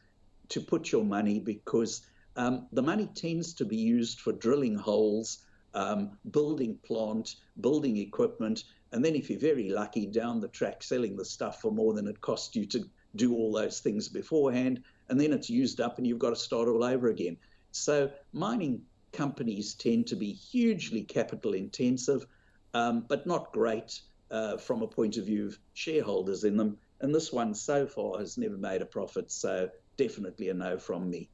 to 0.49 0.61
put 0.61 0.93
your 0.93 1.05
money 1.05 1.39
because 1.39 2.07
um, 2.37 2.66
the 2.72 2.82
money 2.82 3.09
tends 3.14 3.55
to 3.55 3.64
be 3.64 3.76
used 3.76 4.20
for 4.20 4.32
drilling 4.32 4.74
holes, 4.74 5.45
um, 5.74 6.18
building 6.30 6.78
plant, 6.85 7.37
building 7.61 7.97
equipment, 7.99 8.64
and 8.93 9.05
then 9.05 9.14
if 9.14 9.28
you're 9.28 9.41
very 9.41 9.70
lucky, 9.70 10.07
down 10.07 10.41
the 10.41 10.49
track 10.49 10.82
selling 10.82 11.16
the 11.16 11.24
stuff 11.24 11.61
for 11.61 11.72
more 11.72 11.95
than 11.95 12.07
it 12.07 12.20
cost 12.20 12.55
you 12.55 12.64
to 12.66 12.85
do 13.16 13.35
all 13.35 13.53
those 13.53 13.80
things 13.80 14.09
beforehand, 14.09 14.82
and 15.09 15.20
then 15.20 15.32
it's 15.32 15.51
used 15.51 15.80
up 15.80 15.99
and 15.99 16.07
you've 16.07 16.18
got 16.18 16.30
to 16.30 16.37
start 16.37 16.68
all 16.68 16.85
over 16.85 17.09
again. 17.09 17.37
So 17.72 18.11
mining 18.32 18.82
companies 19.12 19.74
tend 19.74 20.07
to 20.09 20.16
be 20.16 20.32
hugely 20.32 21.03
capital 21.03 21.55
intensive, 21.55 22.26
um, 22.75 23.05
but 23.09 23.27
not 23.27 23.53
great 23.53 24.01
uh, 24.31 24.57
from 24.57 24.83
a 24.83 24.87
point 24.87 25.16
of 25.16 25.25
view 25.25 25.47
of 25.47 25.59
shareholders 25.72 26.45
in 26.45 26.57
them. 26.57 26.77
And 27.01 27.14
this 27.14 27.33
one 27.33 27.55
so 27.55 27.87
far 27.87 28.18
has 28.18 28.37
never 28.37 28.57
made 28.57 28.83
a 28.83 28.87
profit, 28.87 29.31
so 29.31 29.70
definitely 29.97 30.49
a 30.49 30.55
no 30.55 30.79
from 30.79 31.09
me. 31.09 31.31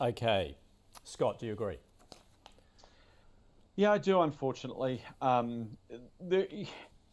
Okay. 0.00 0.56
Scott, 1.04 1.38
do 1.38 1.46
you 1.46 1.52
agree? 1.52 1.78
Yeah, 3.76 3.92
I 3.92 3.98
do, 3.98 4.20
unfortunately. 4.22 5.02
Um, 5.20 5.68
the, 6.20 6.66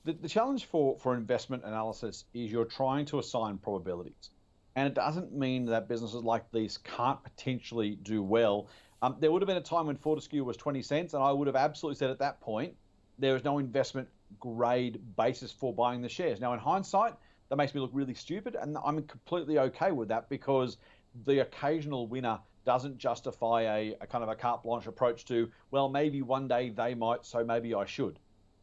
the, 0.04 0.14
the 0.14 0.30
challenge 0.30 0.66
for, 0.66 0.98
for 1.00 1.16
investment 1.16 1.64
analysis 1.64 2.26
is 2.34 2.52
you're 2.52 2.66
trying 2.66 3.06
to 3.08 3.20
assign 3.20 3.58
probabilities. 3.58 4.32
And 4.76 4.88
it 4.88 4.94
doesn't 4.94 5.34
mean 5.34 5.66
that 5.68 5.88
businesses 5.88 6.24
like 6.24 6.52
these 6.52 6.78
can't 6.78 7.24
potentially 7.24 7.98
do 8.02 8.22
well. 8.22 8.68
Um, 9.02 9.16
there 9.20 9.32
would 9.32 9.42
have 9.42 9.48
been 9.48 9.58
a 9.58 9.62
time 9.62 9.88
when 9.88 9.96
Fortescue 9.96 10.44
was 10.44 10.58
20 10.58 10.82
cents, 10.82 11.14
and 11.14 11.24
I 11.24 11.32
would 11.32 11.48
have 11.48 11.56
absolutely 11.56 11.98
said 11.98 12.10
at 12.10 12.20
that 12.20 12.42
point 12.42 12.76
there 13.20 13.36
is 13.36 13.44
no 13.44 13.60
investment 13.60 14.08
grade 14.40 15.00
basis 15.16 15.52
for 15.52 15.74
buying 15.74 16.02
the 16.02 16.10
shares. 16.10 16.40
Now, 16.40 16.54
in 16.54 16.60
hindsight, 16.60 17.14
that 17.50 17.56
makes 17.56 17.74
me 17.74 17.82
look 17.82 17.92
really 17.94 18.14
stupid, 18.14 18.56
and 18.60 18.78
I'm 18.84 19.04
completely 19.04 19.60
okay 19.60 19.92
with 19.92 20.10
that 20.10 20.30
because 20.30 20.78
the 21.26 21.40
occasional 21.40 22.08
winner 22.08 22.40
doesn't 22.66 22.98
justify 22.98 23.62
a, 23.62 23.96
a 24.02 24.08
kind 24.08 24.24
of 24.24 24.30
a 24.30 24.36
carte 24.36 24.64
blanche 24.64 24.88
approach 24.88 25.26
to, 25.26 25.50
well, 25.72 25.88
maybe 25.88 26.22
one 26.22 26.48
day 26.48 26.70
they 26.70 26.96
might, 26.96 27.26
so 27.26 27.44
maybe 27.44 27.74
I 27.76 27.86
should 27.86 28.20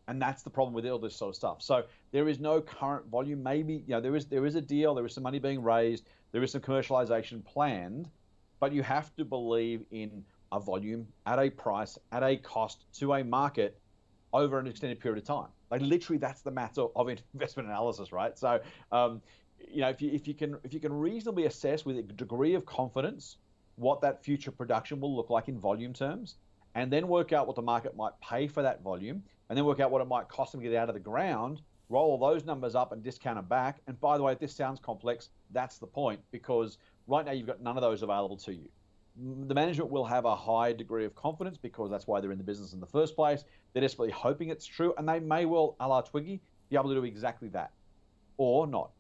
and 0.09 0.21
that's 0.21 0.43
the 0.43 0.51
problem 0.51 0.75
with 0.75 0.87
all 0.87 0.99
this 0.99 1.15
sort 1.15 1.31
of 1.31 1.37
stuff. 1.37 1.63
So 1.63 1.85
there 2.11 2.29
is 2.29 2.41
no 2.41 2.61
current 2.61 3.07
volume. 3.07 3.43
Maybe 3.43 3.85
you 3.87 3.95
know 3.95 4.01
there 4.01 4.17
is 4.17 4.27
there 4.27 4.47
is 4.47 4.55
a 4.55 4.61
deal, 4.61 4.95
there 4.95 5.07
is 5.07 5.15
some 5.15 5.23
money 5.23 5.39
being 5.39 5.63
raised, 5.63 6.05
there 6.33 6.43
is 6.43 6.53
some 6.53 6.61
commercialization 6.61 7.45
planned, 7.45 8.11
but 8.61 8.73
you 8.73 8.83
have 8.83 9.15
to 9.17 9.25
believe 9.25 9.85
in 9.91 10.25
a 10.51 10.61
volume 10.61 11.07
at 11.25 11.39
a 11.39 11.51
price 11.51 11.99
at 12.11 12.23
a 12.23 12.37
cost 12.37 12.85
to 12.99 13.15
a 13.15 13.25
market 13.25 13.79
over 14.33 14.59
an 14.59 14.67
extended 14.67 15.01
period 15.01 15.19
of 15.19 15.25
time. 15.25 15.49
Like 15.71 15.81
literally, 15.81 16.19
that's 16.19 16.43
the 16.43 16.51
math 16.51 16.79
of, 16.79 16.91
of 16.97 17.09
investment 17.35 17.69
analysis, 17.69 18.13
right? 18.13 18.39
So. 18.39 18.61
Um, 18.91 19.23
you 19.71 19.81
know, 19.81 19.89
if 19.89 20.03
you 20.03 20.11
if 20.11 20.27
you 20.27 20.35
can 20.35 20.57
if 20.65 20.75
you 20.75 20.81
can 20.81 20.93
reasonably 20.93 21.47
assess 21.47 21.85
with 21.85 21.97
a 21.97 22.03
degree 22.03 22.55
of 22.55 22.67
confidence 22.67 23.37
what 23.77 24.01
that 24.01 24.23
future 24.25 24.51
production 24.51 25.01
will 25.01 25.15
look 25.15 25.31
like 25.31 25.49
in 25.49 25.59
volume 25.59 25.93
terms, 25.93 26.37
and 26.75 26.93
then 26.93 27.09
work 27.09 27.33
out 27.33 27.47
what 27.47 27.57
the 27.57 27.63
market 27.63 27.97
might 27.97 28.13
pay 28.21 28.47
for 28.47 28.63
that 28.63 28.83
volume, 28.83 29.23
and 29.49 29.57
then 29.57 29.65
work 29.65 29.81
out 29.81 29.91
what 29.91 30.03
it 30.03 30.09
might 30.09 30.29
cost 30.29 30.53
them 30.53 30.61
to 30.61 30.69
get 30.69 30.77
out 30.77 30.89
of 30.89 30.95
the 30.95 31.01
ground, 31.01 31.61
roll 31.89 32.19
those 32.19 32.45
numbers 32.45 32.75
up 32.75 32.93
and 32.93 33.03
discount 33.03 33.37
them 33.37 33.47
back. 33.47 33.81
And 33.87 34.01
by 34.01 34.17
the 34.17 34.23
way, 34.23 34.33
if 34.33 34.39
this 34.39 34.55
sounds 34.55 34.81
complex, 34.81 35.31
that's 35.51 35.79
the 35.79 35.87
point 35.87 36.21
because 36.31 36.79
right 37.07 37.25
now 37.25 37.33
you've 37.33 37.47
got 37.47 37.61
none 37.61 37.77
of 37.77 37.83
those 37.83 38.03
available 38.03 38.37
to 38.39 38.53
you. 38.53 38.69
The 39.17 39.55
management 39.55 39.91
will 39.91 40.07
have 40.07 40.25
a 40.25 40.35
high 40.35 40.73
degree 40.73 41.05
of 41.05 41.15
confidence 41.15 41.59
because 41.59 41.91
that's 41.91 42.07
why 42.07 42.21
they're 42.21 42.33
in 42.33 42.39
the 42.39 42.45
business 42.45 42.73
in 42.73 42.81
the 42.81 42.87
first 42.87 43.15
place. 43.15 43.45
They're 43.73 43.83
desperately 43.83 44.13
hoping 44.13 44.49
it's 44.49 44.67
true, 44.67 44.95
and 44.97 45.09
they 45.09 45.21
may 45.21 45.45
well, 45.45 45.77
a 45.81 45.89
la 45.89 46.01
Twiggy, 46.01 46.41
be 46.71 46.77
able 46.77 46.89
to 46.89 46.95
do 46.95 47.05
exactly 47.05 47.49
that 47.49 47.73
or 48.39 48.67
not. 48.67 48.91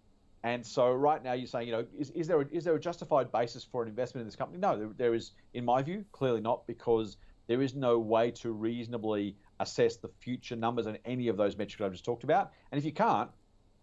And 0.44 0.64
so 0.66 0.92
right 0.92 1.22
now 1.22 1.32
you're 1.34 1.46
saying, 1.46 1.68
you 1.68 1.72
know, 1.72 1.86
is, 1.98 2.10
is 2.10 2.26
there 2.26 2.40
a, 2.40 2.46
is 2.50 2.64
there 2.64 2.74
a 2.74 2.80
justified 2.80 3.30
basis 3.30 3.64
for 3.64 3.82
an 3.82 3.88
investment 3.88 4.22
in 4.22 4.26
this 4.26 4.36
company? 4.36 4.58
No, 4.58 4.76
there, 4.76 4.90
there 4.96 5.14
is, 5.14 5.32
in 5.54 5.64
my 5.64 5.82
view, 5.82 6.04
clearly 6.12 6.40
not 6.40 6.66
because 6.66 7.16
there 7.46 7.62
is 7.62 7.74
no 7.74 7.98
way 7.98 8.30
to 8.32 8.52
reasonably 8.52 9.36
assess 9.60 9.96
the 9.96 10.08
future 10.20 10.56
numbers 10.56 10.86
and 10.86 10.98
any 11.04 11.28
of 11.28 11.36
those 11.36 11.56
metrics 11.56 11.80
I've 11.80 11.92
just 11.92 12.04
talked 12.04 12.24
about. 12.24 12.52
And 12.70 12.78
if 12.78 12.84
you 12.84 12.92
can't, 12.92 13.30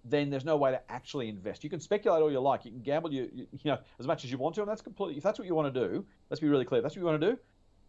then 0.06 0.30
there's 0.30 0.46
no 0.46 0.56
way 0.58 0.72
to 0.72 0.92
actually 0.92 1.30
invest. 1.30 1.64
You 1.64 1.70
can 1.70 1.80
speculate 1.80 2.22
all 2.22 2.32
you 2.32 2.40
like. 2.40 2.66
You 2.66 2.72
can 2.72 2.82
gamble 2.82 3.14
you, 3.14 3.30
you, 3.34 3.48
you 3.52 3.72
know 3.72 3.78
as 4.00 4.08
much 4.08 4.24
as 4.24 4.32
you 4.32 4.38
want 4.38 4.56
to, 4.56 4.62
and 4.62 4.70
that's 4.70 4.82
completely. 4.82 5.18
If 5.18 5.24
that's 5.24 5.40
what 5.40 5.48
you 5.48 5.56
want 5.56 5.74
to 5.74 5.88
do, 5.88 6.06
let's 6.30 6.40
be 6.40 6.48
really 6.48 6.66
clear. 6.66 6.80
If 6.80 6.84
that's 6.84 6.96
what 6.96 7.02
you 7.02 7.06
want 7.06 7.22
to 7.22 7.32
do, 7.32 7.38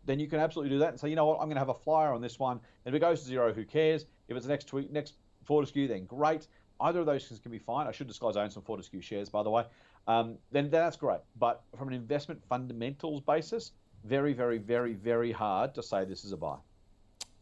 then 0.06 0.18
you 0.18 0.26
can 0.26 0.40
absolutely 0.40 0.70
do 0.70 0.78
that 0.78 0.88
and 0.90 1.00
say, 1.00 1.08
you 1.08 1.16
know 1.16 1.26
what, 1.26 1.34
I'm 1.34 1.46
going 1.46 1.56
to 1.56 1.60
have 1.60 1.68
a 1.68 1.74
flyer 1.74 2.12
on 2.12 2.20
this 2.20 2.38
one. 2.38 2.60
And 2.84 2.94
if 2.94 2.96
it 2.96 3.00
goes 3.00 3.20
to 3.20 3.26
zero, 3.26 3.52
who 3.52 3.64
cares? 3.64 4.06
If 4.28 4.36
it's 4.36 4.46
next 4.46 4.66
tweet, 4.66 4.92
next 4.92 5.14
Fortescue, 5.44 5.88
then 5.88 6.04
great. 6.06 6.46
Either 6.80 7.00
of 7.00 7.06
those 7.06 7.26
things 7.26 7.40
can 7.40 7.50
be 7.50 7.58
fine. 7.58 7.86
I 7.86 7.92
should 7.92 8.08
disclose 8.08 8.36
I 8.36 8.44
own 8.44 8.50
some 8.50 8.62
Fortescue 8.62 9.00
shares, 9.00 9.28
by 9.28 9.42
the 9.42 9.50
way. 9.50 9.64
Um, 10.06 10.38
then 10.50 10.70
that's 10.70 10.96
great. 10.96 11.20
But 11.38 11.62
from 11.76 11.88
an 11.88 11.94
investment 11.94 12.42
fundamentals 12.48 13.20
basis, 13.20 13.72
very, 14.04 14.32
very, 14.32 14.58
very, 14.58 14.94
very 14.94 15.32
hard 15.32 15.74
to 15.74 15.82
say 15.82 16.04
this 16.04 16.24
is 16.24 16.32
a 16.32 16.36
buy. 16.36 16.56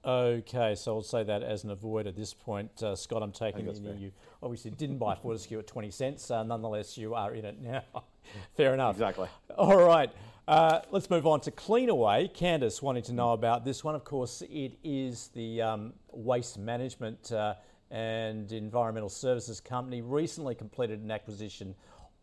Okay, 0.04 0.74
so 0.74 0.96
I'll 0.96 1.02
say 1.02 1.24
that 1.24 1.42
as 1.42 1.64
an 1.64 1.70
avoid 1.70 2.06
at 2.06 2.14
this 2.14 2.32
point. 2.32 2.82
Uh, 2.82 2.94
Scott, 2.94 3.22
I'm 3.22 3.32
taking 3.32 3.66
it 3.66 3.76
you 3.98 4.12
obviously 4.42 4.70
didn't 4.70 4.98
buy 4.98 5.14
Fortescue 5.16 5.58
at 5.58 5.66
20 5.66 5.90
cents. 5.90 6.30
Uh, 6.30 6.42
nonetheless, 6.44 6.96
you 6.96 7.14
are 7.14 7.34
in 7.34 7.44
it 7.44 7.60
now. 7.60 7.82
Fair 8.56 8.74
enough. 8.74 8.94
Exactly. 8.94 9.28
All 9.56 9.84
right. 9.84 10.10
Uh, 10.46 10.80
let's 10.92 11.10
move 11.10 11.26
on 11.26 11.40
to 11.40 11.50
Cleanaway. 11.50 12.32
Candice 12.34 12.80
wanting 12.80 13.02
to 13.04 13.12
know 13.12 13.32
about 13.32 13.64
this 13.64 13.84
one. 13.84 13.94
Of 13.94 14.04
course, 14.04 14.42
it 14.48 14.78
is 14.84 15.28
the 15.34 15.60
um, 15.60 15.92
waste 16.10 16.58
management 16.58 17.32
uh, 17.32 17.54
and 17.90 18.50
environmental 18.52 19.10
services 19.10 19.60
company. 19.60 20.00
Recently 20.00 20.54
completed 20.54 21.00
an 21.00 21.10
acquisition 21.10 21.74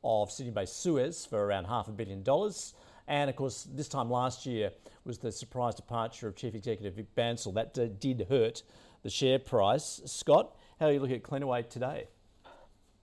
of 0.03 0.31
Sydney-based 0.31 0.81
Suez 0.81 1.25
for 1.25 1.45
around 1.45 1.65
half 1.65 1.87
a 1.87 1.91
billion 1.91 2.23
dollars. 2.23 2.73
And 3.07 3.29
of 3.29 3.35
course, 3.35 3.67
this 3.71 3.87
time 3.87 4.09
last 4.09 4.45
year 4.45 4.71
was 5.03 5.19
the 5.19 5.31
surprise 5.31 5.75
departure 5.75 6.27
of 6.27 6.35
Chief 6.35 6.55
Executive 6.55 6.95
Vik 6.95 7.13
Bansal. 7.15 7.53
That 7.53 7.99
did 7.99 8.25
hurt 8.29 8.63
the 9.03 9.09
share 9.09 9.37
price. 9.37 10.01
Scott, 10.05 10.55
how 10.79 10.87
are 10.87 10.91
you 10.91 10.99
looking 10.99 11.15
at 11.15 11.23
Cleanaway 11.23 11.69
today? 11.69 12.07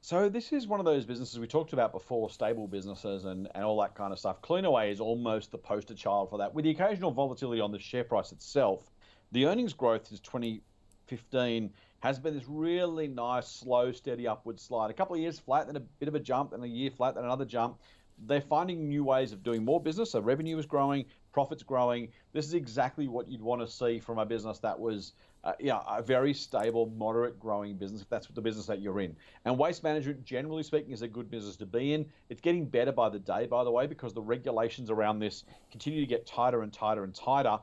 So 0.00 0.28
this 0.28 0.53
is 0.53 0.66
one 0.66 0.80
of 0.80 0.86
those 0.86 1.05
businesses 1.05 1.38
we 1.38 1.46
talked 1.46 1.72
about 1.72 1.92
before, 1.92 2.28
stable 2.28 2.66
businesses 2.66 3.24
and, 3.24 3.48
and 3.55 3.62
all 3.62 3.80
that 3.82 3.94
kind 3.94 4.12
of 4.12 4.18
stuff. 4.18 4.42
Cleanaway 4.42 4.90
is 4.90 5.00
almost 5.00 5.53
the 5.53 5.59
poster 5.59 5.94
child 5.94 6.30
for 6.30 6.38
that. 6.38 6.53
With 6.53 6.64
the 6.64 6.72
occasional 6.72 7.12
volatility 7.12 7.61
on 7.61 7.70
the 7.70 7.78
share 7.78 8.03
price 8.03 8.32
itself, 8.32 8.90
the 9.30 9.46
earnings 9.46 9.72
growth 9.72 10.09
since 10.09 10.18
2015 10.18 11.70
has 12.00 12.18
been 12.18 12.34
this 12.34 12.48
really 12.48 13.07
nice, 13.07 13.46
slow, 13.46 13.92
steady 13.92 14.26
upward 14.26 14.59
slide. 14.59 14.90
A 14.90 14.92
couple 14.92 15.14
of 15.14 15.22
years 15.22 15.38
flat, 15.38 15.68
then 15.68 15.76
a 15.76 15.80
bit 15.80 16.09
of 16.09 16.16
a 16.16 16.20
jump, 16.20 16.50
then 16.50 16.64
a 16.64 16.66
year 16.66 16.90
flat, 16.90 17.14
then 17.14 17.22
another 17.22 17.44
jump 17.44 17.78
they're 18.26 18.40
finding 18.40 18.88
new 18.88 19.04
ways 19.04 19.32
of 19.32 19.42
doing 19.42 19.64
more 19.64 19.80
business. 19.80 20.10
So 20.12 20.20
revenue 20.20 20.58
is 20.58 20.66
growing, 20.66 21.04
profits 21.32 21.62
growing. 21.62 22.08
This 22.32 22.46
is 22.46 22.54
exactly 22.54 23.08
what 23.08 23.28
you'd 23.28 23.42
want 23.42 23.60
to 23.60 23.66
see 23.66 23.98
from 23.98 24.18
a 24.18 24.26
business 24.26 24.58
that 24.60 24.78
was, 24.78 25.12
uh, 25.44 25.52
yeah, 25.58 25.80
a 25.88 26.02
very 26.02 26.32
stable, 26.32 26.92
moderate 26.96 27.38
growing 27.40 27.76
business. 27.76 28.02
If 28.02 28.08
that's 28.08 28.28
the 28.28 28.40
business 28.40 28.66
that 28.66 28.80
you're 28.80 29.00
in. 29.00 29.16
And 29.44 29.58
waste 29.58 29.82
management, 29.82 30.24
generally 30.24 30.62
speaking, 30.62 30.92
is 30.92 31.02
a 31.02 31.08
good 31.08 31.30
business 31.30 31.56
to 31.56 31.66
be 31.66 31.94
in. 31.94 32.06
It's 32.28 32.40
getting 32.40 32.66
better 32.66 32.92
by 32.92 33.08
the 33.08 33.18
day, 33.18 33.46
by 33.46 33.64
the 33.64 33.70
way, 33.70 33.86
because 33.86 34.14
the 34.14 34.22
regulations 34.22 34.90
around 34.90 35.18
this 35.18 35.44
continue 35.70 36.00
to 36.00 36.06
get 36.06 36.26
tighter 36.26 36.62
and 36.62 36.72
tighter 36.72 37.04
and 37.04 37.14
tighter. 37.14 37.58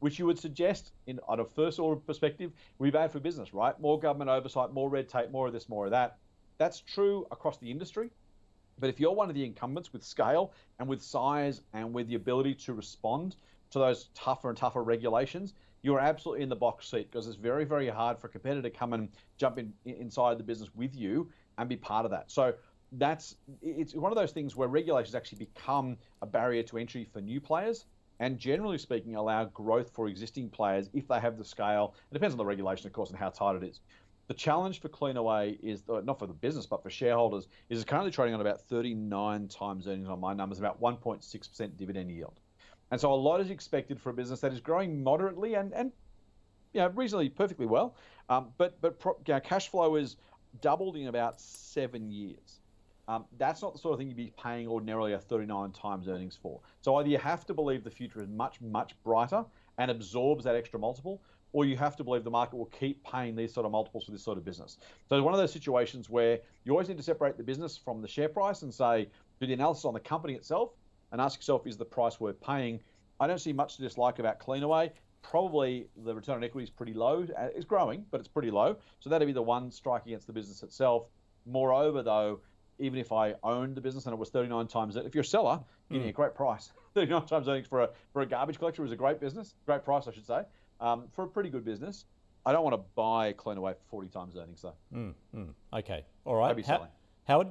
Which 0.00 0.18
you 0.18 0.26
would 0.26 0.38
suggest, 0.38 0.92
in 1.06 1.18
on 1.26 1.40
a 1.40 1.44
first 1.46 1.78
order 1.78 1.98
perspective, 1.98 2.52
be 2.80 2.90
bad 2.90 3.10
for 3.10 3.20
business, 3.20 3.54
right? 3.54 3.78
More 3.80 3.98
government 3.98 4.28
oversight, 4.28 4.72
more 4.72 4.90
red 4.90 5.08
tape, 5.08 5.30
more 5.30 5.46
of 5.46 5.54
this, 5.54 5.66
more 5.66 5.86
of 5.86 5.92
that. 5.92 6.18
That's 6.58 6.80
true 6.80 7.26
across 7.30 7.56
the 7.56 7.70
industry. 7.70 8.10
But 8.78 8.90
if 8.90 9.00
you're 9.00 9.12
one 9.12 9.28
of 9.28 9.34
the 9.34 9.44
incumbents 9.44 9.92
with 9.92 10.02
scale 10.02 10.52
and 10.78 10.88
with 10.88 11.02
size 11.02 11.62
and 11.72 11.92
with 11.92 12.08
the 12.08 12.14
ability 12.14 12.54
to 12.54 12.74
respond 12.74 13.36
to 13.70 13.78
those 13.78 14.08
tougher 14.14 14.48
and 14.48 14.58
tougher 14.58 14.82
regulations, 14.82 15.54
you're 15.82 16.00
absolutely 16.00 16.42
in 16.42 16.48
the 16.48 16.56
box 16.56 16.90
seat 16.90 17.10
because 17.10 17.26
it's 17.26 17.36
very, 17.36 17.64
very 17.64 17.88
hard 17.88 18.18
for 18.18 18.26
a 18.26 18.30
competitor 18.30 18.62
to 18.62 18.70
come 18.70 18.94
and 18.94 19.08
jump 19.36 19.58
in 19.58 19.72
inside 19.84 20.38
the 20.38 20.44
business 20.44 20.70
with 20.74 20.94
you 20.94 21.30
and 21.58 21.68
be 21.68 21.76
part 21.76 22.04
of 22.04 22.10
that. 22.10 22.30
So 22.30 22.54
that's 22.92 23.36
it's 23.60 23.94
one 23.94 24.12
of 24.12 24.16
those 24.16 24.32
things 24.32 24.56
where 24.56 24.68
regulations 24.68 25.14
actually 25.14 25.38
become 25.38 25.96
a 26.22 26.26
barrier 26.26 26.62
to 26.64 26.78
entry 26.78 27.04
for 27.12 27.20
new 27.20 27.40
players 27.40 27.86
and 28.20 28.38
generally 28.38 28.78
speaking 28.78 29.16
allow 29.16 29.44
growth 29.46 29.90
for 29.92 30.08
existing 30.08 30.48
players 30.48 30.88
if 30.94 31.08
they 31.08 31.20
have 31.20 31.36
the 31.36 31.44
scale. 31.44 31.94
It 32.10 32.14
depends 32.14 32.32
on 32.32 32.38
the 32.38 32.44
regulation, 32.44 32.86
of 32.86 32.92
course, 32.92 33.10
and 33.10 33.18
how 33.18 33.30
tight 33.30 33.56
it 33.56 33.64
is. 33.64 33.80
The 34.26 34.34
challenge 34.34 34.80
for 34.80 34.88
Cleanaway 34.88 35.58
is 35.62 35.82
uh, 35.88 36.00
not 36.00 36.18
for 36.18 36.26
the 36.26 36.32
business, 36.32 36.64
but 36.64 36.82
for 36.82 36.90
shareholders, 36.90 37.48
is 37.68 37.80
it's 37.80 37.88
currently 37.88 38.10
trading 38.10 38.34
on 38.34 38.40
about 38.40 38.60
39 38.62 39.48
times 39.48 39.86
earnings 39.86 40.08
on 40.08 40.18
my 40.18 40.32
numbers, 40.32 40.58
about 40.58 40.80
1.6% 40.80 41.76
dividend 41.76 42.10
yield. 42.10 42.40
And 42.90 43.00
so 43.00 43.12
a 43.12 43.14
lot 43.14 43.40
is 43.40 43.50
expected 43.50 44.00
for 44.00 44.10
a 44.10 44.14
business 44.14 44.40
that 44.40 44.52
is 44.52 44.60
growing 44.60 45.02
moderately 45.02 45.54
and, 45.54 45.72
and 45.74 45.92
you 46.72 46.80
know, 46.80 46.88
reasonably 46.88 47.28
perfectly 47.28 47.66
well. 47.66 47.96
Um, 48.28 48.48
but 48.56 48.80
but 48.80 48.98
pro, 48.98 49.12
you 49.26 49.34
know, 49.34 49.40
cash 49.40 49.68
flow 49.68 49.96
is 49.96 50.16
doubled 50.60 50.96
in 50.96 51.08
about 51.08 51.40
seven 51.40 52.10
years. 52.10 52.60
Um, 53.06 53.26
that's 53.36 53.60
not 53.60 53.74
the 53.74 53.78
sort 53.78 53.92
of 53.92 53.98
thing 53.98 54.08
you'd 54.08 54.16
be 54.16 54.32
paying 54.42 54.66
ordinarily 54.66 55.12
a 55.12 55.18
39 55.18 55.72
times 55.72 56.08
earnings 56.08 56.38
for. 56.40 56.60
So 56.80 56.96
either 56.96 57.08
you 57.08 57.18
have 57.18 57.44
to 57.46 57.54
believe 57.54 57.84
the 57.84 57.90
future 57.90 58.22
is 58.22 58.28
much, 58.28 58.60
much 58.62 58.94
brighter 59.04 59.44
and 59.76 59.90
absorbs 59.90 60.44
that 60.44 60.56
extra 60.56 60.78
multiple, 60.78 61.20
or 61.54 61.64
you 61.64 61.76
have 61.76 61.94
to 61.94 62.02
believe 62.02 62.24
the 62.24 62.30
market 62.30 62.56
will 62.56 62.66
keep 62.66 63.02
paying 63.04 63.36
these 63.36 63.54
sort 63.54 63.64
of 63.64 63.70
multiples 63.70 64.04
for 64.04 64.10
this 64.10 64.24
sort 64.24 64.36
of 64.36 64.44
business. 64.44 64.76
So 65.08 65.16
it's 65.16 65.24
one 65.24 65.32
of 65.32 65.38
those 65.38 65.52
situations 65.52 66.10
where 66.10 66.40
you 66.64 66.72
always 66.72 66.88
need 66.88 66.96
to 66.96 67.02
separate 67.02 67.36
the 67.36 67.44
business 67.44 67.76
from 67.78 68.02
the 68.02 68.08
share 68.08 68.28
price 68.28 68.62
and 68.62 68.74
say, 68.74 69.08
do 69.40 69.46
the 69.46 69.52
analysis 69.52 69.84
on 69.84 69.94
the 69.94 70.00
company 70.00 70.34
itself 70.34 70.70
and 71.12 71.20
ask 71.20 71.38
yourself, 71.38 71.64
is 71.64 71.76
the 71.76 71.84
price 71.84 72.18
worth 72.18 72.40
paying? 72.40 72.80
I 73.20 73.28
don't 73.28 73.38
see 73.38 73.52
much 73.52 73.76
to 73.76 73.82
dislike 73.82 74.18
about 74.18 74.40
Cleanaway. 74.40 74.90
Probably 75.22 75.86
the 76.04 76.12
return 76.12 76.34
on 76.34 76.44
equity 76.44 76.64
is 76.64 76.70
pretty 76.70 76.92
low. 76.92 77.24
Uh, 77.38 77.46
it's 77.54 77.64
growing, 77.64 78.04
but 78.10 78.18
it's 78.18 78.28
pretty 78.28 78.50
low. 78.50 78.76
So 78.98 79.08
that'd 79.08 79.24
be 79.24 79.32
the 79.32 79.40
one 79.40 79.70
strike 79.70 80.06
against 80.06 80.26
the 80.26 80.32
business 80.32 80.64
itself. 80.64 81.06
Moreover, 81.46 82.02
though, 82.02 82.40
even 82.80 82.98
if 82.98 83.12
I 83.12 83.36
owned 83.44 83.76
the 83.76 83.80
business 83.80 84.06
and 84.06 84.12
it 84.12 84.18
was 84.18 84.30
39 84.30 84.66
times, 84.66 84.96
if 84.96 85.14
you're 85.14 85.22
a 85.22 85.24
seller, 85.24 85.60
you're 85.88 85.98
getting 86.00 86.10
a 86.10 86.12
great 86.12 86.34
price. 86.34 86.72
39 86.94 87.26
times 87.26 87.46
earnings 87.46 87.68
for 87.68 87.82
a 87.82 87.90
for 88.12 88.22
a 88.22 88.26
garbage 88.26 88.58
collector 88.58 88.84
is 88.84 88.90
a 88.90 88.96
great 88.96 89.20
business, 89.20 89.54
great 89.66 89.84
price, 89.84 90.08
I 90.08 90.12
should 90.12 90.26
say, 90.26 90.42
um, 90.80 91.08
for 91.14 91.24
a 91.24 91.28
pretty 91.28 91.50
good 91.50 91.64
business. 91.64 92.04
I 92.46 92.52
don't 92.52 92.62
want 92.62 92.74
to 92.74 92.84
buy 92.94 93.32
Cleanaway 93.32 93.74
for 93.74 93.84
40 93.90 94.08
times 94.08 94.36
earnings, 94.36 94.62
though. 94.62 94.74
Mm, 94.94 95.14
mm. 95.34 95.48
Okay, 95.72 96.04
all 96.24 96.36
right. 96.36 96.48
Maybe 96.48 96.62
selling. 96.62 96.90
Howard? 97.26 97.48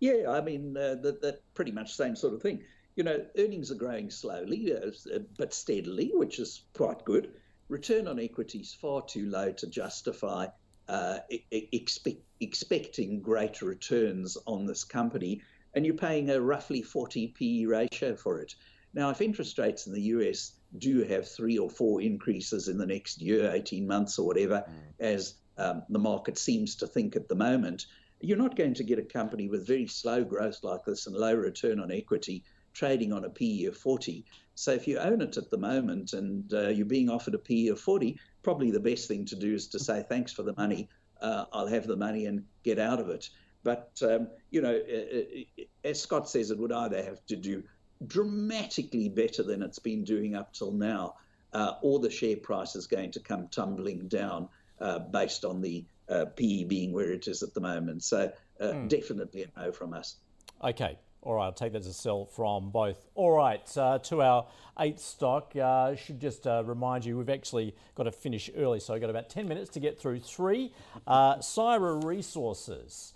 Yeah, 0.00 0.30
I 0.30 0.40
mean, 0.40 0.76
uh, 0.76 0.96
that, 0.96 1.22
that 1.22 1.42
pretty 1.54 1.70
much 1.70 1.94
same 1.94 2.16
sort 2.16 2.34
of 2.34 2.42
thing. 2.42 2.64
You 2.96 3.04
know, 3.04 3.24
earnings 3.38 3.70
are 3.70 3.76
growing 3.76 4.10
slowly, 4.10 4.74
uh, 4.74 5.18
but 5.38 5.54
steadily, 5.54 6.10
which 6.14 6.40
is 6.40 6.64
quite 6.74 7.04
good. 7.04 7.32
Return 7.68 8.08
on 8.08 8.18
equity 8.18 8.58
is 8.58 8.74
far 8.74 9.02
too 9.02 9.30
low 9.30 9.52
to 9.52 9.66
justify 9.68 10.46
uh, 10.88 11.18
expect, 11.50 12.20
expecting 12.40 13.20
greater 13.20 13.66
returns 13.66 14.36
on 14.46 14.66
this 14.66 14.84
company, 14.84 15.40
and 15.74 15.86
you're 15.86 15.94
paying 15.94 16.30
a 16.30 16.40
roughly 16.40 16.82
40 16.82 17.28
PE 17.28 17.64
ratio 17.66 18.16
for 18.16 18.40
it. 18.40 18.54
Now, 18.94 19.10
if 19.10 19.20
interest 19.20 19.58
rates 19.58 19.86
in 19.86 19.92
the 19.94 20.02
US 20.02 20.52
do 20.78 21.02
have 21.04 21.28
three 21.28 21.58
or 21.58 21.70
four 21.70 22.00
increases 22.00 22.68
in 22.68 22.78
the 22.78 22.86
next 22.86 23.20
year, 23.20 23.50
18 23.52 23.86
months 23.86 24.18
or 24.18 24.26
whatever, 24.26 24.64
mm. 24.66 25.04
as 25.04 25.34
um, 25.58 25.82
the 25.88 25.98
market 25.98 26.38
seems 26.38 26.76
to 26.76 26.86
think 26.86 27.16
at 27.16 27.28
the 27.28 27.34
moment, 27.34 27.86
you're 28.20 28.38
not 28.38 28.56
going 28.56 28.74
to 28.74 28.84
get 28.84 28.98
a 28.98 29.02
company 29.02 29.48
with 29.48 29.66
very 29.66 29.86
slow 29.86 30.24
growth 30.24 30.60
like 30.62 30.84
this 30.84 31.06
and 31.06 31.16
low 31.16 31.34
return 31.34 31.80
on 31.80 31.90
equity 31.90 32.44
trading 32.72 33.12
on 33.12 33.24
a 33.24 33.30
PE 33.30 33.64
of 33.64 33.76
40. 33.76 34.24
So 34.54 34.72
if 34.72 34.86
you 34.86 34.98
own 34.98 35.20
it 35.20 35.36
at 35.36 35.50
the 35.50 35.58
moment 35.58 36.12
and 36.12 36.52
uh, 36.52 36.68
you're 36.68 36.86
being 36.86 37.10
offered 37.10 37.34
a 37.34 37.38
PE 37.38 37.68
of 37.68 37.80
40, 37.80 38.18
probably 38.42 38.70
the 38.70 38.80
best 38.80 39.08
thing 39.08 39.24
to 39.26 39.36
do 39.36 39.54
is 39.54 39.68
to 39.68 39.78
say 39.78 40.04
thanks 40.08 40.32
for 40.32 40.42
the 40.42 40.54
money. 40.56 40.88
Uh, 41.20 41.44
I'll 41.52 41.66
have 41.66 41.86
the 41.86 41.96
money 41.96 42.26
and 42.26 42.44
get 42.64 42.78
out 42.78 43.00
of 43.00 43.08
it. 43.08 43.28
But 43.64 44.00
um, 44.02 44.28
you 44.50 44.60
know, 44.60 44.74
uh, 44.74 45.18
uh, 45.18 45.64
as 45.84 46.00
Scott 46.00 46.28
says, 46.28 46.50
it 46.50 46.58
would 46.58 46.72
either 46.72 47.02
have 47.02 47.24
to 47.26 47.36
do 47.36 47.62
dramatically 48.06 49.08
better 49.08 49.42
than 49.42 49.62
it's 49.62 49.78
been 49.78 50.04
doing 50.04 50.34
up 50.34 50.52
till 50.52 50.72
now, 50.72 51.14
uh, 51.52 51.74
or 51.82 51.98
the 51.98 52.10
share 52.10 52.36
price 52.36 52.76
is 52.76 52.86
going 52.86 53.10
to 53.12 53.20
come 53.20 53.48
tumbling 53.48 54.08
down 54.08 54.48
uh, 54.80 54.98
based 54.98 55.44
on 55.44 55.60
the 55.60 55.84
uh, 56.08 56.26
PE 56.36 56.64
being 56.64 56.92
where 56.92 57.12
it 57.12 57.28
is 57.28 57.42
at 57.42 57.54
the 57.54 57.60
moment. 57.60 58.02
So 58.02 58.32
mm. 58.60 58.88
definitely 58.88 59.44
a 59.44 59.60
no 59.60 59.72
from 59.72 59.94
us. 59.94 60.16
Okay. 60.62 60.98
All 61.24 61.34
right, 61.34 61.44
I'll 61.44 61.52
take 61.52 61.72
that 61.74 61.78
as 61.78 61.86
a 61.86 61.92
sell 61.92 62.24
from 62.26 62.70
both. 62.70 63.06
All 63.14 63.30
right, 63.30 63.78
uh, 63.78 64.00
to 64.00 64.22
our 64.22 64.48
eighth 64.80 64.98
stock. 64.98 65.54
Uh, 65.54 65.94
should 65.94 66.20
just 66.20 66.48
uh, 66.48 66.64
remind 66.64 67.04
you, 67.04 67.16
we've 67.16 67.28
actually 67.28 67.76
got 67.94 68.04
to 68.04 68.12
finish 68.12 68.50
early, 68.56 68.80
so 68.80 68.92
I've 68.92 69.00
got 69.00 69.10
about 69.10 69.30
10 69.30 69.46
minutes 69.46 69.70
to 69.70 69.80
get 69.80 70.00
through 70.00 70.18
three. 70.18 70.72
Uh, 71.06 71.36
Syrah 71.36 72.02
Resources. 72.02 73.14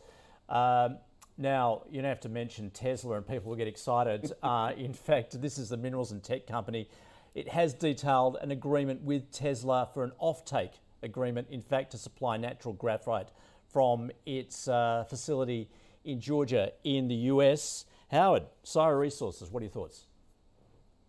Um, 0.49 0.99
now, 1.39 1.83
you 1.91 2.01
don't 2.01 2.09
have 2.09 2.21
to 2.21 2.29
mention 2.29 2.71
Tesla 2.71 3.17
and 3.17 3.27
people 3.27 3.51
will 3.51 3.57
get 3.57 3.69
excited. 3.69 4.33
Uh, 4.43 4.73
in 4.77 4.93
fact, 4.93 5.41
this 5.41 5.59
is 5.59 5.71
the 5.71 5.77
minerals 5.77 6.13
and 6.13 6.23
tech 6.23 6.47
company. 6.47 6.89
It 7.35 7.49
has 7.49 7.75
detailed 7.75 8.37
an 8.41 8.51
agreement 8.51 9.03
with 9.03 9.31
Tesla 9.33 9.89
for 9.93 10.05
an 10.05 10.13
offtake 10.23 10.75
agreement, 11.03 11.49
in 11.51 11.61
fact, 11.61 11.91
to 11.93 11.99
supply 11.99 12.37
natural 12.37 12.75
graphite 12.75 13.29
from 13.73 14.11
its 14.25 14.69
uh, 14.69 15.05
facility 15.09 15.69
in 16.05 16.21
Georgia 16.21 16.73
in 16.85 17.09
the 17.09 17.15
US. 17.33 17.87
Howard, 18.11 18.45
Syrah 18.65 18.99
Resources, 18.99 19.51
what 19.51 19.63
are 19.63 19.67
your 19.67 19.73
thoughts? 19.73 20.07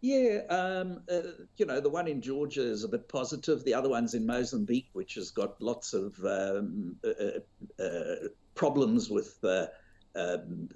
Yeah, 0.02 0.42
um, 0.50 1.02
uh, 1.12 1.22
you 1.58 1.66
know, 1.66 1.80
the 1.80 1.90
one 1.90 2.08
in 2.08 2.22
Georgia 2.22 2.62
is 2.62 2.84
a 2.84 2.88
bit 2.88 3.08
positive. 3.08 3.64
The 3.64 3.74
other 3.74 3.90
one's 3.90 4.14
in 4.14 4.26
Mozambique, 4.26 4.90
which 4.94 5.16
has 5.16 5.32
got 5.32 5.62
lots 5.62 5.94
of 5.94 6.18
um, 6.24 6.96
uh, 7.04 7.10
uh, 7.80 7.84
uh 7.84 8.16
problems 8.54 9.10
with 9.10 9.38
uh, 9.44 9.68
um, 10.18 10.70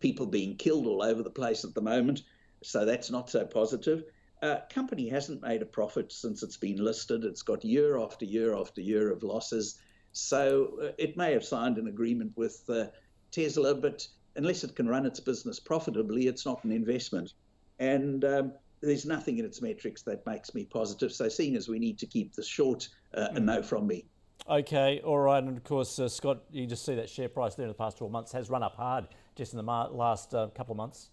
people 0.00 0.26
being 0.26 0.56
killed 0.56 0.86
all 0.86 1.02
over 1.02 1.22
the 1.22 1.30
place 1.30 1.64
at 1.64 1.74
the 1.74 1.80
moment. 1.80 2.22
So 2.62 2.84
that's 2.84 3.10
not 3.10 3.30
so 3.30 3.44
positive. 3.44 4.04
Uh, 4.42 4.58
company 4.70 5.08
hasn't 5.08 5.42
made 5.42 5.62
a 5.62 5.66
profit 5.66 6.12
since 6.12 6.42
it's 6.42 6.56
been 6.56 6.82
listed. 6.84 7.24
It's 7.24 7.42
got 7.42 7.64
year 7.64 7.98
after 7.98 8.24
year 8.24 8.56
after 8.56 8.80
year 8.80 9.10
of 9.10 9.22
losses. 9.22 9.78
So 10.12 10.78
uh, 10.82 10.92
it 10.98 11.16
may 11.16 11.32
have 11.32 11.44
signed 11.44 11.78
an 11.78 11.88
agreement 11.88 12.32
with 12.36 12.62
uh, 12.68 12.86
Tesla, 13.30 13.74
but 13.74 14.06
unless 14.36 14.64
it 14.64 14.76
can 14.76 14.88
run 14.88 15.06
its 15.06 15.20
business 15.20 15.58
profitably, 15.58 16.28
it's 16.28 16.46
not 16.46 16.62
an 16.64 16.72
investment. 16.72 17.34
And 17.80 18.24
um, 18.24 18.52
there's 18.80 19.06
nothing 19.06 19.38
in 19.38 19.44
its 19.44 19.60
metrics 19.60 20.02
that 20.02 20.24
makes 20.26 20.54
me 20.54 20.64
positive. 20.64 21.12
So, 21.12 21.28
seeing 21.28 21.56
as 21.56 21.68
we 21.68 21.78
need 21.78 21.98
to 21.98 22.06
keep 22.06 22.34
this 22.34 22.46
short, 22.46 22.88
uh, 23.14 23.28
a 23.32 23.40
no 23.40 23.62
from 23.62 23.86
me. 23.86 24.06
Okay, 24.46 25.00
all 25.04 25.18
right, 25.18 25.42
and 25.42 25.56
of 25.56 25.64
course, 25.64 25.98
uh, 25.98 26.08
Scott, 26.08 26.42
you 26.50 26.66
just 26.66 26.84
see 26.84 26.94
that 26.94 27.08
share 27.10 27.28
price 27.28 27.54
there 27.54 27.64
in 27.64 27.68
the 27.68 27.74
past 27.74 27.98
12 27.98 28.10
months 28.10 28.32
has 28.32 28.48
run 28.48 28.62
up 28.62 28.76
hard 28.76 29.06
just 29.36 29.52
in 29.52 29.58
the 29.58 29.62
last 29.62 30.34
uh, 30.34 30.48
couple 30.54 30.72
of 30.72 30.76
months. 30.76 31.10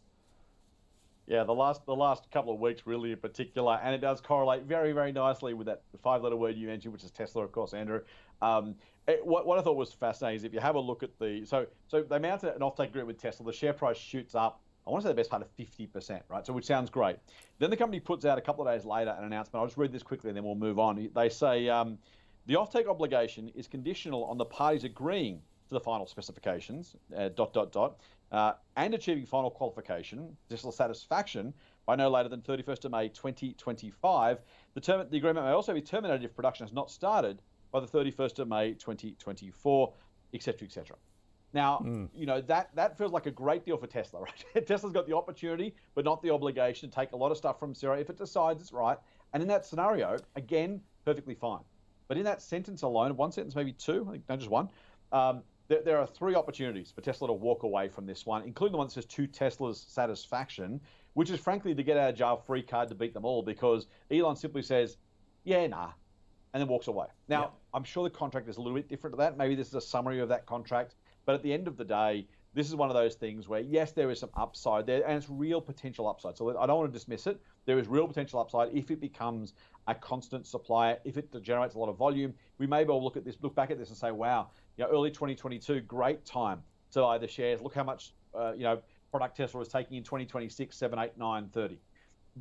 Yeah, 1.28 1.44
the 1.44 1.54
last 1.54 1.86
the 1.88 1.96
last 1.96 2.30
couple 2.32 2.54
of 2.54 2.60
weeks 2.60 2.84
really 2.86 3.12
in 3.12 3.18
particular, 3.18 3.80
and 3.84 3.96
it 3.96 3.98
does 4.00 4.22
correlate 4.22 4.64
very 4.64 4.92
very 4.92 5.12
nicely 5.12 5.56
with 5.56 5.66
that 5.68 5.82
five 6.04 6.22
letter 6.22 6.36
word 6.36 6.56
you 6.56 6.68
mentioned, 6.68 6.94
which 6.94 7.04
is 7.04 7.10
Tesla, 7.10 7.44
of 7.44 7.52
course, 7.52 7.74
Andrew. 7.74 8.02
Um, 8.42 8.76
it, 9.08 9.26
what, 9.26 9.46
what 9.46 9.58
I 9.58 9.62
thought 9.62 9.76
was 9.76 9.92
fascinating 9.92 10.38
is 10.38 10.44
if 10.44 10.54
you 10.54 10.60
have 10.60 10.76
a 10.76 10.80
look 10.80 11.02
at 11.02 11.18
the 11.20 11.44
so 11.46 11.66
so 11.88 12.04
they 12.04 12.20
mounted 12.20 12.54
an 12.54 12.62
offtake 12.62 12.90
agreement 12.90 13.08
with 13.08 13.22
Tesla, 13.22 13.46
the 13.46 13.54
share 13.54 13.74
price 13.74 13.98
shoots 13.98 14.36
up. 14.36 14.62
I 14.88 14.92
want 14.92 15.02
to 15.02 15.08
say 15.08 15.14
the 15.14 15.16
best 15.16 15.32
part 15.32 15.42
of 15.42 15.50
50%, 15.58 16.22
right? 16.30 16.46
So 16.46 16.54
which 16.54 16.66
sounds 16.66 16.92
great. 16.92 17.16
Then 17.58 17.72
the 17.72 17.78
company 17.78 18.00
puts 18.00 18.24
out 18.24 18.38
a 18.38 18.42
couple 18.42 18.68
of 18.68 18.72
days 18.72 18.86
later 18.86 19.16
an 19.18 19.24
announcement. 19.24 19.60
I'll 19.60 19.66
just 19.66 19.78
read 19.78 19.92
this 19.92 20.04
quickly 20.04 20.30
and 20.30 20.38
then 20.38 20.44
we'll 20.44 20.54
move 20.54 20.78
on. 20.78 21.10
They 21.16 21.30
say 21.30 21.68
um, 21.70 21.98
the 22.46 22.54
offtake 22.54 22.88
obligation 22.88 23.50
is 23.56 23.68
conditional 23.68 24.24
on 24.26 24.38
the 24.38 24.46
parties 24.46 24.84
agreeing 24.84 25.42
to 25.68 25.74
the 25.74 25.80
final 25.80 26.06
specifications. 26.06 26.96
Uh, 27.16 27.30
dot 27.30 27.54
dot 27.54 27.72
dot 27.72 28.00
uh, 28.32 28.54
and 28.76 28.94
achieving 28.94 29.26
final 29.26 29.50
qualification, 29.50 30.36
additional 30.50 30.72
satisfaction 30.72 31.54
by 31.86 31.96
no 31.96 32.10
later 32.10 32.30
than 32.30 32.42
31st 32.42 32.86
of 32.86 32.92
May 32.92 33.10
2025. 33.10 34.40
The, 34.74 34.82
term, 34.82 35.08
the 35.10 35.18
agreement 35.18 35.46
may 35.46 35.52
also 35.52 35.74
be 35.74 35.82
terminated 35.82 36.26
if 36.26 36.36
production 36.36 36.66
has 36.66 36.74
not 36.74 36.90
started 36.90 37.42
by 37.72 37.80
the 37.80 37.88
31st 37.88 38.40
of 38.40 38.48
May 38.48 38.74
2024, 38.74 39.94
etc., 40.34 40.66
etc. 40.66 40.98
Now, 41.54 41.82
mm. 41.86 42.10
you 42.14 42.26
know 42.26 42.42
that 42.42 42.76
that 42.76 42.98
feels 42.98 43.14
like 43.14 43.28
a 43.28 43.32
great 43.32 43.64
deal 43.64 43.78
for 43.78 43.88
Tesla, 43.88 44.22
right? 44.56 44.68
Tesla's 44.68 44.92
got 44.92 45.08
the 45.08 45.16
opportunity, 45.16 45.74
but 45.94 46.04
not 46.04 46.22
the 46.22 46.32
obligation 46.32 46.90
to 46.90 46.96
take 46.96 47.14
a 47.14 47.16
lot 47.16 47.32
of 47.32 47.38
stuff 47.38 47.60
from 47.60 47.74
Syrah 47.74 48.02
if 48.02 48.10
it 48.10 48.18
decides 48.18 48.62
it's 48.62 48.74
right. 48.74 48.98
And 49.34 49.42
in 49.42 49.48
that 49.50 49.66
scenario, 49.66 50.18
again, 50.36 50.82
perfectly 51.06 51.36
fine. 51.36 51.62
But 52.08 52.18
in 52.18 52.24
that 52.24 52.42
sentence 52.42 52.82
alone, 52.84 53.16
one 53.18 53.32
sentence, 53.32 53.56
maybe 53.56 53.74
two, 53.74 54.06
I 54.08 54.12
think 54.14 54.30
not 54.30 54.40
just 54.40 54.52
one, 54.52 54.70
um, 55.12 55.44
there, 55.68 55.82
there, 55.82 55.98
are 55.98 56.06
three 56.06 56.36
opportunities 56.36 56.92
for 56.92 57.02
Tesla 57.02 57.28
to 57.28 57.34
walk 57.34 57.64
away 57.64 57.88
from 57.88 58.06
this 58.06 58.26
one, 58.26 58.44
including 58.44 58.74
the 58.74 58.78
one 58.78 58.88
that 58.88 58.94
says 58.94 59.06
to 59.06 59.26
Tesla's 59.26 59.86
satisfaction, 59.88 60.80
which 61.14 61.32
is 61.32 61.40
frankly 61.40 61.74
to 61.74 61.84
get 61.84 61.98
out 61.98 62.12
of 62.12 62.16
jail 62.16 62.38
free 62.38 62.62
card 62.62 62.90
to 62.90 62.96
beat 62.96 63.14
them 63.14 63.26
all 63.26 63.42
because 63.42 63.88
Elon 64.12 64.36
simply 64.36 64.62
says, 64.62 64.98
yeah, 65.44 65.66
nah, 65.66 65.90
and 66.54 66.62
then 66.62 66.68
walks 66.68 66.88
away. 66.88 67.08
Now, 67.28 67.42
yeah. 67.42 67.48
I'm 67.74 67.84
sure 67.84 68.04
the 68.04 68.10
contract 68.10 68.48
is 68.48 68.58
a 68.58 68.62
little 68.62 68.78
bit 68.78 68.88
different 68.88 69.14
to 69.14 69.18
that. 69.18 69.38
Maybe 69.38 69.56
this 69.56 69.68
is 69.68 69.76
a 69.76 69.82
summary 69.82 70.20
of 70.20 70.30
that 70.30 70.46
contract. 70.46 70.96
But 71.26 71.36
at 71.36 71.44
the 71.44 71.52
end 71.52 71.68
of 71.68 71.78
the 71.78 71.86
day, 71.86 72.28
this 72.56 72.70
is 72.70 72.76
one 72.76 72.90
of 72.90 72.96
those 72.96 73.16
things 73.16 73.50
where, 73.50 73.60
yes, 73.60 73.92
there 73.92 74.10
is 74.10 74.20
some 74.20 74.30
upside 74.36 74.88
there, 74.88 75.06
and 75.06 75.18
it's 75.18 75.30
real 75.30 75.60
potential 75.60 76.08
upside. 76.08 76.38
So 76.38 76.58
I 76.58 76.66
don't 76.66 76.80
want 76.80 76.92
to 76.92 76.98
dismiss 76.98 77.28
it. 77.28 77.40
There 77.66 77.78
is 77.78 77.88
real 77.88 78.08
potential 78.08 78.40
upside 78.40 78.74
if 78.74 78.90
it 78.92 79.02
becomes 79.02 79.54
a 79.88 79.94
constant 79.94 80.48
supplier, 80.48 80.98
if 81.04 81.18
it 81.18 81.30
generates 81.44 81.76
a 81.76 81.80
lot 81.80 81.90
of 81.90 81.98
volume. 81.98 82.34
We 82.58 82.66
may 82.66 82.86
well 82.86 83.04
look 83.04 83.18
at 83.18 83.26
this, 83.26 83.36
look 83.42 83.54
back 83.56 83.72
at 83.72 83.78
this, 83.78 83.90
and 83.90 83.98
say, 83.98 84.12
wow, 84.12 84.52
you 84.78 84.86
know, 84.86 84.90
early 84.90 85.12
2022, 85.12 85.82
great 85.82 86.26
time 86.26 86.64
to 86.92 87.02
buy 87.02 87.18
the 87.18 87.28
shares. 87.28 87.62
Look 87.62 87.76
how 87.76 87.84
much, 87.84 88.14
uh, 88.34 88.54
you 88.54 88.64
know, 88.64 88.80
product 89.12 89.36
Tesla 89.36 89.60
was 89.60 89.68
taking 89.68 89.98
in 89.98 90.04
2026, 90.04 90.78
7, 90.78 90.98
8, 90.98 91.18
9, 91.18 91.50
30. 91.52 91.78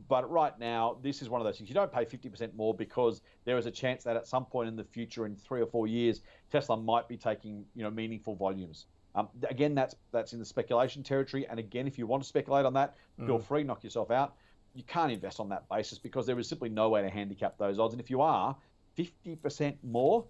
But 0.08 0.30
right 0.30 0.56
now, 0.60 0.96
this 1.02 1.22
is 1.22 1.28
one 1.28 1.40
of 1.40 1.44
those 1.44 1.56
things. 1.56 1.68
You 1.68 1.74
don't 1.74 1.92
pay 1.92 2.04
50% 2.04 2.54
more 2.54 2.72
because 2.72 3.20
there 3.44 3.58
is 3.58 3.66
a 3.66 3.70
chance 3.70 4.04
that 4.04 4.16
at 4.16 4.28
some 4.28 4.44
point 4.44 4.68
in 4.68 4.76
the 4.76 4.84
future, 4.84 5.26
in 5.26 5.34
three 5.34 5.60
or 5.60 5.66
four 5.66 5.86
years, 5.88 6.22
Tesla 6.50 6.76
might 6.76 7.08
be 7.08 7.16
taking, 7.16 7.64
you 7.74 7.82
know, 7.82 7.90
meaningful 7.90 8.36
volumes. 8.36 8.86
Um, 9.14 9.28
again, 9.48 9.74
that's 9.74 9.94
that's 10.12 10.32
in 10.32 10.38
the 10.38 10.44
speculation 10.44 11.02
territory. 11.02 11.46
And 11.48 11.58
again, 11.58 11.86
if 11.86 11.98
you 11.98 12.06
want 12.06 12.22
to 12.22 12.28
speculate 12.28 12.66
on 12.66 12.74
that, 12.74 12.96
mm. 13.20 13.26
feel 13.26 13.38
free, 13.38 13.62
knock 13.62 13.84
yourself 13.84 14.10
out. 14.10 14.34
You 14.74 14.82
can't 14.84 15.12
invest 15.12 15.38
on 15.38 15.48
that 15.50 15.68
basis 15.68 15.98
because 15.98 16.26
there 16.26 16.38
is 16.38 16.48
simply 16.48 16.68
no 16.68 16.88
way 16.88 17.02
to 17.02 17.08
handicap 17.08 17.56
those 17.58 17.78
odds. 17.78 17.94
And 17.94 18.00
if 18.00 18.10
you 18.10 18.20
are, 18.20 18.56
50% 18.98 19.76
more 19.84 20.24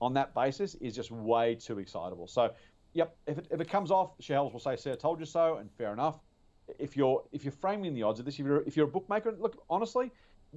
on 0.00 0.14
that 0.14 0.34
basis 0.34 0.74
is 0.76 0.94
just 0.94 1.10
way 1.10 1.54
too 1.54 1.78
excitable. 1.78 2.26
So, 2.26 2.50
yep, 2.94 3.14
if 3.26 3.36
it, 3.38 3.46
if 3.50 3.60
it 3.60 3.68
comes 3.68 3.90
off, 3.90 4.12
shareholders 4.20 4.54
will 4.54 4.60
say, 4.60 4.76
"Sir, 4.76 4.96
told 4.96 5.20
you 5.20 5.26
so," 5.26 5.56
and 5.56 5.70
fair 5.72 5.92
enough. 5.92 6.20
if 6.78 6.96
you're 6.96 7.22
if 7.32 7.44
you're 7.44 7.52
framing 7.52 7.94
the 7.94 8.02
odds 8.02 8.20
of 8.20 8.24
this, 8.24 8.38
if 8.38 8.46
you're 8.46 8.62
if 8.62 8.76
you're 8.76 8.86
a 8.86 8.90
bookmaker, 8.90 9.32
look 9.38 9.62
honestly, 9.68 10.10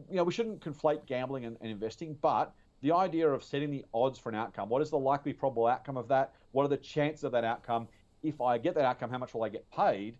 you 0.09 0.15
know 0.15 0.23
we 0.23 0.31
shouldn't 0.31 0.61
conflate 0.61 1.05
gambling 1.05 1.45
and, 1.45 1.57
and 1.59 1.69
investing, 1.69 2.17
but 2.21 2.53
the 2.83 2.91
idea 2.91 3.27
of 3.27 3.43
setting 3.43 3.71
the 3.71 3.85
odds 3.93 4.19
for 4.19 4.29
an 4.29 4.35
outcome. 4.35 4.67
What 4.67 4.81
is 4.81 4.89
the 4.89 4.99
likely 4.99 5.31
probable 5.31 5.67
outcome 5.67 5.95
of 5.95 6.09
that? 6.09 6.33
What 6.51 6.65
are 6.65 6.67
the 6.67 6.77
chances 6.77 7.23
of 7.23 7.31
that 7.31 7.45
outcome? 7.45 7.87
If 8.21 8.41
I 8.41 8.57
get 8.57 8.75
that 8.75 8.83
outcome, 8.83 9.09
how 9.09 9.17
much 9.17 9.33
will 9.33 9.43
I 9.43 9.49
get 9.49 9.69
paid? 9.71 10.15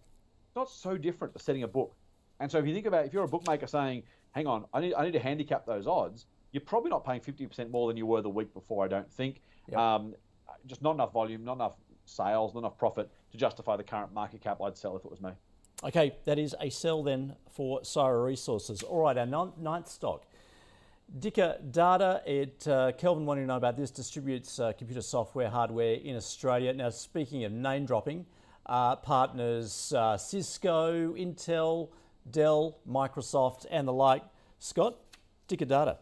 It's 0.47 0.55
not 0.55 0.69
so 0.69 0.97
different 0.97 1.33
to 1.33 1.43
setting 1.43 1.63
a 1.63 1.67
book. 1.67 1.93
And 2.39 2.49
so 2.49 2.57
if 2.59 2.65
you 2.65 2.73
think 2.73 2.85
about 2.85 3.05
if 3.05 3.13
you're 3.13 3.25
a 3.25 3.27
bookmaker 3.27 3.67
saying, 3.67 4.03
hang 4.31 4.47
on, 4.47 4.65
I 4.73 4.79
need, 4.79 4.93
I 4.93 5.03
need 5.03 5.11
to 5.11 5.19
handicap 5.19 5.65
those 5.65 5.87
odds, 5.87 6.25
you're 6.53 6.61
probably 6.61 6.89
not 6.89 7.05
paying 7.05 7.19
50% 7.19 7.69
more 7.69 7.89
than 7.89 7.97
you 7.97 8.05
were 8.05 8.21
the 8.21 8.29
week 8.29 8.53
before, 8.53 8.85
I 8.85 8.87
don't 8.87 9.11
think. 9.11 9.41
Yep. 9.69 9.77
Um, 9.77 10.15
just 10.65 10.81
not 10.81 10.91
enough 10.91 11.11
volume, 11.11 11.43
not 11.43 11.55
enough 11.55 11.75
sales, 12.05 12.53
not 12.53 12.61
enough 12.61 12.77
profit 12.77 13.09
to 13.31 13.37
justify 13.37 13.75
the 13.75 13.83
current 13.83 14.13
market 14.13 14.41
cap 14.41 14.61
I'd 14.61 14.77
sell 14.77 14.95
if 14.95 15.03
it 15.03 15.11
was 15.11 15.21
me. 15.21 15.31
Okay, 15.83 16.15
that 16.23 16.39
is 16.39 16.55
a 16.61 16.69
sell 16.69 17.03
then 17.03 17.35
for 17.51 17.81
Syrah 17.81 18.25
Resources. 18.25 18.83
All 18.83 19.01
right, 19.01 19.17
our 19.17 19.25
ninth 19.25 19.89
stock 19.89 20.23
Dicker 21.17 21.57
Data, 21.69 22.23
it, 22.25 22.67
uh, 22.67 22.91
Kelvin 22.93 23.25
wanting 23.27 23.43
to 23.43 23.47
know 23.47 23.57
about 23.57 23.77
this, 23.77 23.91
distributes 23.91 24.59
uh, 24.59 24.73
computer 24.73 25.01
software 25.01 25.47
hardware 25.47 25.93
in 25.93 26.15
Australia. 26.15 26.73
Now, 26.73 26.89
speaking 26.89 27.43
of 27.43 27.51
name 27.51 27.85
dropping, 27.85 28.25
uh, 28.65 28.95
partners 28.95 29.93
uh, 29.95 30.17
Cisco, 30.17 31.13
Intel, 31.13 31.89
Dell, 32.31 32.79
Microsoft, 32.89 33.67
and 33.69 33.87
the 33.87 33.93
like. 33.93 34.23
Scott, 34.57 34.97
Dicker 35.47 35.65
Data. 35.65 35.97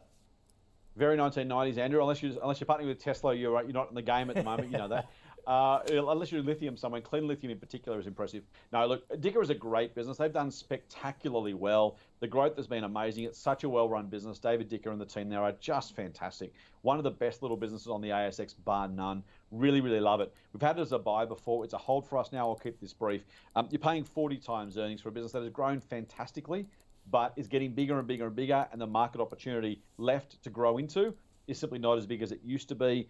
Very 0.96 1.18
1990s, 1.18 1.78
Andrew. 1.78 2.02
Unless 2.02 2.24
you 2.24 2.38
unless 2.42 2.62
you're 2.62 2.68
partnering 2.68 2.88
with 2.88 3.00
Tesla, 3.00 3.34
you're 3.34 3.62
you're 3.64 3.74
not 3.74 3.90
in 3.90 3.96
the 3.96 4.02
game 4.02 4.30
at 4.30 4.38
the 4.38 4.44
moment. 4.44 4.72
You 4.72 4.78
know 4.78 4.88
that. 4.90 5.10
Uh, 5.48 5.80
unless 5.90 6.32
you're 6.32 6.42
lithium 6.42 6.78
somewhere, 6.78 7.02
clean 7.02 7.28
lithium 7.28 7.52
in 7.52 7.60
particular 7.60 8.00
is 8.00 8.08
impressive. 8.08 8.44
No, 8.72 8.86
look, 8.86 9.22
Dicker 9.22 9.42
is 9.42 9.50
a 9.50 9.56
great 9.56 9.96
business. 9.96 10.18
They've 10.18 10.32
done 10.32 10.52
spectacularly 10.52 11.54
well. 11.54 11.98
The 12.20 12.28
growth 12.28 12.56
has 12.58 12.68
been 12.68 12.84
amazing. 12.84 13.24
It's 13.24 13.40
such 13.40 13.64
a 13.64 13.70
well-run 13.70 14.08
business. 14.08 14.40
David 14.40 14.70
Dicker 14.70 14.92
and 14.92 15.02
the 15.02 15.06
team 15.06 15.30
there 15.30 15.42
are 15.42 15.54
just 15.54 15.96
fantastic. 15.96 16.54
One 16.84 16.98
of 16.98 17.04
the 17.04 17.12
best 17.12 17.42
little 17.42 17.58
businesses 17.58 17.88
on 17.88 18.02
the 18.02 18.10
ASX, 18.10 18.54
bar 18.64 18.88
none. 18.88 19.24
Really, 19.52 19.82
really 19.82 20.00
love 20.00 20.22
it. 20.22 20.34
We've 20.54 20.62
had 20.62 20.78
it 20.78 20.82
as 20.82 20.92
a 20.92 21.00
buy 21.00 21.26
before. 21.26 21.64
It's 21.64 21.74
a 21.74 21.78
hold 21.78 22.08
for 22.08 22.18
us 22.18 22.32
now. 22.32 22.48
I'll 22.48 22.56
keep 22.56 22.80
this 22.80 22.94
brief. 22.94 23.24
Um, 23.56 23.68
you're 23.72 23.80
paying 23.80 24.04
40 24.04 24.38
times 24.38 24.78
earnings 24.78 25.02
for 25.02 25.10
a 25.10 25.12
business 25.12 25.32
that 25.34 25.42
has 25.42 25.50
grown 25.50 25.80
fantastically, 25.80 26.68
but 27.10 27.34
is 27.36 27.48
getting 27.48 27.74
bigger 27.74 27.98
and 27.98 28.08
bigger 28.08 28.28
and 28.28 28.36
bigger, 28.36 28.68
and 28.72 28.80
the 28.80 28.88
market 28.88 29.22
opportunity 29.22 29.82
left 29.98 30.42
to 30.44 30.50
grow 30.50 30.78
into 30.78 31.14
is 31.48 31.60
simply 31.60 31.80
not 31.80 31.98
as 31.98 32.06
big 32.06 32.22
as 32.22 32.32
it 32.32 32.40
used 32.44 32.70
to 32.70 32.76
be 32.76 33.08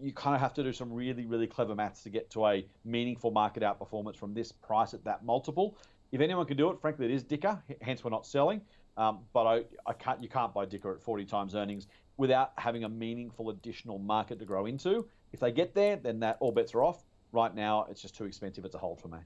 you 0.00 0.12
kind 0.12 0.34
of 0.34 0.40
have 0.40 0.54
to 0.54 0.62
do 0.62 0.72
some 0.72 0.92
really, 0.92 1.26
really 1.26 1.46
clever 1.46 1.74
maths 1.74 2.02
to 2.02 2.10
get 2.10 2.30
to 2.30 2.46
a 2.46 2.66
meaningful 2.84 3.30
market 3.30 3.62
outperformance 3.62 4.16
from 4.16 4.34
this 4.34 4.52
price 4.52 4.94
at 4.94 5.04
that 5.04 5.24
multiple. 5.24 5.76
If 6.12 6.20
anyone 6.20 6.46
can 6.46 6.56
do 6.56 6.70
it, 6.70 6.80
frankly, 6.80 7.06
it 7.06 7.12
is 7.12 7.22
Dicker. 7.22 7.62
Hence, 7.82 8.02
we're 8.04 8.10
not 8.10 8.26
selling. 8.26 8.60
Um, 8.96 9.20
but 9.32 9.46
I, 9.46 9.62
I 9.86 9.92
can't, 9.92 10.22
you 10.22 10.28
can't 10.28 10.52
buy 10.52 10.66
Dicker 10.66 10.92
at 10.92 11.00
40 11.00 11.24
times 11.24 11.54
earnings 11.54 11.86
without 12.16 12.52
having 12.56 12.84
a 12.84 12.88
meaningful 12.88 13.50
additional 13.50 13.98
market 13.98 14.38
to 14.40 14.44
grow 14.44 14.66
into. 14.66 15.06
If 15.32 15.40
they 15.40 15.52
get 15.52 15.74
there, 15.74 15.96
then 15.96 16.20
that 16.20 16.36
all 16.40 16.52
bets 16.52 16.74
are 16.74 16.82
off. 16.82 17.04
Right 17.32 17.54
now, 17.54 17.86
it's 17.88 18.02
just 18.02 18.16
too 18.16 18.24
expensive. 18.24 18.64
It's 18.64 18.74
a 18.74 18.78
hold 18.78 19.00
for 19.00 19.08
me. 19.08 19.18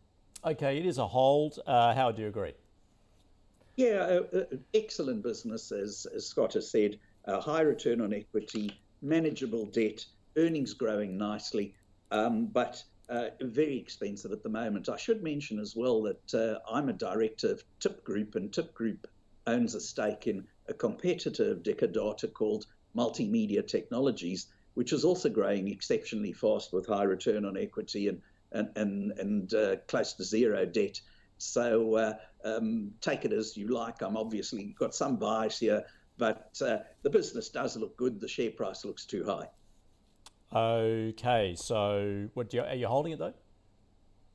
Okay, 0.45 0.79
it 0.79 0.87
is 0.87 0.99
a 0.99 1.07
hold. 1.07 1.59
Uh, 1.67 1.95
how 1.95 2.13
do 2.13 2.23
you 2.23 2.29
agree? 2.29 2.53
Yeah, 3.77 4.21
uh, 4.33 4.39
uh, 4.39 4.45
excellent 4.75 5.23
business, 5.23 5.73
as, 5.73 6.07
as 6.15 6.27
Scott 6.27 6.53
has 6.53 6.71
said. 6.71 6.99
high 7.27 7.63
return 7.63 8.01
on 8.01 8.13
equity, 8.13 8.79
manageable 9.03 9.65
debt, 9.67 10.05
earnings 10.37 10.75
growing 10.75 11.17
nicely, 11.17 11.75
um, 12.11 12.47
but 12.47 12.83
uh, 13.09 13.29
very 13.41 13.77
expensive 13.77 14.33
at 14.33 14.43
the 14.43 14.49
moment. 14.49 14.89
I 14.89 14.97
should 14.97 15.23
mention 15.23 15.59
as 15.59 15.77
well 15.77 16.03
that 16.03 16.35
uh, 16.35 16.59
I'm 16.71 16.89
a 16.89 16.93
director 16.93 17.53
of 17.53 17.63
Tip 17.81 18.05
Group, 18.05 18.35
and 18.35 18.53
Tip 18.53 18.75
Group 18.75 19.07
owns 19.47 19.75
a 19.75 19.81
stake 19.81 20.27
in 20.27 20.47
a 20.69 20.75
competitor 20.75 21.51
of 21.51 21.63
Data 21.63 22.29
called 22.29 22.67
Multimedia 22.97 23.67
Technologies, 23.67 24.47
which 24.75 24.93
is 24.93 25.05
also 25.05 25.29
growing 25.29 25.69
exceptionally 25.69 26.33
fast 26.33 26.73
with 26.73 26.87
high 26.87 27.03
return 27.03 27.45
on 27.45 27.57
equity 27.57 28.09
and 28.09 28.21
and 28.53 28.69
and, 28.77 29.13
and 29.19 29.55
uh, 29.55 29.77
close 29.89 30.15
to 30.15 30.25
zero 30.25 30.65
debt. 30.65 31.01
So 31.39 31.97
uh, 31.97 32.15
um, 32.45 32.93
take 33.01 33.25
it 33.25 33.33
as 33.33 33.57
you 33.57 33.69
like. 33.69 34.01
I'm 34.01 34.17
obviously 34.17 34.75
got 34.79 34.95
some 34.95 35.17
bias 35.17 35.59
here, 35.59 35.85
but 36.17 36.57
uh, 36.65 36.79
the 37.03 37.11
business 37.11 37.49
does 37.49 37.77
look 37.77 37.97
good. 37.97 38.21
The 38.21 38.29
share 38.29 38.53
price 38.53 38.85
looks 38.85 39.05
too 39.05 39.25
high. 39.25 39.49
Okay, 40.55 41.57
so 41.57 42.29
what 42.35 42.51
do 42.51 42.59
you, 42.59 42.63
are 42.63 42.75
you 42.75 42.87
holding 42.87 43.13
it 43.13 43.19
though? 43.19 43.35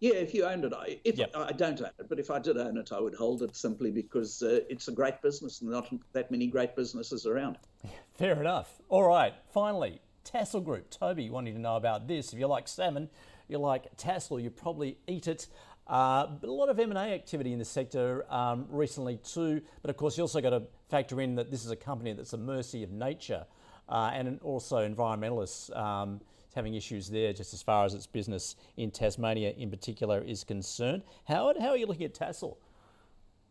Yeah, 0.02 0.16
if 0.16 0.34
you 0.34 0.46
owned 0.46 0.66
it, 0.66 0.74
I 0.74 1.00
if 1.04 1.18
yep. 1.18 1.34
I 1.36 1.52
don't 1.52 1.80
own 1.80 1.88
it, 1.88 2.08
but 2.10 2.20
if 2.20 2.30
I 2.30 2.40
did 2.40 2.58
own 2.58 2.78
it, 2.78 2.92
I 2.92 3.00
would 3.00 3.16
hold 3.16 3.42
it 3.42 3.56
simply 3.56 3.92
because 3.92 4.42
uh, 4.42 4.60
it's 4.70 4.88
a 4.90 4.92
great 4.92 5.22
business 5.22 5.62
and 5.62 5.70
not 5.70 5.94
that 6.14 6.30
many 6.30 6.48
great 6.48 6.76
businesses 6.76 7.26
around. 7.26 7.58
Fair 8.18 8.40
enough. 8.40 8.82
All 8.90 9.04
right, 9.04 9.34
finally, 9.54 10.02
Tassal 10.26 10.62
Group. 10.62 10.90
Toby 10.90 11.30
wanting 11.30 11.54
to 11.54 11.60
know 11.60 11.78
about 11.78 12.08
this. 12.08 12.34
If 12.34 12.40
you 12.40 12.48
like 12.48 12.68
salmon, 12.68 13.10
you 13.48 13.58
like 13.58 13.96
Tassal, 13.96 14.42
you 14.42 14.50
probably 14.50 14.98
eat 15.08 15.28
it. 15.28 15.48
Uh, 15.88 16.28
a 16.44 16.48
lot 16.48 16.70
of 16.70 16.80
M&A 16.80 17.00
activity 17.00 17.52
in 17.52 17.60
the 17.60 17.66
sector 17.66 18.26
um, 18.32 18.68
recently 18.70 19.18
too. 19.18 19.62
But 19.82 19.90
of 19.90 19.98
course, 19.98 20.18
you 20.18 20.24
also 20.24 20.40
got 20.40 20.52
to 20.52 20.64
factor 20.90 21.20
in 21.20 21.36
that 21.36 21.50
this 21.50 21.66
is 21.66 21.72
a 21.72 21.76
company 21.76 22.14
that's 22.14 22.34
a 22.34 22.38
mercy 22.38 22.84
of 22.84 22.92
nature 22.92 23.46
uh, 23.90 24.12
and 24.14 24.40
also 24.42 24.88
environmentalists 24.88 25.76
um, 25.78 26.22
having 26.56 26.76
issues 26.76 27.10
there 27.10 27.34
just 27.34 27.54
as 27.54 27.62
far 27.62 27.86
as 27.86 27.94
its 27.94 28.08
business 28.08 28.56
in 28.78 28.92
Tasmania 28.92 29.54
in 29.58 29.70
particular 29.70 30.22
is 30.22 30.44
concerned. 30.44 31.04
Howard, 31.26 31.58
how 31.60 31.70
are 31.70 31.78
you 31.78 31.86
looking 31.86 32.06
at 32.06 32.14
Tassal? 32.14 32.58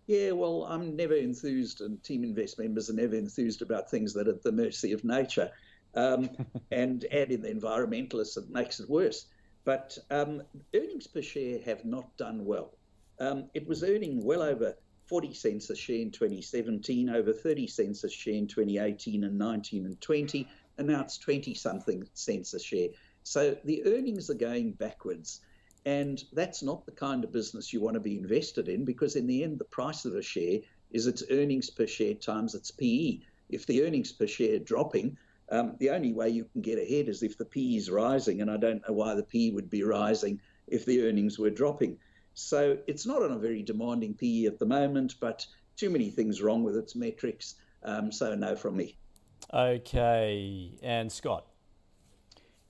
Yeah, 0.07 0.33
well, 0.33 0.65
I'm 0.65 0.97
never 0.97 1.15
enthused, 1.15 1.83
and 1.83 2.03
Team 2.03 2.25
Invest 2.25 2.59
members 2.59 2.89
are 2.89 2.95
never 2.95 3.15
enthused 3.15 3.61
about 3.61 3.91
things 3.91 4.15
that 4.15 4.27
are 4.27 4.33
at 4.33 4.43
the 4.43 4.53
mercy 4.53 4.93
of 4.93 5.05
nature. 5.05 5.51
Um, 5.95 6.31
and 6.71 7.05
add 7.13 7.31
in 7.31 7.43
the 7.43 7.51
environmentalists, 7.51 8.39
it 8.39 8.49
makes 8.49 8.81
it 8.81 8.89
worse. 8.89 9.27
But 9.65 9.99
um, 10.11 10.43
earnings 10.75 11.07
per 11.07 11.21
share 11.21 11.61
have 11.67 11.85
not 11.85 12.17
done 12.17 12.47
well. 12.47 12.73
Um, 13.21 13.51
it 13.53 13.67
was 13.69 13.83
earning 13.83 14.25
well 14.25 14.41
over 14.41 14.75
40 15.09 15.33
cents 15.33 15.71
a 15.71 15.77
share 15.77 16.01
in 16.01 16.11
2017, 16.11 17.09
over 17.09 17.33
30 17.33 17.67
cents 17.67 18.05
a 18.05 18.11
share 18.11 18.35
in 18.35 18.47
2018 18.47 19.25
and 19.25 19.39
19 19.39 19.87
and 19.87 20.01
20, 20.01 20.49
and 20.77 20.87
now 20.87 21.01
it's 21.01 21.19
20 21.19 21.55
something 21.55 22.07
cents 22.13 22.55
a 22.55 22.61
share. 22.61 22.89
So 23.23 23.57
the 23.65 23.85
earnings 23.87 24.31
are 24.31 24.35
going 24.35 24.73
backwards. 24.73 25.41
And 25.87 26.23
that's 26.33 26.63
not 26.63 26.85
the 26.85 26.93
kind 26.93 27.25
of 27.25 27.33
business 27.33 27.73
you 27.73 27.81
want 27.81 27.95
to 27.95 28.01
be 28.01 28.19
invested 28.19 28.69
in 28.69 28.85
because, 28.85 29.17
in 29.17 29.27
the 29.27 29.43
end, 29.43 29.59
the 29.59 29.65
price 29.65 30.05
of 30.05 30.15
a 30.15 30.23
share 30.23 30.59
is 30.91 31.07
its 31.07 31.23
earnings 31.31 31.71
per 31.71 31.87
share 31.87 32.15
times 32.15 32.55
its 32.55 32.71
PE. 32.71 33.21
If 33.49 33.67
the 33.67 33.85
earnings 33.85 34.13
per 34.13 34.27
share 34.27 34.57
are 34.57 34.59
dropping, 34.59 35.17
um, 35.51 35.77
the 35.79 35.91
only 35.91 36.13
way 36.13 36.29
you 36.29 36.45
can 36.45 36.61
get 36.61 36.79
ahead 36.79 37.09
is 37.09 37.23
if 37.23 37.39
the 37.39 37.45
PE 37.45 37.77
is 37.77 37.91
rising. 37.91 38.43
And 38.43 38.51
I 38.51 38.57
don't 38.57 38.87
know 38.87 38.95
why 38.95 39.15
the 39.15 39.23
PE 39.23 39.53
would 39.53 39.71
be 39.71 39.83
rising 39.83 40.41
if 40.67 40.85
the 40.85 41.03
earnings 41.03 41.39
were 41.39 41.51
dropping. 41.51 41.99
So 42.39 42.79
it's 42.87 43.05
not 43.05 43.21
on 43.23 43.33
a 43.33 43.39
very 43.39 43.63
demanding 43.63 44.15
PE 44.15 44.45
at 44.45 44.61
the 44.61 44.65
moment, 44.65 45.17
but 45.19 45.45
too 45.77 45.91
many 45.91 46.09
things 46.09 46.41
wrong 46.41 46.63
with 46.63 46.77
its 46.77 46.95
metrics. 46.95 47.57
Um, 47.83 48.13
so 48.13 48.35
no 48.37 48.55
from 48.55 48.77
me. 48.77 48.97
Okay, 49.53 50.79
and 50.81 51.11
Scott. 51.11 51.47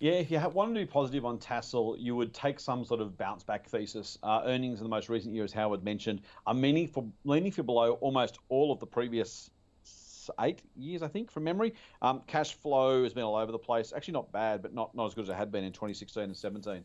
Yeah, 0.00 0.12
if 0.12 0.30
you 0.30 0.38
wanted 0.38 0.74
to 0.74 0.80
be 0.80 0.86
positive 0.86 1.26
on 1.26 1.38
Tassal, 1.38 1.96
you 1.98 2.16
would 2.16 2.32
take 2.32 2.60
some 2.60 2.82
sort 2.84 3.00
of 3.00 3.18
bounce 3.18 3.42
back 3.42 3.68
thesis. 3.68 4.16
Uh, 4.22 4.42
earnings 4.46 4.78
in 4.78 4.84
the 4.84 4.90
most 4.90 5.10
recent 5.10 5.34
year, 5.34 5.44
as 5.44 5.52
Howard 5.52 5.84
mentioned, 5.84 6.22
are 6.46 6.54
meaningful, 6.54 7.12
meaningfully 7.24 7.66
below 7.66 7.92
almost 7.94 8.38
all 8.48 8.72
of 8.72 8.78
the 8.80 8.86
previous 8.86 9.50
eight 10.40 10.62
years, 10.76 11.02
I 11.02 11.08
think, 11.08 11.30
from 11.30 11.44
memory. 11.44 11.74
Um, 12.00 12.22
cash 12.26 12.54
flow 12.54 13.02
has 13.02 13.12
been 13.12 13.24
all 13.24 13.36
over 13.36 13.52
the 13.52 13.58
place. 13.58 13.92
Actually, 13.94 14.12
not 14.12 14.32
bad, 14.32 14.62
but 14.62 14.72
not, 14.72 14.94
not 14.94 15.08
as 15.08 15.14
good 15.14 15.24
as 15.24 15.28
it 15.28 15.36
had 15.36 15.52
been 15.52 15.64
in 15.64 15.72
2016 15.72 16.22
and 16.22 16.36
17 16.36 16.84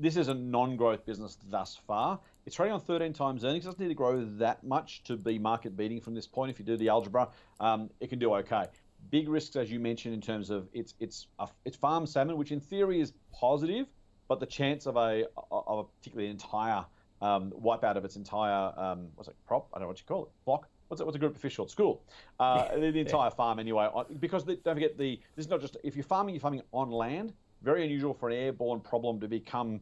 this 0.00 0.16
is 0.16 0.28
a 0.28 0.34
non-growth 0.34 1.04
business 1.04 1.36
thus 1.50 1.78
far. 1.86 2.18
It's 2.46 2.56
trading 2.56 2.72
on 2.72 2.80
13 2.80 3.12
times 3.12 3.44
earnings. 3.44 3.64
It 3.64 3.68
doesn't 3.68 3.80
need 3.80 3.88
to 3.88 3.94
grow 3.94 4.24
that 4.38 4.64
much 4.64 5.04
to 5.04 5.16
be 5.16 5.38
market 5.38 5.76
beating 5.76 6.00
from 6.00 6.14
this 6.14 6.26
point. 6.26 6.50
If 6.50 6.58
you 6.58 6.64
do 6.64 6.78
the 6.78 6.88
algebra, 6.88 7.28
um, 7.60 7.90
it 8.00 8.08
can 8.08 8.18
do 8.18 8.34
okay. 8.36 8.64
Big 9.10 9.28
risks, 9.28 9.56
as 9.56 9.70
you 9.70 9.78
mentioned, 9.78 10.14
in 10.14 10.20
terms 10.20 10.48
of 10.50 10.68
it's 10.72 10.94
it's 11.00 11.26
a, 11.38 11.48
it's 11.64 11.76
farm 11.76 12.06
salmon, 12.06 12.36
which 12.36 12.50
in 12.50 12.60
theory 12.60 13.00
is 13.00 13.12
positive, 13.32 13.86
but 14.26 14.40
the 14.40 14.46
chance 14.46 14.86
of 14.86 14.96
a 14.96 15.26
of 15.50 15.78
a 15.78 15.84
particularly 15.84 16.30
entire 16.30 16.84
um, 17.20 17.52
wipeout 17.62 17.96
of 17.96 18.04
its 18.04 18.16
entire 18.16 18.72
um, 18.78 19.08
what's 19.14 19.28
it 19.28 19.36
crop? 19.46 19.68
I 19.72 19.78
don't 19.78 19.82
know 19.82 19.88
what 19.88 19.98
you 19.98 20.06
call 20.06 20.24
it. 20.24 20.30
Flock. 20.44 20.68
What's 20.88 21.00
it, 21.00 21.04
what's 21.04 21.16
a 21.16 21.20
group 21.20 21.36
of 21.36 21.40
fish 21.40 21.58
at 21.60 21.70
school? 21.70 22.02
Uh, 22.38 22.74
the, 22.74 22.90
the, 22.90 23.00
entire 23.00 23.26
yeah. 23.26 23.34
farm 23.34 23.58
anyway. 23.58 23.88
Because 24.18 24.44
the, 24.44 24.56
don't 24.56 24.74
forget 24.74 24.98
the 24.98 25.20
this 25.36 25.44
is 25.44 25.50
not 25.50 25.60
just 25.60 25.76
if 25.84 25.94
you're 25.94 26.02
farming, 26.02 26.34
you're 26.34 26.40
farming 26.40 26.62
on 26.72 26.90
land 26.90 27.32
very 27.62 27.84
unusual 27.84 28.14
for 28.14 28.28
an 28.28 28.36
airborne 28.36 28.80
problem 28.80 29.20
to 29.20 29.28
become 29.28 29.80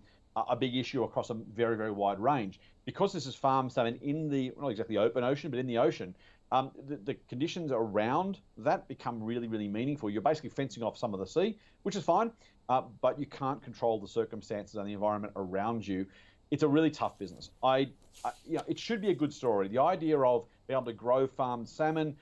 a 0.48 0.56
big 0.56 0.76
issue 0.76 1.02
across 1.02 1.30
a 1.30 1.34
very, 1.34 1.76
very 1.76 1.90
wide 1.90 2.18
range. 2.20 2.60
Because 2.84 3.12
this 3.12 3.26
is 3.26 3.34
farm 3.34 3.68
salmon 3.68 3.98
in 4.02 4.28
the, 4.28 4.52
not 4.60 4.68
exactly 4.68 4.96
open 4.96 5.24
ocean, 5.24 5.50
but 5.50 5.58
in 5.58 5.66
the 5.66 5.78
ocean, 5.78 6.14
um, 6.52 6.70
the, 6.86 6.96
the, 6.96 7.14
conditions 7.28 7.70
around 7.72 8.38
that 8.56 8.88
become 8.88 9.22
really, 9.22 9.48
really 9.48 9.68
meaningful. 9.68 10.08
You're 10.08 10.22
basically 10.22 10.50
fencing 10.50 10.82
off 10.82 10.96
some 10.96 11.12
of 11.12 11.20
the 11.20 11.26
sea, 11.26 11.58
which 11.82 11.94
is 11.94 12.04
fine, 12.04 12.30
uh, 12.70 12.82
but 13.02 13.18
you 13.18 13.26
can't 13.26 13.62
control 13.62 14.00
the 14.00 14.08
circumstances 14.08 14.76
and 14.76 14.88
the 14.88 14.94
environment 14.94 15.34
around 15.36 15.86
you. 15.86 16.06
it's 16.50 16.62
a 16.62 16.68
really 16.68 16.90
tough 16.90 17.18
business. 17.18 17.50
I, 17.62 17.88
I 18.24 18.30
you 18.46 18.56
know, 18.56 18.64
it 18.66 18.78
should 18.78 19.02
be 19.02 19.10
a 19.10 19.14
good 19.14 19.32
story. 19.32 19.68
The 19.68 19.82
idea 19.82 20.18
of 20.18 20.46
being 20.66 20.78
able 20.78 20.86
to 20.86 20.94
grow 20.94 21.26
farmed 21.26 21.68
salmon, 21.68 22.16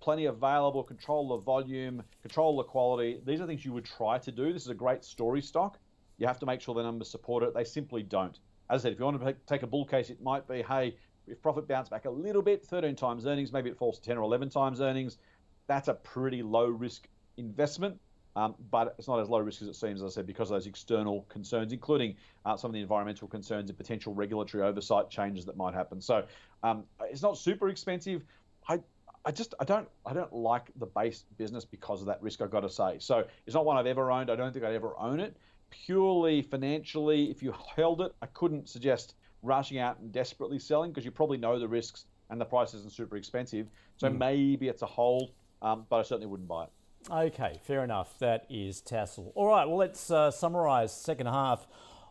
plenty 0.00 0.26
available, 0.26 0.82
control 0.82 1.28
the 1.28 1.38
volume, 1.38 2.02
control 2.22 2.56
the 2.56 2.64
quality. 2.64 3.20
These 3.24 3.40
are 3.40 3.46
things 3.46 3.64
you 3.64 3.72
would 3.72 3.84
try 3.84 4.18
to 4.18 4.32
do. 4.32 4.52
This 4.52 4.62
is 4.62 4.68
a 4.68 4.74
great 4.74 5.04
story 5.04 5.42
stock. 5.42 5.78
You 6.18 6.26
have 6.26 6.38
to 6.40 6.46
make 6.46 6.60
sure 6.60 6.74
the 6.74 6.82
numbers 6.82 7.10
support 7.10 7.42
it. 7.42 7.54
They 7.54 7.64
simply 7.64 8.02
don't. 8.02 8.38
As 8.70 8.82
I 8.82 8.84
said, 8.84 8.92
if 8.92 8.98
you 8.98 9.04
want 9.04 9.20
to 9.20 9.34
take 9.46 9.62
a 9.62 9.66
bull 9.66 9.84
case, 9.84 10.10
it 10.10 10.22
might 10.22 10.46
be, 10.48 10.62
hey, 10.62 10.96
if 11.26 11.40
profit 11.42 11.68
bounce 11.68 11.88
back 11.88 12.04
a 12.04 12.10
little 12.10 12.42
bit, 12.42 12.64
13 12.64 12.96
times 12.96 13.26
earnings, 13.26 13.52
maybe 13.52 13.70
it 13.70 13.76
falls 13.76 13.98
to 13.98 14.04
10 14.04 14.18
or 14.18 14.22
11 14.22 14.50
times 14.50 14.80
earnings. 14.80 15.18
That's 15.66 15.88
a 15.88 15.94
pretty 15.94 16.42
low 16.42 16.66
risk 16.66 17.08
investment. 17.36 17.98
Um, 18.34 18.54
but 18.70 18.94
it's 18.98 19.08
not 19.08 19.20
as 19.20 19.28
low 19.28 19.40
risk 19.40 19.60
as 19.60 19.68
it 19.68 19.74
seems, 19.74 20.02
as 20.02 20.12
I 20.12 20.14
said, 20.14 20.26
because 20.26 20.50
of 20.50 20.54
those 20.54 20.66
external 20.66 21.26
concerns, 21.28 21.72
including 21.72 22.16
uh, 22.46 22.56
some 22.56 22.70
of 22.70 22.72
the 22.72 22.80
environmental 22.80 23.28
concerns 23.28 23.68
and 23.68 23.76
potential 23.76 24.14
regulatory 24.14 24.62
oversight 24.62 25.10
changes 25.10 25.44
that 25.44 25.56
might 25.56 25.74
happen. 25.74 26.00
So 26.00 26.24
um, 26.62 26.84
it's 27.02 27.22
not 27.22 27.36
super 27.36 27.68
expensive. 27.68 28.24
I, 28.68 28.80
I 29.24 29.30
just 29.30 29.54
I 29.60 29.64
don't 29.64 29.88
I 30.04 30.12
don't 30.12 30.32
like 30.32 30.70
the 30.76 30.86
base 30.86 31.24
business 31.38 31.64
because 31.64 32.00
of 32.00 32.06
that 32.06 32.22
risk. 32.22 32.40
I've 32.40 32.50
got 32.50 32.60
to 32.60 32.70
say. 32.70 32.96
So 32.98 33.24
it's 33.46 33.54
not 33.54 33.64
one 33.64 33.76
I've 33.76 33.86
ever 33.86 34.10
owned. 34.10 34.30
I 34.30 34.36
don't 34.36 34.52
think 34.52 34.64
I'd 34.64 34.74
ever 34.74 34.98
own 34.98 35.20
it. 35.20 35.36
Purely 35.70 36.42
financially, 36.42 37.30
if 37.30 37.42
you 37.42 37.54
held 37.76 38.00
it, 38.02 38.14
I 38.20 38.26
couldn't 38.26 38.68
suggest 38.68 39.14
rushing 39.42 39.78
out 39.78 39.98
and 40.00 40.12
desperately 40.12 40.58
selling 40.58 40.90
because 40.90 41.04
you 41.04 41.10
probably 41.10 41.38
know 41.38 41.58
the 41.58 41.68
risks 41.68 42.06
and 42.30 42.40
the 42.40 42.44
price 42.44 42.74
isn't 42.74 42.92
super 42.92 43.16
expensive. 43.16 43.68
So 43.96 44.08
mm. 44.08 44.18
maybe 44.18 44.68
it's 44.68 44.82
a 44.82 44.86
hold, 44.86 45.32
um, 45.60 45.86
but 45.88 45.96
I 45.96 46.02
certainly 46.02 46.26
wouldn't 46.26 46.48
buy 46.48 46.64
it. 46.64 46.70
Okay, 47.10 47.60
fair 47.64 47.82
enough. 47.82 48.18
That 48.20 48.46
is 48.48 48.80
Tassal. 48.80 49.32
All 49.34 49.48
right, 49.48 49.66
well, 49.66 49.76
let's 49.76 50.10
uh, 50.10 50.30
summarise 50.30 50.92
second 50.92 51.26
half 51.26 51.66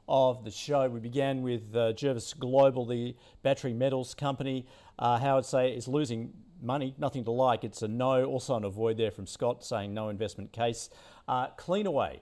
of 0.07 0.43
the 0.43 0.51
show. 0.51 0.89
We 0.89 0.99
began 0.99 1.41
with 1.41 1.73
uh, 1.73 1.93
Jervois 1.93 2.37
Global, 2.37 2.85
the 2.85 3.15
battery 3.41 3.73
metals 3.73 4.13
company. 4.13 4.65
Uh, 4.99 5.17
Howard 5.17 5.45
say 5.45 5.71
is 5.71 5.87
losing 5.87 6.33
money, 6.61 6.95
nothing 6.97 7.23
to 7.25 7.31
like. 7.31 7.63
It's 7.63 7.81
a 7.81 7.87
no. 7.87 8.25
Also 8.25 8.55
an 8.55 8.63
avoid 8.63 8.97
there 8.97 9.11
from 9.11 9.27
Scott 9.27 9.63
saying 9.63 9.93
no 9.93 10.09
investment 10.09 10.51
case. 10.51 10.89
Uh, 11.27 11.47
Cleanaway. 11.57 12.19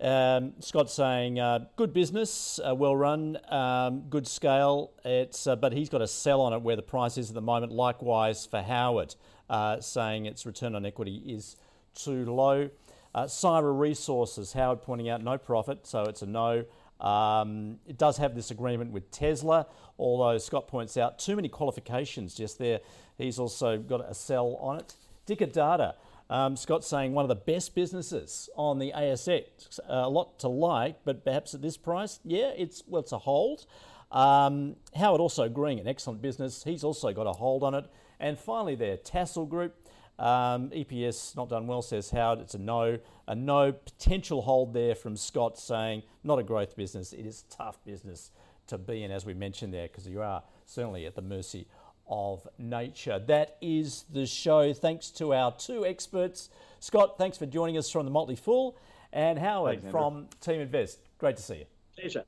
Um, 0.00 0.52
Scott 0.60 0.90
saying 0.90 1.40
uh, 1.40 1.66
good 1.74 1.92
business, 1.92 2.60
uh, 2.64 2.72
well 2.72 2.94
run, 2.94 3.36
um, 3.50 4.02
good 4.08 4.28
scale. 4.28 4.92
It's 5.04 5.48
uh, 5.48 5.56
but 5.56 5.72
he's 5.72 5.88
got 5.88 6.02
a 6.02 6.06
sell 6.06 6.40
on 6.40 6.52
it 6.52 6.62
where 6.62 6.76
the 6.76 6.82
price 6.82 7.18
is 7.18 7.30
at 7.30 7.34
the 7.34 7.40
moment. 7.40 7.72
Likewise 7.72 8.46
for 8.46 8.62
Howard, 8.62 9.16
uh, 9.50 9.80
saying 9.80 10.26
its 10.26 10.46
return 10.46 10.76
on 10.76 10.86
equity 10.86 11.16
is 11.26 11.56
too 11.94 12.24
low. 12.26 12.70
Uh, 13.12 13.24
Syrah 13.24 13.76
Resources, 13.76 14.52
Howard 14.52 14.82
pointing 14.82 15.08
out 15.08 15.24
no 15.24 15.36
profit, 15.36 15.84
so 15.84 16.04
it's 16.04 16.22
a 16.22 16.26
no. 16.26 16.64
Um, 17.00 17.78
it 17.86 17.98
does 17.98 18.18
have 18.18 18.34
this 18.36 18.52
agreement 18.52 18.92
with 18.92 19.10
Tesla, 19.10 19.66
although 19.98 20.38
Scott 20.38 20.68
points 20.68 20.96
out 20.96 21.18
too 21.18 21.34
many 21.34 21.48
qualifications 21.48 22.34
just 22.34 22.58
there. 22.58 22.80
He's 23.18 23.38
also 23.38 23.76
got 23.76 24.08
a 24.08 24.14
sell 24.14 24.56
on 24.60 24.78
it. 24.78 24.94
Dicker 25.26 25.46
Data, 25.46 25.96
um, 26.30 26.56
Scott's 26.56 26.86
saying 26.86 27.12
one 27.12 27.24
of 27.24 27.28
the 27.28 27.34
best 27.34 27.74
businesses 27.74 28.48
on 28.56 28.78
the 28.78 28.92
ASX. 28.96 29.80
Uh, 29.80 30.04
a 30.04 30.08
lot 30.08 30.38
to 30.40 30.48
like, 30.48 31.04
but 31.04 31.24
perhaps 31.24 31.52
at 31.54 31.60
this 31.60 31.76
price, 31.76 32.20
yeah, 32.24 32.52
it's 32.56 32.82
well, 32.86 33.02
it's 33.02 33.12
a 33.12 33.18
hold. 33.18 33.66
Um, 34.12 34.76
Howard 34.96 35.20
also 35.20 35.42
agreeing 35.42 35.80
an 35.80 35.88
excellent 35.88 36.22
business. 36.22 36.64
He's 36.64 36.84
also 36.84 37.12
got 37.12 37.26
a 37.26 37.32
hold 37.32 37.62
on 37.62 37.74
it. 37.74 37.86
And 38.20 38.38
finally, 38.38 38.74
there, 38.74 38.96
Tassal 38.96 39.46
Group. 39.46 39.74
Um, 40.18 40.70
EPS 40.70 41.36
not 41.36 41.48
done 41.48 41.68
well, 41.68 41.80
says 41.80 42.10
Howard. 42.10 42.40
It's 42.40 42.54
a 42.54 42.58
no. 42.58 42.98
A 43.28 43.34
no 43.34 43.72
potential 43.72 44.42
hold 44.42 44.74
there 44.74 44.94
from 44.94 45.16
Scott 45.16 45.58
saying 45.58 46.02
not 46.24 46.38
a 46.38 46.42
growth 46.42 46.76
business. 46.76 47.12
It 47.12 47.24
is 47.24 47.44
tough 47.50 47.82
business 47.84 48.30
to 48.66 48.78
be 48.78 49.04
in, 49.04 49.10
as 49.10 49.24
we 49.24 49.34
mentioned 49.34 49.72
there, 49.72 49.86
because 49.86 50.08
you 50.08 50.20
are 50.20 50.42
certainly 50.66 51.06
at 51.06 51.14
the 51.14 51.22
mercy 51.22 51.66
of 52.08 52.46
nature. 52.58 53.18
That 53.18 53.56
is 53.60 54.04
the 54.12 54.26
show. 54.26 54.72
Thanks 54.72 55.10
to 55.12 55.34
our 55.34 55.52
two 55.52 55.86
experts. 55.86 56.50
Scott, 56.80 57.18
thanks 57.18 57.36
for 57.38 57.46
joining 57.46 57.76
us 57.76 57.90
from 57.90 58.04
the 58.04 58.10
Motley 58.10 58.36
Fool, 58.36 58.76
and 59.12 59.38
Howard 59.38 59.80
thanks, 59.80 59.90
from 59.90 60.28
Team 60.40 60.60
Invest. 60.60 61.00
Great 61.18 61.36
to 61.36 61.42
see 61.42 61.56
you. 61.56 61.64
Pleasure. 61.98 62.24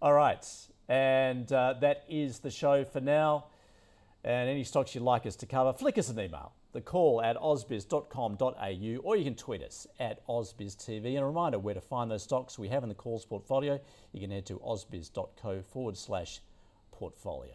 All 0.00 0.12
right, 0.12 0.46
and 0.88 1.50
uh, 1.52 1.74
that 1.80 2.04
is 2.08 2.40
the 2.40 2.50
show 2.50 2.84
for 2.84 3.00
now. 3.00 3.46
And 4.24 4.50
any 4.50 4.64
stocks 4.64 4.94
you'd 4.94 5.04
like 5.04 5.26
us 5.26 5.36
to 5.36 5.46
cover, 5.46 5.72
flick 5.72 5.96
us 5.96 6.08
an 6.10 6.20
email. 6.20 6.52
The 6.72 6.80
call 6.80 7.22
at 7.22 7.36
ausbiz.com.au, 7.36 9.00
or 9.02 9.16
you 9.16 9.24
can 9.24 9.34
tweet 9.34 9.62
us 9.62 9.86
at 9.98 10.26
ausbiztv. 10.26 11.04
And 11.06 11.18
a 11.18 11.24
reminder 11.24 11.58
where 11.58 11.74
to 11.74 11.80
find 11.80 12.10
those 12.10 12.24
stocks 12.24 12.58
we 12.58 12.68
have 12.68 12.82
in 12.82 12.88
the 12.88 12.94
calls 12.94 13.24
portfolio. 13.24 13.80
You 14.12 14.20
can 14.20 14.30
head 14.30 14.44
to 14.46 14.58
ausbiz.co 14.58 15.62
forward 15.62 15.96
slash 15.96 16.40
portfolio. 16.92 17.54